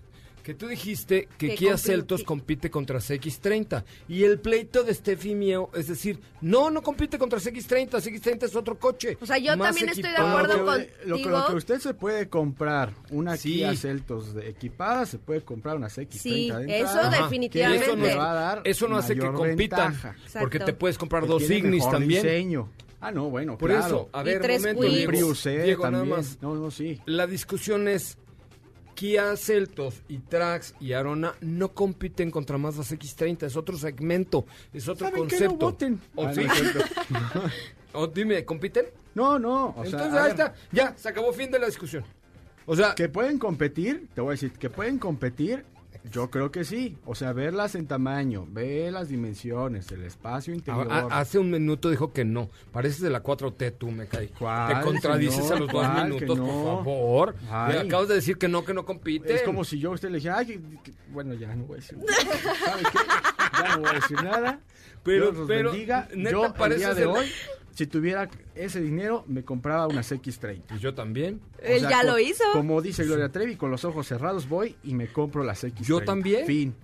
que 0.48 0.54
tú 0.54 0.66
dijiste 0.66 1.28
que 1.36 1.48
Que 1.50 1.54
Kia 1.56 1.76
Celtos 1.76 2.24
compite 2.24 2.70
contra 2.70 3.00
CX30 3.00 3.84
y 4.08 4.24
el 4.24 4.40
pleito 4.40 4.82
de 4.82 4.94
Steffi 4.94 5.34
mío 5.34 5.68
es 5.74 5.88
decir, 5.88 6.20
no, 6.40 6.70
no 6.70 6.80
compite 6.82 7.18
contra 7.18 7.38
CX30, 7.38 7.90
CX30 7.90 8.44
es 8.44 8.56
otro 8.56 8.78
coche. 8.78 9.18
O 9.20 9.26
sea, 9.26 9.36
yo 9.36 9.58
también 9.58 9.90
estoy 9.90 10.10
de 10.10 10.16
acuerdo 10.16 10.56
lo 10.56 10.64
con- 10.64 10.78
lo, 10.80 10.86
que- 10.86 11.22
contigo. 11.24 11.30
lo 11.38 11.46
que 11.48 11.54
usted 11.54 11.80
se 11.80 11.92
puede 11.92 12.30
comprar 12.30 12.94
una 13.10 13.36
Sí. 13.36 13.56
Kia 13.56 13.76
Celtos 13.76 14.32
de 14.32 14.48
equipada, 14.48 15.04
se 15.04 15.18
puede 15.18 15.42
comprar 15.42 15.76
una 15.76 15.88
CX30 15.88 16.18
Sí, 16.18 16.50
de 16.50 16.80
eso 16.80 17.10
definitivamente. 17.10 17.84
Eso 17.84 17.96
no, 17.96 18.06
va 18.16 18.30
a 18.30 18.34
dar 18.34 18.62
eso 18.64 18.88
no 18.88 18.96
hace 18.96 19.16
que 19.16 19.26
compitan, 19.30 19.94
porque 20.40 20.60
te 20.60 20.72
puedes 20.72 20.96
comprar 20.96 21.24
Que 21.24 21.28
dos 21.28 21.50
Ignis 21.50 21.84
también. 21.90 22.22
diseño. 22.22 22.70
Ah, 23.02 23.10
no, 23.12 23.28
bueno, 23.28 23.58
Por 23.58 23.68
claro. 23.68 23.86
eso, 23.86 24.08
a 24.14 24.22
ver, 24.22 24.40
tres 24.40 24.60
momento, 24.62 24.80
Quicks. 24.80 24.94
Diego. 24.94 25.10
Prius 25.12 25.40
C 25.40 25.62
Diego, 25.62 25.90
nada 25.90 26.04
más. 26.06 26.38
No, 26.40 26.54
no, 26.54 26.70
sí. 26.70 26.98
La 27.04 27.26
discusión 27.26 27.86
es 27.86 28.16
Kia 28.98 29.36
Celtos 29.36 30.02
y 30.08 30.18
Trax 30.18 30.74
y 30.80 30.92
Arona 30.92 31.32
no 31.40 31.72
compiten 31.72 32.32
contra 32.32 32.58
Mazda 32.58 32.82
CX30, 32.82 33.44
es 33.44 33.54
otro 33.54 33.78
segmento, 33.78 34.44
es 34.72 34.88
otro 34.88 35.06
¿Saben 35.06 35.28
qué? 35.28 35.36
No 35.38 35.50
concepto. 35.50 35.66
voten. 35.66 36.00
¿O 36.16 36.34
sí? 36.34 36.42
no. 37.08 37.20
O 37.92 38.08
dime, 38.08 38.44
¿compiten? 38.44 38.86
no, 39.14 39.38
no, 39.38 39.68
o 39.68 39.84
sea, 39.84 39.84
Entonces 39.84 40.14
a 40.14 40.24
ahí 40.24 40.30
está, 40.32 40.54
ya, 40.72 40.96
se 40.96 41.08
acabó 41.08 41.32
fin 41.32 41.48
de 41.48 41.60
la 41.60 41.66
discusión. 41.66 42.02
O 42.66 42.74
sea, 42.74 42.96
que 42.96 43.08
pueden 43.08 43.38
competir, 43.38 44.08
te 44.16 44.20
voy 44.20 44.30
a 44.30 44.32
decir, 44.32 44.50
que 44.50 44.68
pueden 44.68 44.98
competir, 44.98 45.64
yo 46.10 46.30
creo 46.30 46.50
que 46.50 46.64
sí. 46.64 46.96
O 47.06 47.14
sea, 47.14 47.32
verlas 47.32 47.74
en 47.74 47.86
tamaño, 47.86 48.46
ver 48.50 48.92
las 48.92 49.08
dimensiones, 49.08 49.90
el 49.92 50.04
espacio 50.04 50.54
interior. 50.54 50.88
a- 50.90 50.98
a- 51.00 51.20
hace 51.20 51.38
un 51.38 51.50
minuto 51.50 51.90
dijo 51.90 52.12
que 52.12 52.24
no. 52.24 52.50
Pareces 52.72 53.00
de 53.00 53.10
la 53.10 53.22
4T, 53.22 53.70
tú 53.76 53.90
me 53.90 54.06
caí. 54.06 54.28
¿Cuál, 54.28 54.78
Te 54.78 54.84
contradices 54.84 55.36
señor? 55.36 55.52
a 55.56 55.58
los 55.60 55.68
dos 55.72 55.84
¿Cuál 55.86 55.96
que 55.96 56.14
minutos, 56.14 56.38
no? 56.38 56.44
por 56.46 56.84
favor. 56.84 57.34
Ay. 57.50 57.76
Acabas 57.86 58.08
de 58.08 58.14
decir 58.14 58.38
que 58.38 58.48
no, 58.48 58.64
que 58.64 58.74
no 58.74 58.84
compite. 58.84 59.34
Es 59.34 59.42
como 59.42 59.64
si 59.64 59.78
yo 59.78 59.90
a 59.90 59.94
usted 59.94 60.08
le 60.10 60.16
dijera, 60.16 60.38
ay, 60.38 60.46
que- 60.46 60.60
que- 60.82 60.92
bueno, 61.10 61.34
ya 61.34 61.54
no 61.54 61.64
voy 61.64 61.78
a 61.78 61.80
decir 61.80 61.98
nada. 61.98 62.12
¿Sabe 62.64 62.82
qué? 62.82 62.98
Ya 63.62 63.68
no 63.76 63.80
voy 63.80 63.88
a 63.90 63.92
decir 63.94 64.22
nada. 64.22 64.60
Pero- 65.02 65.24
Dios 65.26 65.36
los 65.36 65.48
pero, 65.48 65.70
bendiga. 65.70 66.08
neta, 66.14 66.30
yo, 66.30 66.54
el 66.66 66.76
día 66.78 66.94
de 66.94 67.06
hoy, 67.06 67.26
si 67.78 67.86
tuviera 67.86 68.28
ese 68.56 68.80
dinero, 68.80 69.22
me 69.28 69.44
compraba 69.44 69.86
una 69.86 70.00
CX30. 70.02 70.74
Y 70.76 70.78
yo 70.80 70.94
también. 70.94 71.40
O 71.62 71.64
Él 71.64 71.80
sea, 71.80 71.90
ya 71.90 71.98
con- 71.98 72.06
lo 72.08 72.18
hizo. 72.18 72.42
Como 72.52 72.82
dice 72.82 73.04
Gloria 73.04 73.28
Trevi, 73.28 73.54
con 73.54 73.70
los 73.70 73.84
ojos 73.84 74.04
cerrados 74.08 74.48
voy 74.48 74.74
y 74.82 74.94
me 74.94 75.06
compro 75.06 75.44
la 75.44 75.54
CX30. 75.54 75.82
Yo 75.86 76.00
también. 76.00 76.44
Fin. 76.44 76.74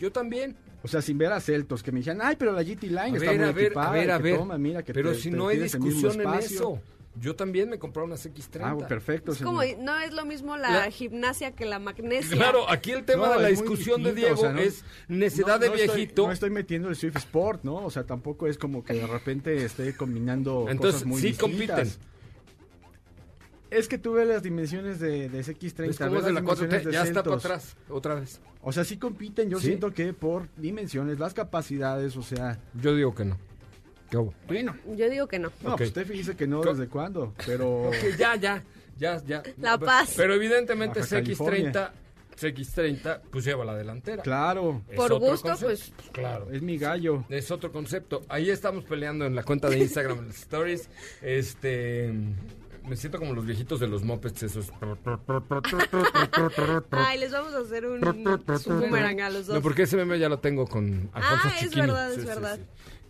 Yo 0.00 0.12
también. 0.12 0.54
O 0.84 0.88
sea, 0.88 1.02
sin 1.02 1.18
ver 1.18 1.32
a 1.32 1.40
Celtos, 1.40 1.82
que 1.82 1.90
me 1.90 1.98
dijeran, 1.98 2.20
ay, 2.22 2.36
pero 2.38 2.52
la 2.52 2.62
GT 2.62 2.84
Line 2.86 3.00
A 3.00 3.06
está 3.16 3.30
ver, 3.32 3.40
muy 3.40 3.48
a 3.48 3.52
ver, 3.52 3.64
equipada, 3.64 3.88
a 3.88 3.92
ver, 3.92 4.10
a 4.12 4.18
ver. 4.18 4.36
toma, 4.38 4.56
mira, 4.56 4.84
que 4.84 4.92
Pero 4.94 5.10
te- 5.10 5.18
si 5.18 5.30
te 5.30 5.36
no 5.36 5.48
hay 5.48 5.58
discusión 5.58 6.20
en 6.20 6.34
eso. 6.34 6.80
Yo 7.18 7.34
también 7.34 7.70
me 7.70 7.78
compré 7.78 8.02
unas 8.02 8.26
X30. 8.26 8.60
Ah, 8.62 8.86
perfecto, 8.86 9.32
Es 9.32 9.38
como, 9.40 9.62
no 9.78 9.98
es 9.98 10.12
lo 10.12 10.26
mismo 10.26 10.56
la, 10.58 10.70
La- 10.70 10.90
gimnasia 10.90 11.52
que 11.52 11.64
la 11.64 11.78
magnesia. 11.78 12.36
Claro, 12.36 12.68
aquí 12.70 12.90
el 12.92 13.04
tema 13.04 13.28
No, 13.28 13.32
de 13.36 13.42
la 13.42 13.48
discusión 13.48 14.02
de 14.02 14.12
Diego 14.12 14.34
o 14.34 14.36
sea, 14.36 14.52
no- 14.52 14.60
es 14.60 14.84
necedad 15.08 15.54
No, 15.54 15.58
de 15.60 15.68
no 15.68 15.74
estoy- 15.76 15.96
viejito. 15.96 16.26
no 16.26 16.32
estoy 16.32 16.50
metiendo 16.50 16.88
el 16.90 16.96
Swift 16.96 17.16
Sport, 17.16 17.64
¿no? 17.64 17.76
O 17.76 17.90
sea, 17.90 18.04
tampoco 18.04 18.46
es 18.46 18.58
como 18.58 18.84
que 18.84 18.92
de 18.94 19.06
repente 19.06 19.64
esté 19.64 19.96
combinando 19.96 20.66
Entonces, 20.68 20.96
cosas 21.02 21.06
muy 21.06 21.20
sí 21.22 21.28
distintas. 21.28 21.50
compiten. 21.96 22.16
Es 23.70 23.88
que 23.88 23.98
tuve 23.98 24.24
las 24.24 24.42
dimensiones 24.42 25.00
de, 25.00 25.28
de 25.28 25.40
ese 25.40 25.56
X30. 25.58 25.88
Es 25.90 25.98
como 25.98 26.20
de 26.20 26.32
las 26.32 26.34
la 26.34 26.40
4T, 26.42 26.54
dimensiones 26.54 26.84
de 26.84 26.92
ya 26.92 27.02
está 27.02 27.22
para 27.24 27.36
atrás, 27.36 27.76
otra 27.88 28.14
vez. 28.14 28.40
O 28.62 28.72
sea, 28.72 28.84
sí 28.84 28.96
compiten. 28.96 29.50
Yo 29.50 29.58
¿Sí? 29.58 29.66
siento 29.68 29.92
que 29.92 30.12
por 30.12 30.48
dimensiones, 30.56 31.18
las 31.18 31.34
capacidades, 31.34 32.16
o 32.16 32.22
sea... 32.22 32.60
Yo 32.74 32.94
digo 32.94 33.14
que 33.14 33.24
no. 33.24 33.38
¿Qué 34.10 34.16
hubo? 34.16 34.32
Bueno. 34.46 34.76
Yo 34.96 35.08
digo 35.10 35.26
que 35.26 35.38
no. 35.38 35.50
No, 35.62 35.70
Ok. 35.72 35.78
pues 35.78 35.90
Steffi 35.90 36.12
dice 36.12 36.36
que 36.36 36.46
no 36.46 36.62
desde 36.62 36.88
cuándo, 36.88 37.34
pero... 37.44 37.90
Ya, 38.18 38.36
ya, 38.36 38.62
ya, 38.98 39.22
ya. 39.24 39.42
La 39.58 39.78
Paz. 39.78 40.14
Pero 40.16 40.34
evidentemente 40.34 41.00
Baja 41.00 41.16
CX30, 41.20 41.90
CX30, 42.38 43.20
pues 43.30 43.44
lleva 43.44 43.64
la 43.64 43.74
delantera. 43.76 44.22
Claro, 44.22 44.82
Es 44.88 44.96
Por 44.96 45.18
gusto, 45.18 45.48
concepto. 45.48 45.66
pues, 45.66 45.92
Claro. 46.12 46.48
es 46.52 46.62
mi 46.62 46.78
gallo. 46.78 47.24
Es 47.28 47.50
otro 47.50 47.72
concepto. 47.72 48.22
Ahí 48.28 48.50
estamos 48.50 48.84
peleando 48.84 49.24
en 49.26 49.34
la 49.34 49.42
cuenta 49.42 49.68
de 49.68 49.78
Instagram, 49.78 50.18
en 50.18 50.26
las 50.28 50.36
stories. 50.36 50.88
Este. 51.22 52.12
Me 52.86 52.94
siento 52.94 53.18
como 53.18 53.34
los 53.34 53.44
viejitos 53.44 53.80
de 53.80 53.88
los 53.88 54.04
mopeds 54.04 54.44
esos. 54.44 54.70
Ay, 56.92 57.18
les 57.18 57.32
vamos 57.32 57.54
a 57.54 57.58
hacer 57.58 57.86
un, 57.86 58.06
un 58.06 58.24
boomerang 58.80 59.20
a 59.20 59.30
los 59.30 59.46
dos. 59.46 59.56
No, 59.56 59.62
porque 59.62 59.82
ese 59.82 59.96
meme 59.96 60.18
ya 60.18 60.28
lo 60.28 60.38
tengo 60.38 60.66
con 60.66 61.10
Alfonso 61.12 61.48
Ah, 61.48 61.54
es 61.62 61.74
verdad, 61.74 62.12
es 62.12 62.24
verdad. 62.24 62.58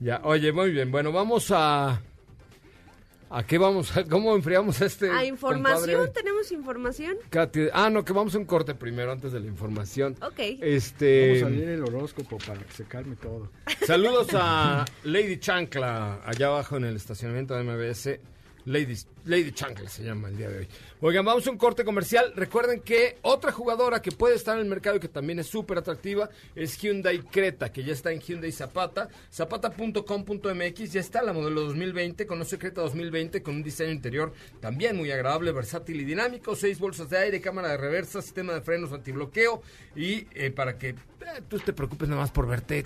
Ya, 0.01 0.21
oye, 0.25 0.53
muy 0.53 0.71
bien. 0.71 0.91
Bueno, 0.91 1.13
vamos 1.13 1.51
a... 1.51 2.01
¿A 3.29 3.45
qué 3.45 3.59
vamos? 3.59 3.93
¿Cómo 4.11 4.37
enfriamos 4.37 4.81
a 4.81 4.87
este 4.87 5.11
A 5.11 5.25
información, 5.25 5.97
compadre? 5.97 6.13
tenemos 6.13 6.53
información. 6.53 7.17
Katy? 7.29 7.69
Ah, 7.73 7.91
no, 7.91 8.05
que 8.05 8.13
vamos 8.13 8.35
a 8.35 8.39
un 8.39 8.45
corte 8.45 8.75
primero 8.75 9.11
antes 9.11 9.33
de 9.33 9.41
la 9.41 9.47
información. 9.47 10.17
Ok. 10.23 10.39
Este... 10.61 11.41
Vamos 11.43 11.53
a 11.53 11.57
leer 11.57 11.69
el 11.71 11.83
horóscopo 11.83 12.39
para 12.39 12.61
que 12.61 12.73
se 12.73 12.85
calme 12.85 13.17
todo. 13.17 13.51
Saludos 13.85 14.29
a 14.35 14.85
Lady 15.05 15.39
Chancla, 15.39 16.21
allá 16.25 16.47
abajo 16.47 16.77
en 16.77 16.85
el 16.85 16.97
estacionamiento 16.97 17.55
de 17.57 17.65
MBS. 17.65 18.21
Lady, 18.67 18.97
Lady 19.25 19.53
Chancla 19.53 19.89
se 19.89 20.03
llama 20.03 20.29
el 20.29 20.37
día 20.37 20.49
de 20.49 20.59
hoy. 20.59 20.69
Oigan, 21.01 21.25
vamos 21.25 21.47
a 21.47 21.51
un 21.53 21.57
corte 21.57 21.85
comercial. 21.85 22.33
Recuerden 22.35 22.81
que 22.81 23.17
otra 23.23 23.53
jugadora 23.53 24.03
que 24.03 24.11
puede 24.11 24.35
estar 24.35 24.57
en 24.57 24.63
el 24.63 24.69
mercado 24.69 24.97
y 24.97 25.01
que 25.01 25.09
también 25.09 25.39
es 25.39 25.47
súper 25.47 25.79
atractiva 25.79 26.31
es 26.57 26.77
Hyundai 26.77 27.21
Creta, 27.21 27.71
que 27.71 27.85
ya 27.85 27.93
está 27.93 28.11
en 28.11 28.21
Hyundai 28.21 28.51
Zapata. 28.51 29.09
Zapata.com.mx, 29.33 30.93
ya 30.93 31.01
está 31.01 31.23
la 31.23 31.33
modelo 31.33 31.63
2020. 31.63 32.27
Conoce 32.27 32.59
Creta 32.59 32.81
2020 32.81 33.41
con 33.41 33.55
un 33.55 33.63
diseño 33.63 33.93
interior 33.93 34.33
también 34.61 34.97
muy 34.97 35.13
agradable, 35.13 35.53
versátil 35.53 36.01
y 36.01 36.05
dinámico. 36.05 36.57
Seis 36.57 36.81
bolsas 36.81 37.09
de 37.09 37.19
aire, 37.19 37.41
cámara 37.41 37.69
de 37.69 37.77
reversa, 37.77 38.21
sistema 38.21 38.53
de 38.53 38.63
frenos 38.63 38.93
antibloqueo. 38.93 39.63
Y 39.95 40.27
eh, 40.35 40.51
para 40.51 40.77
que 40.77 40.89
eh, 40.89 40.97
tú 41.49 41.61
te 41.61 41.73
preocupes 41.73 42.09
nada 42.09 42.21
más 42.21 42.33
por 42.33 42.49
verte 42.49 42.85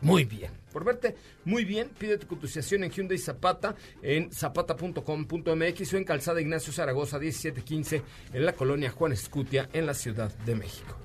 muy 0.00 0.24
bien. 0.24 0.52
Por 0.72 0.84
verte 0.84 1.16
muy 1.44 1.64
bien, 1.64 1.88
pide 1.98 2.18
tu 2.18 2.26
cotización 2.26 2.84
en 2.84 2.90
Hyundai 2.90 3.18
Zapata 3.18 3.74
en 4.02 4.30
zapata.com.mx 4.32 5.94
o 5.94 5.96
en 5.96 6.04
Calzada 6.04 6.40
Ignacio 6.40 6.72
Zaragoza 6.72 7.18
1715 7.18 8.02
en 8.32 8.44
la 8.44 8.52
colonia 8.52 8.90
Juan 8.90 9.12
Escutia 9.12 9.68
en 9.72 9.86
la 9.86 9.94
Ciudad 9.94 10.32
de 10.38 10.54
México. 10.54 10.96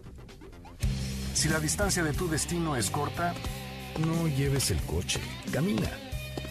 Si 1.34 1.48
la 1.48 1.60
distancia 1.60 2.04
de 2.04 2.14
tu 2.14 2.28
destino 2.28 2.76
es 2.76 2.92
corta, 2.92 3.34
no 4.00 4.28
lleves 4.28 4.72
el 4.72 4.82
coche, 4.82 5.20
camina. 5.52 5.90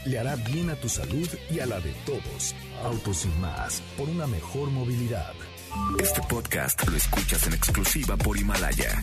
Le 0.07 0.19
hará 0.19 0.37
bien 0.37 0.71
a 0.71 0.77
tu 0.77 0.89
salud 0.89 1.29
y 1.51 1.61
a 1.61 1.67
la 1.67 1.79
de 1.81 1.93
todos. 2.07 2.55
Autos 2.83 3.19
sin 3.19 3.41
más, 3.41 3.83
por 3.99 4.09
una 4.09 4.27
mejor 4.27 4.71
movilidad. 4.71 5.35
Este 5.99 6.21
podcast 6.23 6.89
lo 6.89 6.97
escuchas 6.97 7.47
en 7.47 7.53
exclusiva 7.53 8.17
por 8.17 8.39
Himalaya. 8.39 9.03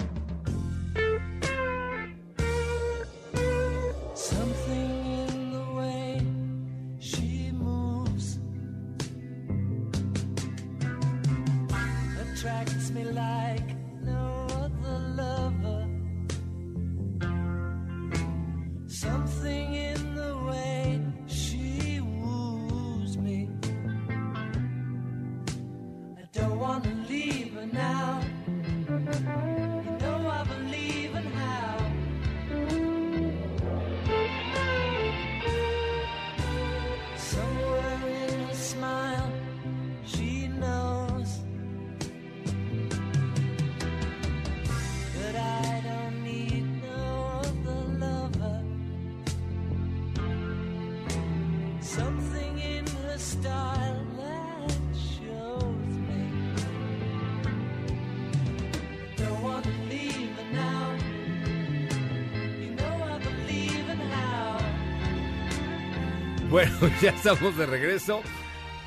Now. 27.67 28.20
Bueno, 66.79 66.95
ya 67.01 67.09
estamos 67.11 67.57
de 67.57 67.65
regreso. 67.65 68.21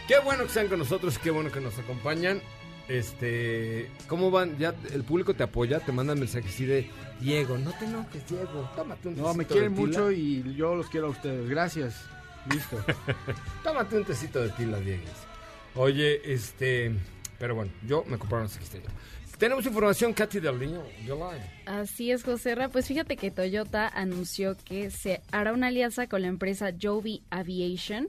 Qué 0.06 0.18
bueno 0.20 0.42
que 0.42 0.48
están 0.48 0.68
con 0.68 0.78
nosotros, 0.78 1.18
qué 1.18 1.30
bueno 1.30 1.50
que 1.50 1.60
nos 1.60 1.78
acompañan. 1.78 2.40
Este, 2.88 3.90
¿cómo 4.08 4.30
van? 4.30 4.58
Ya 4.58 4.74
el 4.92 5.02
público 5.04 5.34
te 5.34 5.42
apoya, 5.42 5.80
te 5.80 5.90
mandan 5.90 6.20
mensajes 6.20 6.52
así 6.52 6.66
de 6.66 6.90
Diego, 7.18 7.56
no 7.56 7.72
te 7.72 7.86
enojes, 7.86 8.28
Diego, 8.28 8.70
tómate 8.76 9.08
un 9.08 9.16
No, 9.16 9.32
me 9.32 9.44
tecito 9.44 9.54
quieren 9.54 9.74
de 9.74 9.80
tila". 9.80 9.88
mucho 9.88 10.12
y 10.12 10.54
yo 10.54 10.74
los 10.74 10.88
quiero 10.88 11.06
a 11.06 11.10
ustedes. 11.10 11.48
Gracias. 11.48 12.04
Listo. 12.50 12.76
Tómate 13.64 13.96
un 13.96 14.04
tecito 14.04 14.42
de 14.42 14.50
tila, 14.50 14.78
Diego. 14.80 15.02
Oye, 15.76 16.20
este, 16.30 16.92
pero 17.38 17.54
bueno, 17.54 17.72
yo 17.86 18.04
me 18.06 18.18
compraron 18.18 18.48
X30. 18.48 18.82
Tenemos 19.44 19.66
información, 19.66 20.14
Katy 20.14 20.40
del 20.40 20.58
Niño. 20.58 20.82
Así 21.66 22.10
es, 22.10 22.24
Joserra. 22.24 22.70
Pues 22.70 22.86
fíjate 22.86 23.18
que 23.18 23.30
Toyota 23.30 23.86
anunció 23.86 24.56
que 24.56 24.90
se 24.90 25.20
hará 25.32 25.52
una 25.52 25.66
alianza 25.66 26.06
con 26.06 26.22
la 26.22 26.28
empresa 26.28 26.72
Joby 26.80 27.22
Aviation, 27.28 28.08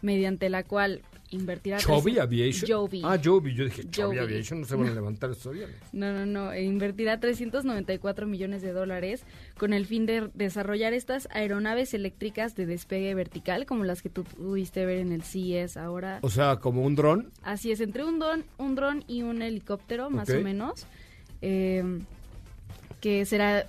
mediante 0.00 0.50
la 0.50 0.64
cual 0.64 1.02
invertirá... 1.32 1.78
Joby 1.82 2.18
Aviation. 2.18 2.70
Joby. 2.70 3.02
Ah, 3.04 3.18
Joby. 3.22 3.54
Yo 3.54 3.64
dije, 3.64 3.82
Joby 3.84 4.16
Joby. 4.16 4.18
Aviation, 4.18 4.60
no 4.60 4.66
se 4.66 4.76
van 4.76 4.88
a 4.88 4.94
levantar 4.94 5.30
esos 5.30 5.46
aviones. 5.48 5.76
No, 5.92 6.12
no, 6.12 6.24
no. 6.26 6.52
e 6.52 6.62
Invertirá 6.62 7.18
394 7.20 8.26
millones 8.26 8.62
de 8.62 8.72
dólares 8.72 9.24
con 9.58 9.72
el 9.72 9.86
fin 9.86 10.06
de 10.06 10.30
desarrollar 10.34 10.92
estas 10.92 11.28
aeronaves 11.32 11.94
eléctricas 11.94 12.54
de 12.54 12.66
despegue 12.66 13.14
vertical, 13.14 13.66
como 13.66 13.84
las 13.84 14.02
que 14.02 14.08
tú 14.10 14.24
pudiste 14.24 14.86
ver 14.86 14.98
en 14.98 15.12
el 15.12 15.22
CES 15.22 15.76
ahora. 15.76 16.18
O 16.22 16.30
sea, 16.30 16.56
como 16.56 16.82
un 16.82 16.94
dron. 16.94 17.30
Así 17.42 17.72
es, 17.72 17.80
entre 17.80 18.04
un 18.04 18.18
dron, 18.18 18.44
un 18.58 18.74
dron 18.74 19.04
y 19.08 19.22
un 19.22 19.42
helicóptero, 19.42 20.10
más 20.10 20.30
o 20.30 20.40
menos. 20.40 20.86
eh, 21.40 21.82
que 23.00 23.24
será 23.26 23.66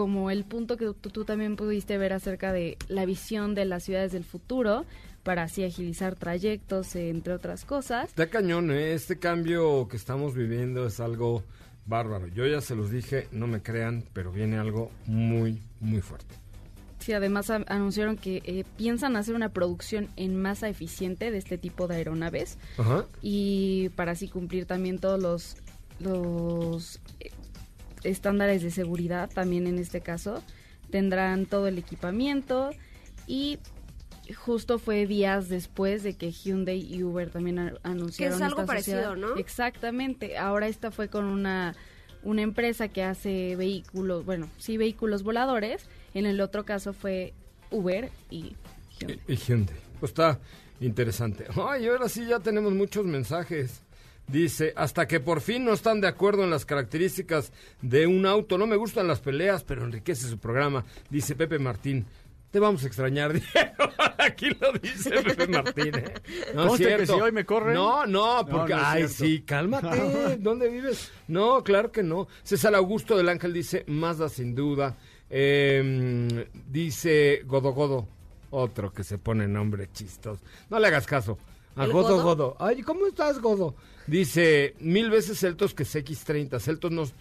como 0.00 0.30
el 0.30 0.44
punto 0.44 0.78
que 0.78 0.86
tú, 0.98 1.10
tú 1.10 1.26
también 1.26 1.56
pudiste 1.56 1.98
ver 1.98 2.14
acerca 2.14 2.54
de 2.54 2.78
la 2.88 3.04
visión 3.04 3.54
de 3.54 3.66
las 3.66 3.82
ciudades 3.82 4.12
del 4.12 4.24
futuro, 4.24 4.86
para 5.22 5.42
así 5.42 5.62
agilizar 5.62 6.14
trayectos, 6.14 6.96
eh, 6.96 7.10
entre 7.10 7.34
otras 7.34 7.66
cosas. 7.66 8.08
Está 8.08 8.30
cañón, 8.30 8.70
¿eh? 8.70 8.94
Este 8.94 9.18
cambio 9.18 9.88
que 9.88 9.98
estamos 9.98 10.34
viviendo 10.34 10.86
es 10.86 11.00
algo 11.00 11.44
bárbaro. 11.84 12.28
Yo 12.28 12.46
ya 12.46 12.62
se 12.62 12.74
los 12.74 12.90
dije, 12.90 13.28
no 13.30 13.46
me 13.46 13.60
crean, 13.60 14.02
pero 14.14 14.32
viene 14.32 14.56
algo 14.56 14.90
muy, 15.04 15.60
muy 15.80 16.00
fuerte. 16.00 16.34
Sí, 17.00 17.12
además 17.12 17.50
anunciaron 17.50 18.16
que 18.16 18.40
eh, 18.46 18.64
piensan 18.78 19.16
hacer 19.16 19.34
una 19.34 19.50
producción 19.50 20.08
en 20.16 20.40
masa 20.40 20.70
eficiente 20.70 21.30
de 21.30 21.36
este 21.36 21.58
tipo 21.58 21.88
de 21.88 21.96
aeronaves 21.96 22.56
Ajá. 22.78 23.04
y 23.20 23.90
para 23.96 24.12
así 24.12 24.28
cumplir 24.28 24.64
también 24.64 24.98
todos 24.98 25.20
los, 25.20 25.56
los 25.98 27.00
eh, 27.20 27.28
estándares 28.04 28.62
de 28.62 28.70
seguridad 28.70 29.30
también 29.32 29.66
en 29.66 29.78
este 29.78 30.00
caso. 30.00 30.42
tendrán 30.90 31.46
todo 31.46 31.68
el 31.68 31.78
equipamiento 31.78 32.70
y 33.26 33.58
justo 34.34 34.78
fue 34.78 35.06
días 35.06 35.48
después 35.48 36.02
de 36.02 36.14
que 36.14 36.32
Hyundai 36.32 36.80
y 36.80 37.02
Uber 37.04 37.30
también 37.30 37.78
anunciaron 37.82 38.42
algo 38.42 38.60
esta 38.60 38.66
parecido, 38.66 39.02
sociedad. 39.02 39.16
¿no? 39.16 39.36
Exactamente. 39.36 40.36
Ahora 40.36 40.66
esta 40.66 40.90
fue 40.90 41.08
con 41.08 41.24
una 41.24 41.76
una 42.22 42.42
empresa 42.42 42.88
que 42.88 43.02
hace 43.02 43.56
vehículos, 43.56 44.24
bueno, 44.24 44.48
sí 44.58 44.76
vehículos 44.76 45.22
voladores. 45.22 45.86
En 46.14 46.26
el 46.26 46.40
otro 46.40 46.64
caso 46.64 46.92
fue 46.92 47.32
Uber 47.70 48.10
y 48.30 48.56
Hyundai. 48.98 49.20
Y 49.26 49.36
Hyundai. 49.36 49.76
Pues 49.98 50.10
está 50.10 50.38
interesante. 50.80 51.46
Ay, 51.56 51.86
ahora 51.86 52.08
sí 52.08 52.26
ya 52.26 52.40
tenemos 52.40 52.72
muchos 52.72 53.04
mensajes. 53.04 53.82
Dice, 54.30 54.72
hasta 54.76 55.08
que 55.08 55.18
por 55.18 55.40
fin 55.40 55.64
no 55.64 55.72
están 55.72 56.00
de 56.00 56.06
acuerdo 56.06 56.44
en 56.44 56.50
las 56.50 56.64
características 56.64 57.52
de 57.82 58.06
un 58.06 58.26
auto. 58.26 58.58
No 58.58 58.66
me 58.66 58.76
gustan 58.76 59.08
las 59.08 59.20
peleas, 59.20 59.64
pero 59.64 59.84
enriquece 59.84 60.28
su 60.28 60.38
programa. 60.38 60.84
Dice 61.08 61.34
Pepe 61.34 61.58
Martín. 61.58 62.06
Te 62.50 62.58
vamos 62.60 62.84
a 62.84 62.86
extrañar, 62.86 63.32
Diego. 63.34 63.92
Aquí 64.18 64.50
lo 64.60 64.72
dice 64.72 65.10
Pepe 65.22 65.46
Martín. 65.48 65.94
¿eh? 65.96 66.14
No 66.54 66.66
es 66.74 66.80
que 66.80 66.86
cierto. 66.86 67.14
si 67.14 67.20
hoy 67.20 67.32
me 67.32 67.44
corren. 67.44 67.74
No, 67.74 68.06
no, 68.06 68.46
porque, 68.48 68.74
no 68.74 68.80
ay, 68.82 69.08
sí, 69.08 69.42
cálmate. 69.42 70.36
¿Dónde 70.38 70.68
vives? 70.68 71.10
No, 71.26 71.62
claro 71.64 71.90
que 71.90 72.02
no. 72.02 72.28
César 72.42 72.74
Augusto 72.74 73.16
del 73.16 73.28
Ángel 73.28 73.52
dice, 73.52 73.84
Mazda 73.88 74.28
sin 74.28 74.54
duda. 74.54 74.96
Eh, 75.28 76.48
dice 76.68 77.42
Godo 77.46 77.70
Godo, 77.72 78.08
otro 78.50 78.92
que 78.92 79.04
se 79.04 79.18
pone 79.18 79.46
nombre 79.46 79.88
chistoso. 79.92 80.42
No 80.68 80.78
le 80.80 80.88
hagas 80.88 81.06
caso. 81.06 81.38
A 81.76 81.84
¿El 81.84 81.92
Godo 81.92 82.16
Godo? 82.16 82.22
Godo. 82.22 82.56
Ay, 82.58 82.82
¿cómo 82.82 83.06
estás, 83.06 83.40
Godo? 83.40 83.74
Dice, 84.06 84.74
mil 84.80 85.08
veces 85.08 85.38
Celtos 85.38 85.72
que 85.72 85.84
CX30. 85.84 86.58
Celtos, 86.58 86.90
nos, 86.90 87.14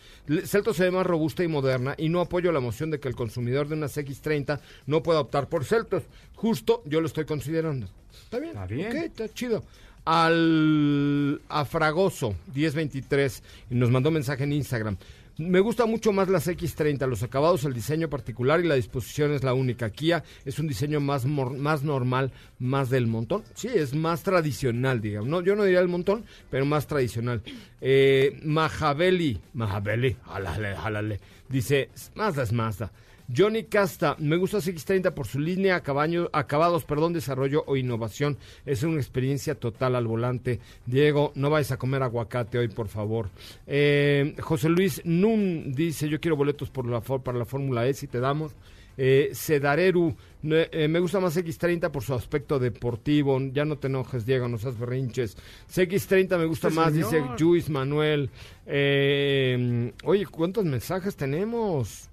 Celtos 0.45 0.75
se 0.75 0.85
ve 0.85 0.91
más 0.91 1.05
robusta 1.05 1.43
y 1.43 1.47
moderna 1.47 1.93
y 1.97 2.09
no 2.09 2.19
apoyo 2.19 2.51
la 2.51 2.59
moción 2.59 2.89
de 2.89 2.99
que 2.99 3.07
el 3.07 3.15
consumidor 3.15 3.67
de 3.67 3.75
una 3.75 3.87
CX30 3.87 4.59
no 4.87 5.03
pueda 5.03 5.19
optar 5.19 5.49
por 5.49 5.65
Celtos. 5.65 6.03
Justo 6.35 6.81
yo 6.85 6.99
lo 6.99 7.07
estoy 7.07 7.25
considerando. 7.25 7.87
¿Está 8.23 8.39
bien? 8.39 8.53
Está 8.53 8.65
bien. 8.65 8.87
Ok, 8.87 8.95
está 8.95 9.29
chido. 9.33 9.63
Al 10.05 11.41
Afragoso 11.49 12.33
1023 12.55 13.43
y 13.69 13.75
nos 13.75 13.91
mandó 13.91 14.09
mensaje 14.09 14.45
en 14.45 14.53
Instagram. 14.53 14.97
Me 15.39 15.61
gusta 15.61 15.85
mucho 15.85 16.11
más 16.11 16.27
las 16.27 16.49
X30, 16.49 17.07
los 17.07 17.23
acabados, 17.23 17.63
el 17.63 17.73
diseño 17.73 18.09
particular 18.09 18.59
y 18.59 18.67
la 18.67 18.75
disposición 18.75 19.31
es 19.31 19.41
la 19.41 19.53
única. 19.53 19.89
Kia 19.89 20.21
es 20.43 20.59
un 20.59 20.67
diseño 20.67 20.99
más, 20.99 21.25
más 21.25 21.81
normal, 21.81 22.33
más 22.59 22.89
del 22.89 23.07
montón. 23.07 23.43
Sí, 23.53 23.69
es 23.73 23.95
más 23.95 24.21
tradicional, 24.21 24.99
digamos. 24.99 25.29
No, 25.29 25.41
yo 25.41 25.55
no 25.55 25.63
diría 25.63 25.79
el 25.79 25.87
montón, 25.87 26.25
pero 26.51 26.65
más 26.65 26.87
tradicional. 26.87 27.41
Eh, 27.79 28.37
Mahabeli, 28.43 29.39
Mahabeli, 29.53 30.17
jalale, 30.25 30.75
jalale. 30.75 31.19
Dice, 31.47 31.89
Mazda 32.15 32.43
es 32.43 32.51
Mazda. 32.51 32.91
Johnny 33.35 33.63
Casta, 33.65 34.15
me 34.19 34.37
gusta 34.37 34.57
X30 34.57 35.13
por 35.13 35.27
su 35.27 35.39
línea, 35.39 35.75
acabaño- 35.75 36.29
acabados, 36.33 36.83
perdón, 36.85 37.13
desarrollo 37.13 37.63
o 37.67 37.75
innovación. 37.77 38.37
Es 38.65 38.83
una 38.83 38.97
experiencia 38.99 39.55
total 39.55 39.95
al 39.95 40.07
volante. 40.07 40.59
Diego, 40.85 41.31
no 41.35 41.49
vayas 41.49 41.71
a 41.71 41.77
comer 41.77 42.01
aguacate 42.03 42.57
hoy, 42.57 42.67
por 42.69 42.87
favor. 42.87 43.29
Eh, 43.67 44.35
José 44.39 44.69
Luis 44.69 45.01
Nun 45.05 45.73
dice, 45.73 46.09
yo 46.09 46.19
quiero 46.19 46.35
boletos 46.37 46.69
por 46.69 46.85
la, 46.87 47.01
para 47.01 47.37
la 47.37 47.45
Fórmula 47.45 47.87
E, 47.87 47.93
si 47.93 48.07
te 48.07 48.19
damos. 48.19 48.55
Eh, 49.01 49.29
Sedareru, 49.31 50.13
ne- 50.41 50.67
eh, 50.73 50.87
me 50.89 50.99
gusta 50.99 51.21
más 51.21 51.37
X30 51.37 51.89
por 51.89 52.03
su 52.03 52.13
aspecto 52.13 52.59
deportivo. 52.59 53.39
Ya 53.53 53.63
no 53.63 53.77
te 53.77 53.87
enojes, 53.87 54.25
Diego, 54.25 54.49
no 54.49 54.57
seas 54.57 54.77
berrinches. 54.77 55.37
CX30 55.73 56.37
me 56.37 56.45
gusta 56.45 56.67
Este 56.67 56.79
más, 56.79 56.93
dice. 56.93 57.23
Luis 57.39 57.69
Manuel. 57.69 58.29
Eh, 58.65 59.93
oye, 60.03 60.25
¿cuántos 60.25 60.65
mensajes 60.65 61.15
tenemos? 61.15 62.09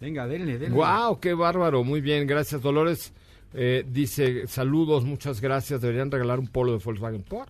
Venga, 0.00 0.26
denle, 0.26 0.58
denle. 0.58 0.76
¡Wow! 0.76 1.20
¡Qué 1.20 1.34
bárbaro! 1.34 1.84
Muy 1.84 2.00
bien, 2.00 2.26
gracias, 2.26 2.60
Dolores. 2.62 3.12
Eh, 3.54 3.84
dice, 3.88 4.46
saludos, 4.46 5.04
muchas 5.04 5.40
gracias. 5.40 5.80
Deberían 5.80 6.10
regalar 6.10 6.38
un 6.38 6.48
polo 6.48 6.72
de 6.76 6.84
Volkswagen 6.84 7.22
por. 7.22 7.46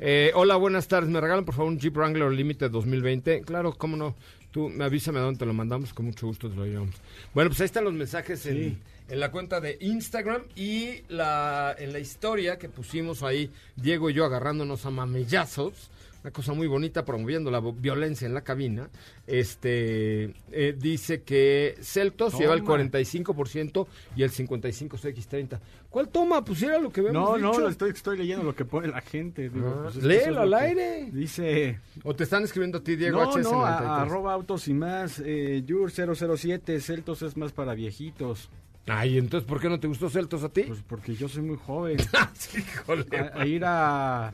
Eh, 0.00 0.32
hola, 0.34 0.56
buenas 0.56 0.88
tardes. 0.88 1.08
¿Me 1.08 1.20
regalan, 1.20 1.44
por 1.44 1.54
favor, 1.54 1.70
un 1.70 1.78
Jeep 1.78 1.96
Wrangler 1.96 2.32
Limited 2.32 2.70
2020? 2.70 3.42
Claro, 3.42 3.72
cómo 3.74 3.96
no. 3.96 4.16
Tú 4.50 4.68
me 4.68 4.84
avísame 4.84 5.18
a 5.18 5.22
dónde 5.22 5.38
te 5.38 5.46
lo 5.46 5.52
mandamos, 5.52 5.92
con 5.94 6.06
mucho 6.06 6.26
gusto 6.26 6.48
te 6.48 6.56
lo 6.56 6.64
llevamos. 6.64 6.94
Bueno, 7.32 7.50
pues 7.50 7.60
ahí 7.60 7.66
están 7.66 7.84
los 7.84 7.92
mensajes 7.92 8.46
en, 8.46 8.78
en 9.08 9.20
la 9.20 9.30
cuenta 9.32 9.60
de 9.60 9.78
Instagram 9.80 10.42
y 10.54 11.02
la, 11.08 11.74
en 11.76 11.92
la 11.92 11.98
historia 11.98 12.56
que 12.56 12.68
pusimos 12.68 13.22
ahí, 13.24 13.50
Diego 13.74 14.10
y 14.10 14.14
yo 14.14 14.24
agarrándonos 14.24 14.86
a 14.86 14.90
mamellazos. 14.90 15.90
Una 16.24 16.32
cosa 16.32 16.54
muy 16.54 16.66
bonita 16.66 17.04
promoviendo 17.04 17.50
la 17.50 17.60
violencia 17.60 18.24
en 18.26 18.32
la 18.32 18.40
cabina. 18.42 18.88
Este 19.26 20.32
eh, 20.50 20.74
dice 20.76 21.20
que 21.22 21.74
Celtos 21.82 22.38
lleva 22.38 22.54
el 22.54 22.64
Toma. 22.64 22.78
45% 22.82 23.86
y 24.16 24.22
el 24.22 24.30
55 24.30 24.96
CX30. 24.96 25.58
¿Cuál 25.90 26.08
toma? 26.08 26.42
Pues 26.42 26.62
era 26.62 26.78
lo 26.78 26.90
que 26.90 27.02
vemos. 27.02 27.12
No, 27.22 27.36
no, 27.36 27.58
lo 27.58 27.68
estoy, 27.68 27.90
estoy 27.90 28.16
leyendo 28.16 28.42
lo 28.42 28.54
que 28.54 28.64
pone 28.64 28.88
la 28.88 29.02
gente. 29.02 29.50
digo, 29.50 29.68
Ah, 29.76 29.80
pues 29.84 29.96
es 29.96 30.00
que 30.00 30.08
léelo 30.08 30.40
al 30.40 30.54
aire. 30.54 31.10
Dice... 31.12 31.78
¿O 32.04 32.16
te 32.16 32.24
están 32.24 32.42
escribiendo 32.42 32.78
a 32.78 32.82
ti, 32.82 32.96
Diego 32.96 33.22
no, 33.22 33.30
HS93? 33.30 33.42
no, 33.42 33.64
a- 33.66 34.00
arroba 34.02 34.32
autos 34.32 34.66
y 34.68 34.72
más. 34.72 35.20
Eh, 35.24 35.62
Yur 35.66 35.90
007, 35.92 36.80
Celtos 36.80 37.20
es 37.20 37.36
más 37.36 37.52
para 37.52 37.74
viejitos. 37.74 38.48
Ay, 38.86 39.18
entonces, 39.18 39.46
¿por 39.46 39.60
qué 39.60 39.68
no 39.68 39.78
te 39.78 39.88
gustó 39.88 40.08
Celtos 40.08 40.42
a 40.42 40.48
ti? 40.48 40.62
Pues 40.62 40.80
porque 40.88 41.14
yo 41.14 41.28
soy 41.28 41.42
muy 41.42 41.56
joven. 41.58 41.98
Sí, 42.32 42.58
híjole. 42.60 43.06
a, 43.18 43.40
a 43.42 43.46
ir 43.46 43.62
a 43.66 44.32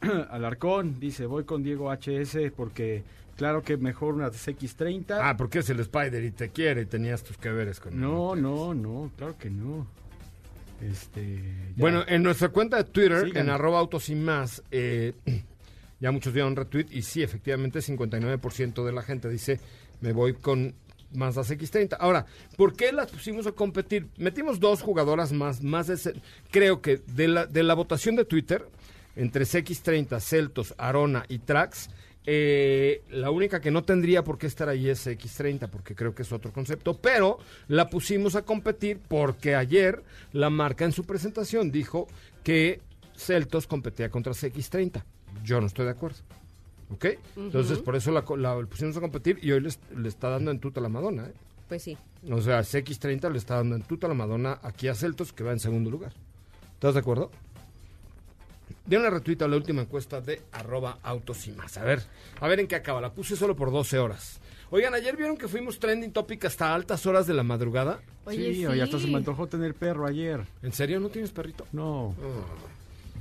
al 0.30 0.44
Arcón, 0.44 0.98
dice, 1.00 1.26
voy 1.26 1.44
con 1.44 1.62
Diego 1.62 1.92
HS 1.92 2.52
porque 2.56 3.02
claro 3.36 3.62
que 3.62 3.76
mejor 3.76 4.14
una 4.14 4.28
CX30. 4.28 5.18
Ah, 5.20 5.36
porque 5.36 5.60
es 5.60 5.70
el 5.70 5.80
Spider 5.80 6.24
y 6.24 6.30
te 6.30 6.50
quiere 6.50 6.82
y 6.82 6.86
tenías 6.86 7.22
tus 7.22 7.36
que 7.36 7.50
veres 7.50 7.80
con 7.80 7.92
él. 7.94 8.00
no, 8.00 8.34
no, 8.34 8.74
no, 8.74 9.10
claro 9.16 9.36
que 9.38 9.50
no. 9.50 9.86
Este, 10.80 11.42
ya. 11.76 11.80
Bueno, 11.80 12.04
en 12.06 12.22
nuestra 12.22 12.48
cuenta 12.48 12.78
de 12.78 12.84
Twitter, 12.84 13.26
Sigan. 13.26 13.44
en 13.44 13.50
arroba 13.50 13.78
autos 13.78 14.08
y 14.08 14.14
más, 14.14 14.62
eh, 14.70 15.12
ya 16.00 16.10
muchos 16.10 16.32
dieron 16.32 16.56
retweet 16.56 16.86
y 16.90 17.02
sí, 17.02 17.22
efectivamente, 17.22 17.80
59% 17.80 18.84
de 18.84 18.92
la 18.92 19.02
gente 19.02 19.28
dice, 19.28 19.60
me 20.00 20.12
voy 20.12 20.32
con 20.32 20.74
Mazda 21.12 21.42
X30. 21.42 21.96
Ahora, 21.98 22.26
¿por 22.56 22.74
qué 22.74 22.92
las 22.92 23.10
pusimos 23.10 23.46
a 23.46 23.52
competir? 23.52 24.08
Metimos 24.16 24.60
dos 24.60 24.80
jugadoras 24.80 25.32
más, 25.32 25.62
más 25.62 25.86
de 25.86 26.20
creo 26.50 26.80
que 26.80 26.98
de 26.98 27.28
la, 27.28 27.46
de 27.46 27.62
la 27.62 27.74
votación 27.74 28.16
de 28.16 28.24
Twitter, 28.24 28.66
entre 29.16 29.44
CX30, 29.44 30.20
Celtos, 30.20 30.74
Arona 30.78 31.24
y 31.28 31.38
Trax, 31.40 31.90
eh, 32.26 33.02
la 33.10 33.30
única 33.30 33.60
que 33.60 33.70
no 33.70 33.82
tendría 33.82 34.22
por 34.22 34.36
qué 34.38 34.46
estar 34.46 34.68
ahí 34.68 34.88
es 34.88 35.06
X30, 35.06 35.68
porque 35.70 35.94
creo 35.94 36.14
que 36.14 36.22
es 36.22 36.32
otro 36.32 36.52
concepto, 36.52 36.94
pero 36.98 37.38
la 37.68 37.88
pusimos 37.88 38.36
a 38.36 38.42
competir 38.42 39.00
porque 39.08 39.54
ayer 39.56 40.02
la 40.32 40.50
marca 40.50 40.84
en 40.84 40.92
su 40.92 41.04
presentación 41.04 41.70
dijo 41.72 42.06
que 42.44 42.80
Celtos 43.16 43.66
competía 43.66 44.10
contra 44.10 44.32
CX30. 44.32 45.02
Yo 45.44 45.60
no 45.60 45.66
estoy 45.66 45.86
de 45.86 45.92
acuerdo. 45.92 46.18
¿Ok? 46.92 47.06
Entonces, 47.36 47.78
por 47.78 47.94
eso 47.96 48.10
la, 48.10 48.24
pusimos 48.66 48.96
a 48.96 49.00
competir 49.00 49.38
y 49.42 49.52
hoy 49.52 49.60
les- 49.60 49.78
le 49.96 50.08
está 50.08 50.28
dando 50.28 50.50
en 50.50 50.58
tuta 50.58 50.80
la 50.80 50.88
Madonna. 50.88 51.24
¿eh? 51.26 51.32
Pues 51.68 51.82
sí. 51.84 51.96
O 52.30 52.40
sea, 52.40 52.60
CX30 52.60 53.30
le 53.30 53.38
está 53.38 53.56
dando 53.56 53.76
en 53.76 53.82
tuta 53.82 54.08
la 54.08 54.14
Madonna 54.14 54.58
aquí 54.62 54.88
a 54.88 54.94
Celtos, 54.94 55.32
que 55.32 55.44
va 55.44 55.52
en 55.52 55.60
segundo 55.60 55.88
lugar. 55.90 56.12
¿Estás 56.74 56.94
de 56.94 57.00
acuerdo? 57.00 57.30
De 58.86 58.96
una 58.96 59.10
retuita 59.10 59.44
a 59.44 59.48
la 59.48 59.56
última 59.56 59.82
encuesta 59.82 60.20
de 60.20 60.42
arroba 60.52 60.98
autos 61.02 61.46
y 61.46 61.52
más. 61.52 61.76
A 61.78 61.84
ver, 61.84 62.02
a 62.40 62.48
ver 62.48 62.60
en 62.60 62.66
qué 62.66 62.76
acaba. 62.76 63.00
La 63.00 63.12
puse 63.12 63.36
solo 63.36 63.56
por 63.56 63.70
12 63.70 63.98
horas. 63.98 64.40
Oigan, 64.70 64.94
ayer 64.94 65.16
vieron 65.16 65.36
que 65.36 65.48
fuimos 65.48 65.78
trending 65.80 66.12
topic 66.12 66.44
hasta 66.44 66.74
altas 66.74 67.04
horas 67.06 67.26
de 67.26 67.34
la 67.34 67.42
madrugada. 67.42 68.00
Oye, 68.24 68.36
sí, 68.36 68.54
sí. 68.56 68.66
oye, 68.66 68.82
hasta 68.82 68.98
se 68.98 69.08
me 69.08 69.16
antojó 69.16 69.48
tener 69.48 69.74
perro 69.74 70.06
ayer. 70.06 70.46
¿En 70.62 70.72
serio 70.72 71.00
no 71.00 71.08
tienes 71.08 71.32
perrito? 71.32 71.66
No, 71.72 72.14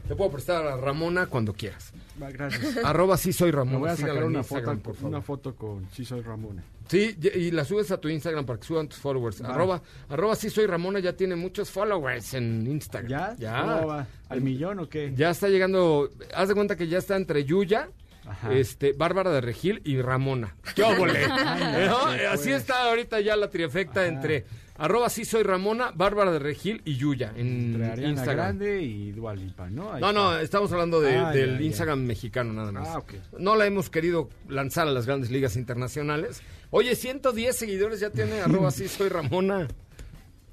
Te 0.10 0.16
puedo 0.16 0.32
prestar 0.32 0.66
a 0.66 0.76
Ramona 0.76 1.28
cuando 1.28 1.54
quieras. 1.54 1.94
va, 2.20 2.32
gracias. 2.32 2.78
Arroba 2.84 3.16
sí 3.16 3.32
soy 3.32 3.52
Ramona. 3.52 3.78
Me 3.78 3.78
voy 3.78 3.90
a 3.92 3.96
sacar 3.96 4.24
una 4.24 4.42
foto, 4.42 4.80
por 4.80 4.96
favor. 4.96 5.10
una 5.12 5.22
foto 5.22 5.56
con 5.56 5.88
Sí 5.92 6.04
Soy 6.04 6.22
Ramona. 6.22 6.64
Sí, 6.88 7.16
y 7.36 7.52
la 7.52 7.64
subes 7.64 7.92
a 7.92 8.02
tu 8.02 8.10
Instagram 8.10 8.44
para 8.44 8.60
que 8.60 8.66
suban 8.66 8.88
tus 8.90 8.98
followers. 8.98 9.40
Arroba, 9.42 9.84
arroba 10.10 10.36
sí 10.36 10.50
soy 10.50 10.66
Ramona 10.66 10.98
ya 10.98 11.16
tiene 11.16 11.36
muchos 11.36 11.70
followers 11.70 12.34
en 12.34 12.66
Instagram. 12.66 13.08
¿Ya? 13.08 13.36
Ya. 13.38 13.62
¿Cómo 13.62 13.86
va? 13.86 14.08
¿Al 14.30 14.42
millón 14.42 14.80
o 14.80 14.90
qué? 14.90 15.14
Ya 15.16 15.30
está 15.30 15.48
llegando, 15.48 16.10
haz 16.34 16.48
de 16.48 16.56
cuenta 16.56 16.76
que 16.76 16.88
ya 16.88 16.98
está 16.98 17.16
entre 17.16 17.46
Yuya, 17.46 17.90
Ajá. 18.30 18.54
este, 18.54 18.94
Bárbara 18.94 19.32
de 19.32 19.42
Regil 19.42 19.82
y 19.84 20.02
Ramona. 20.02 20.56
¡Qué 20.76 20.84
óvole! 20.84 21.28
¿No? 21.88 22.00
pues. 22.06 22.22
Así 22.32 22.52
está 22.52 22.90
ahorita 22.90 23.20
ya 23.22 23.36
la 23.36 23.50
trifecta 23.50 24.06
entre 24.08 24.46
arroba 24.78 25.10
sí 25.10 25.26
soy 25.26 25.44
Ramona, 25.44 25.92
Bárbara 25.94 26.32
de 26.32 26.40
Regil 26.40 26.82
y 26.86 26.96
Yuya 26.96 27.34
en 27.36 27.74
Entre 27.74 27.86
Ariana 27.92 28.10
Instagram. 28.12 28.36
Grande 28.60 28.82
y 28.82 29.12
Dualipa, 29.12 29.70
¿no? 29.70 29.92
Ahí 29.94 30.00
No, 30.02 30.14
no, 30.14 30.32
está. 30.32 30.44
estamos 30.44 30.72
hablando 30.72 31.02
de- 31.02 31.18
Ah, 31.18 31.32
del 31.32 31.54
ya, 31.54 31.60
ya. 31.60 31.66
Instagram 31.66 32.00
mexicano 32.04 32.54
nada 32.54 32.72
más. 32.72 32.88
Ah, 32.88 33.00
ok. 33.00 33.14
No 33.40 33.56
la 33.58 33.66
hemos 33.66 33.90
querido 33.90 34.30
lanzar 34.48 34.88
a 34.88 34.92
las 34.92 35.06
grandes 35.06 35.32
ligas 35.32 35.56
internacionales. 35.58 36.42
Oye, 36.72 36.96
110 36.96 37.56
seguidores 37.56 38.00
ya 38.00 38.10
tiene 38.12 38.40
arroba 38.42 38.72
sí 38.72 38.88
soy 38.88 39.10
Ramona. 39.10 39.68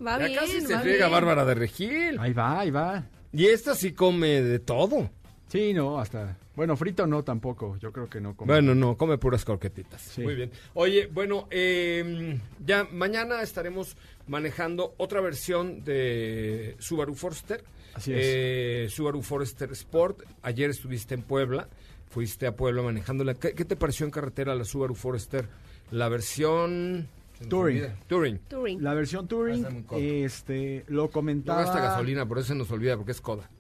Va 0.05 0.19
ya 0.19 0.27
bien, 0.27 0.39
casi 0.41 0.61
se 0.61 0.79
friega. 0.79 1.09
Bárbara 1.09 1.45
de 1.45 1.55
Regil. 1.55 2.19
Ahí 2.19 2.33
va, 2.33 2.61
ahí 2.61 2.71
va. 2.71 3.05
Y 3.33 3.47
esta 3.47 3.75
sí 3.75 3.93
come 3.93 4.43
de 4.43 4.59
todo. 4.59 5.11
Sí, 5.49 5.73
no, 5.73 6.01
hasta 6.01 6.37
Bueno, 6.57 6.77
frito 6.77 7.07
no 7.07 7.23
tampoco, 7.23 7.77
yo 7.79 7.93
creo 7.93 8.09
que 8.09 8.21
no. 8.21 8.35
come. 8.35 8.53
Bueno, 8.53 8.75
no, 8.75 8.97
come 8.97 9.19
puras 9.19 9.45
croquetitas. 9.45 10.01
Sí. 10.01 10.23
Muy 10.23 10.35
bien. 10.35 10.51
Oye, 10.75 11.07
bueno, 11.07 11.47
eh, 11.51 12.41
ya 12.65 12.85
mañana 12.91 13.43
estaremos 13.43 13.97
manejando 14.27 14.95
otra 14.97 15.21
versión 15.21 15.85
de 15.85 16.75
Subaru 16.79 17.15
Forester. 17.15 17.63
Así 17.95 18.13
es. 18.13 18.19
Eh, 18.21 18.87
Subaru 18.91 19.23
Forester 19.23 19.71
Sport. 19.73 20.23
Ayer 20.43 20.71
estuviste 20.71 21.15
en 21.15 21.23
Puebla. 21.23 21.69
Fuiste 22.09 22.47
a 22.47 22.57
Puebla 22.57 22.83
manejándola. 22.83 23.35
¿Qué, 23.35 23.53
qué 23.55 23.65
te 23.65 23.77
pareció 23.77 24.07
en 24.07 24.11
carretera 24.11 24.55
la 24.55 24.65
Subaru 24.65 24.95
Forester? 24.95 25.47
La 25.91 26.09
versión... 26.09 27.09
Touring. 27.51 27.85
Touring. 28.07 28.39
Touring. 28.49 28.83
La 28.83 28.95
versión 28.95 29.29
Touring, 29.29 29.63
corto. 29.83 29.97
este, 29.99 30.85
lo 30.89 31.03
No 31.03 31.11
comentaba... 31.11 31.65
gasta 31.65 31.81
gasolina, 31.81 32.27
por 32.27 32.39
eso 32.39 32.49
se 32.49 32.55
nos 32.55 32.71
olvida, 32.71 32.97
porque 32.97 33.13
es 33.13 33.21
coda. 33.21 33.51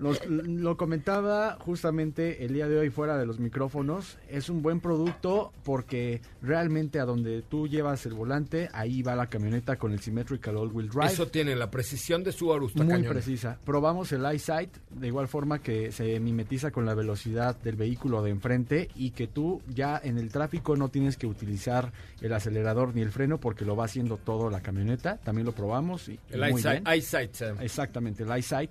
Los- 0.00 0.24
lo 0.26 0.76
comentaba 0.76 1.56
justamente 1.60 2.44
el 2.44 2.52
día 2.54 2.68
de 2.68 2.78
hoy 2.78 2.90
fuera 2.90 3.16
de 3.18 3.26
los 3.26 3.38
micrófonos. 3.38 4.18
Es 4.28 4.48
un 4.48 4.62
buen 4.62 4.80
producto 4.80 5.52
porque 5.64 6.20
realmente 6.42 7.00
a 7.00 7.04
donde 7.04 7.42
tú 7.42 7.68
llevas 7.68 8.04
el 8.06 8.14
volante, 8.14 8.68
ahí 8.72 9.02
va 9.02 9.14
la 9.16 9.26
camioneta 9.28 9.76
con 9.76 9.92
el 9.92 10.00
Symmetrical 10.00 10.56
All-Wheel 10.56 10.88
Drive. 10.90 11.06
Eso 11.12 11.28
tiene 11.28 11.54
la 11.56 11.70
precisión 11.70 12.24
de 12.24 12.32
Subaru. 12.32 12.66
Está 12.68 12.82
muy 12.84 12.92
cañón. 12.94 13.12
precisa. 13.12 13.58
Probamos 13.64 14.12
el 14.12 14.24
EyeSight 14.24 14.70
de 14.90 15.06
igual 15.06 15.28
forma 15.28 15.60
que 15.60 15.92
se 15.92 16.18
mimetiza 16.20 16.70
con 16.70 16.84
la 16.86 16.94
velocidad 16.94 17.56
del 17.60 17.76
vehículo 17.76 18.22
de 18.22 18.30
enfrente 18.30 18.88
y 18.94 19.10
que 19.10 19.26
tú 19.26 19.62
ya 19.68 20.00
en 20.02 20.18
el 20.18 20.30
tráfico 20.30 20.76
no 20.76 20.88
tienes 20.88 21.16
que 21.16 21.26
utilizar 21.26 21.92
el 22.20 22.32
acelerador 22.32 22.94
ni 22.94 23.02
el 23.02 23.10
freno 23.10 23.38
porque 23.38 23.64
lo 23.64 23.76
va 23.76 23.84
haciendo 23.84 24.16
todo 24.16 24.50
la 24.50 24.60
camioneta. 24.60 25.16
También 25.18 25.46
lo 25.46 25.52
probamos. 25.52 26.08
Y, 26.08 26.18
El 26.30 26.40
muy 26.40 26.48
eyesight, 26.52 26.82
bien. 26.84 26.94
eyesight. 26.94 27.36
Exactamente, 27.60 28.22
el 28.22 28.30
EyeSight. 28.30 28.70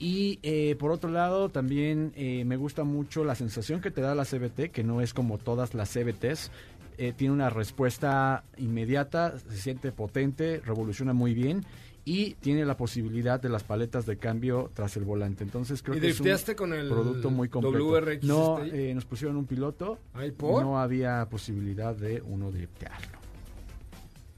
Y 0.00 0.38
eh, 0.44 0.76
por 0.78 0.92
otro 0.92 1.10
lado, 1.10 1.48
también 1.48 2.12
eh, 2.14 2.44
me 2.46 2.56
gusta 2.56 2.84
mucho 2.84 3.24
la 3.24 3.34
sensación 3.34 3.80
que 3.80 3.90
te 3.90 4.00
da 4.00 4.14
la 4.14 4.24
CBT, 4.24 4.70
que 4.70 4.84
no 4.84 5.00
es 5.00 5.12
como 5.12 5.38
todas 5.38 5.74
las 5.74 5.92
CBTs. 5.92 6.52
Eh, 6.98 7.12
tiene 7.16 7.34
una 7.34 7.50
respuesta 7.50 8.44
inmediata, 8.56 9.38
se 9.38 9.56
siente 9.56 9.92
potente, 9.92 10.60
revoluciona 10.64 11.12
muy 11.12 11.34
bien 11.34 11.64
y 12.04 12.34
tiene 12.40 12.64
la 12.64 12.76
posibilidad 12.76 13.38
de 13.38 13.50
las 13.50 13.64
paletas 13.64 14.06
de 14.06 14.16
cambio 14.16 14.70
tras 14.72 14.96
el 14.96 15.04
volante. 15.04 15.44
Entonces 15.44 15.82
creo 15.82 15.96
¿Y 15.96 16.00
que 16.00 16.08
es 16.08 16.20
un 16.48 16.54
con 16.54 16.72
el 16.72 16.88
producto 16.88 17.28
muy 17.30 17.48
completo. 17.48 17.84
WRX 17.84 18.24
no, 18.24 18.62
este 18.64 18.90
eh, 18.90 18.94
nos 18.94 19.04
pusieron 19.04 19.36
un 19.36 19.44
piloto. 19.44 19.98
Ay, 20.14 20.30
¿por? 20.30 20.62
No 20.62 20.80
había 20.80 21.28
posibilidad 21.28 21.94
de 21.94 22.22
uno 22.22 22.50
driftearlo. 22.50 23.17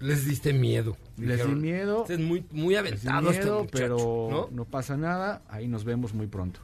Les 0.00 0.24
diste 0.26 0.52
miedo. 0.52 0.96
Les 1.16 1.26
di 1.28 1.32
Dijeron, 1.34 1.60
miedo. 1.60 2.00
Este 2.02 2.14
es 2.14 2.20
muy, 2.20 2.44
muy 2.50 2.74
di 2.74 2.78
aventado 2.78 3.30
este 3.30 3.44
muchacho, 3.46 3.66
pero 3.70 4.28
¿no? 4.30 4.48
no 4.50 4.64
pasa 4.64 4.96
nada. 4.96 5.42
Ahí 5.48 5.68
nos 5.68 5.84
vemos 5.84 6.14
muy 6.14 6.26
pronto. 6.26 6.60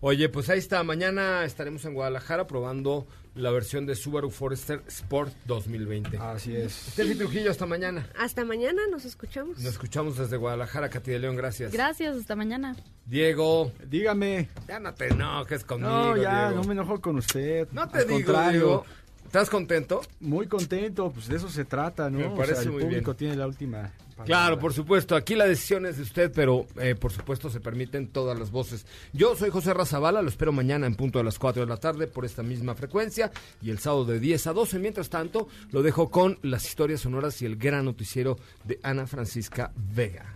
Oye, 0.00 0.28
pues 0.28 0.48
ahí 0.50 0.58
está. 0.58 0.82
Mañana 0.82 1.44
estaremos 1.44 1.84
en 1.86 1.94
Guadalajara 1.94 2.46
probando 2.46 3.06
la 3.34 3.50
versión 3.50 3.86
de 3.86 3.94
Subaru 3.94 4.30
Forester 4.30 4.82
Sport 4.88 5.32
2020. 5.46 6.16
Así 6.18 6.54
es. 6.54 6.72
Steffi 6.92 7.14
Trujillo, 7.14 7.50
hasta 7.50 7.66
mañana. 7.66 8.06
Hasta 8.18 8.44
mañana, 8.44 8.82
nos 8.90 9.04
escuchamos. 9.04 9.58
Nos 9.58 9.72
escuchamos 9.72 10.16
desde 10.18 10.36
Guadalajara, 10.36 10.88
Katy 10.90 11.10
de 11.12 11.18
León, 11.18 11.36
gracias. 11.36 11.72
Gracias, 11.72 12.16
hasta 12.16 12.36
mañana. 12.36 12.76
Diego, 13.06 13.72
Dígame. 13.88 14.48
ya 14.68 14.80
no 14.80 14.94
te 14.94 15.08
enojes 15.08 15.64
conmigo, 15.64 15.90
No, 15.90 16.16
ya, 16.16 16.48
Diego. 16.48 16.62
no 16.62 16.68
me 16.68 16.72
enojo 16.74 17.00
con 17.00 17.16
usted. 17.16 17.68
No 17.72 17.88
te 17.88 17.98
Al 17.98 18.06
digo, 18.06 18.18
contrario, 18.18 18.58
Diego. 18.60 18.84
¿Estás 19.26 19.50
contento? 19.50 20.00
Muy 20.20 20.46
contento, 20.46 21.10
pues 21.12 21.28
de 21.28 21.36
eso 21.36 21.48
se 21.48 21.64
trata, 21.64 22.08
¿no? 22.08 22.18
Me 22.18 22.26
O 22.26 22.34
parece 22.34 22.54
sea, 22.54 22.62
el 22.62 22.70
muy 22.72 22.82
público 22.82 23.10
bien. 23.12 23.16
tiene 23.16 23.36
la 23.36 23.46
última 23.46 23.78
palabra. 24.10 24.24
Claro, 24.24 24.58
por 24.58 24.72
supuesto. 24.72 25.14
Aquí 25.16 25.34
la 25.34 25.44
decisión 25.46 25.84
es 25.84 25.96
de 25.96 26.04
usted, 26.04 26.32
pero 26.34 26.66
eh, 26.80 26.94
por 26.94 27.12
supuesto 27.12 27.50
se 27.50 27.60
permiten 27.60 28.08
todas 28.08 28.38
las 28.38 28.50
voces. 28.50 28.86
Yo 29.12 29.36
soy 29.36 29.50
José 29.50 29.74
Razabala, 29.74 30.22
lo 30.22 30.28
espero 30.28 30.52
mañana 30.52 30.86
en 30.86 30.94
punto 30.94 31.18
de 31.18 31.24
las 31.24 31.38
4 31.38 31.62
de 31.64 31.68
la 31.68 31.76
tarde 31.76 32.06
por 32.06 32.24
esta 32.24 32.42
misma 32.42 32.74
frecuencia 32.74 33.30
y 33.60 33.70
el 33.70 33.78
sábado 33.78 34.04
de 34.06 34.20
10 34.20 34.46
a 34.46 34.52
12. 34.54 34.78
Mientras 34.78 35.10
tanto, 35.10 35.48
lo 35.70 35.82
dejo 35.82 36.10
con 36.10 36.38
las 36.42 36.64
historias 36.64 37.00
sonoras 37.00 37.42
y 37.42 37.46
el 37.46 37.56
gran 37.56 37.84
noticiero 37.84 38.38
de 38.64 38.78
Ana 38.82 39.06
Francisca 39.06 39.72
Vega. 39.94 40.35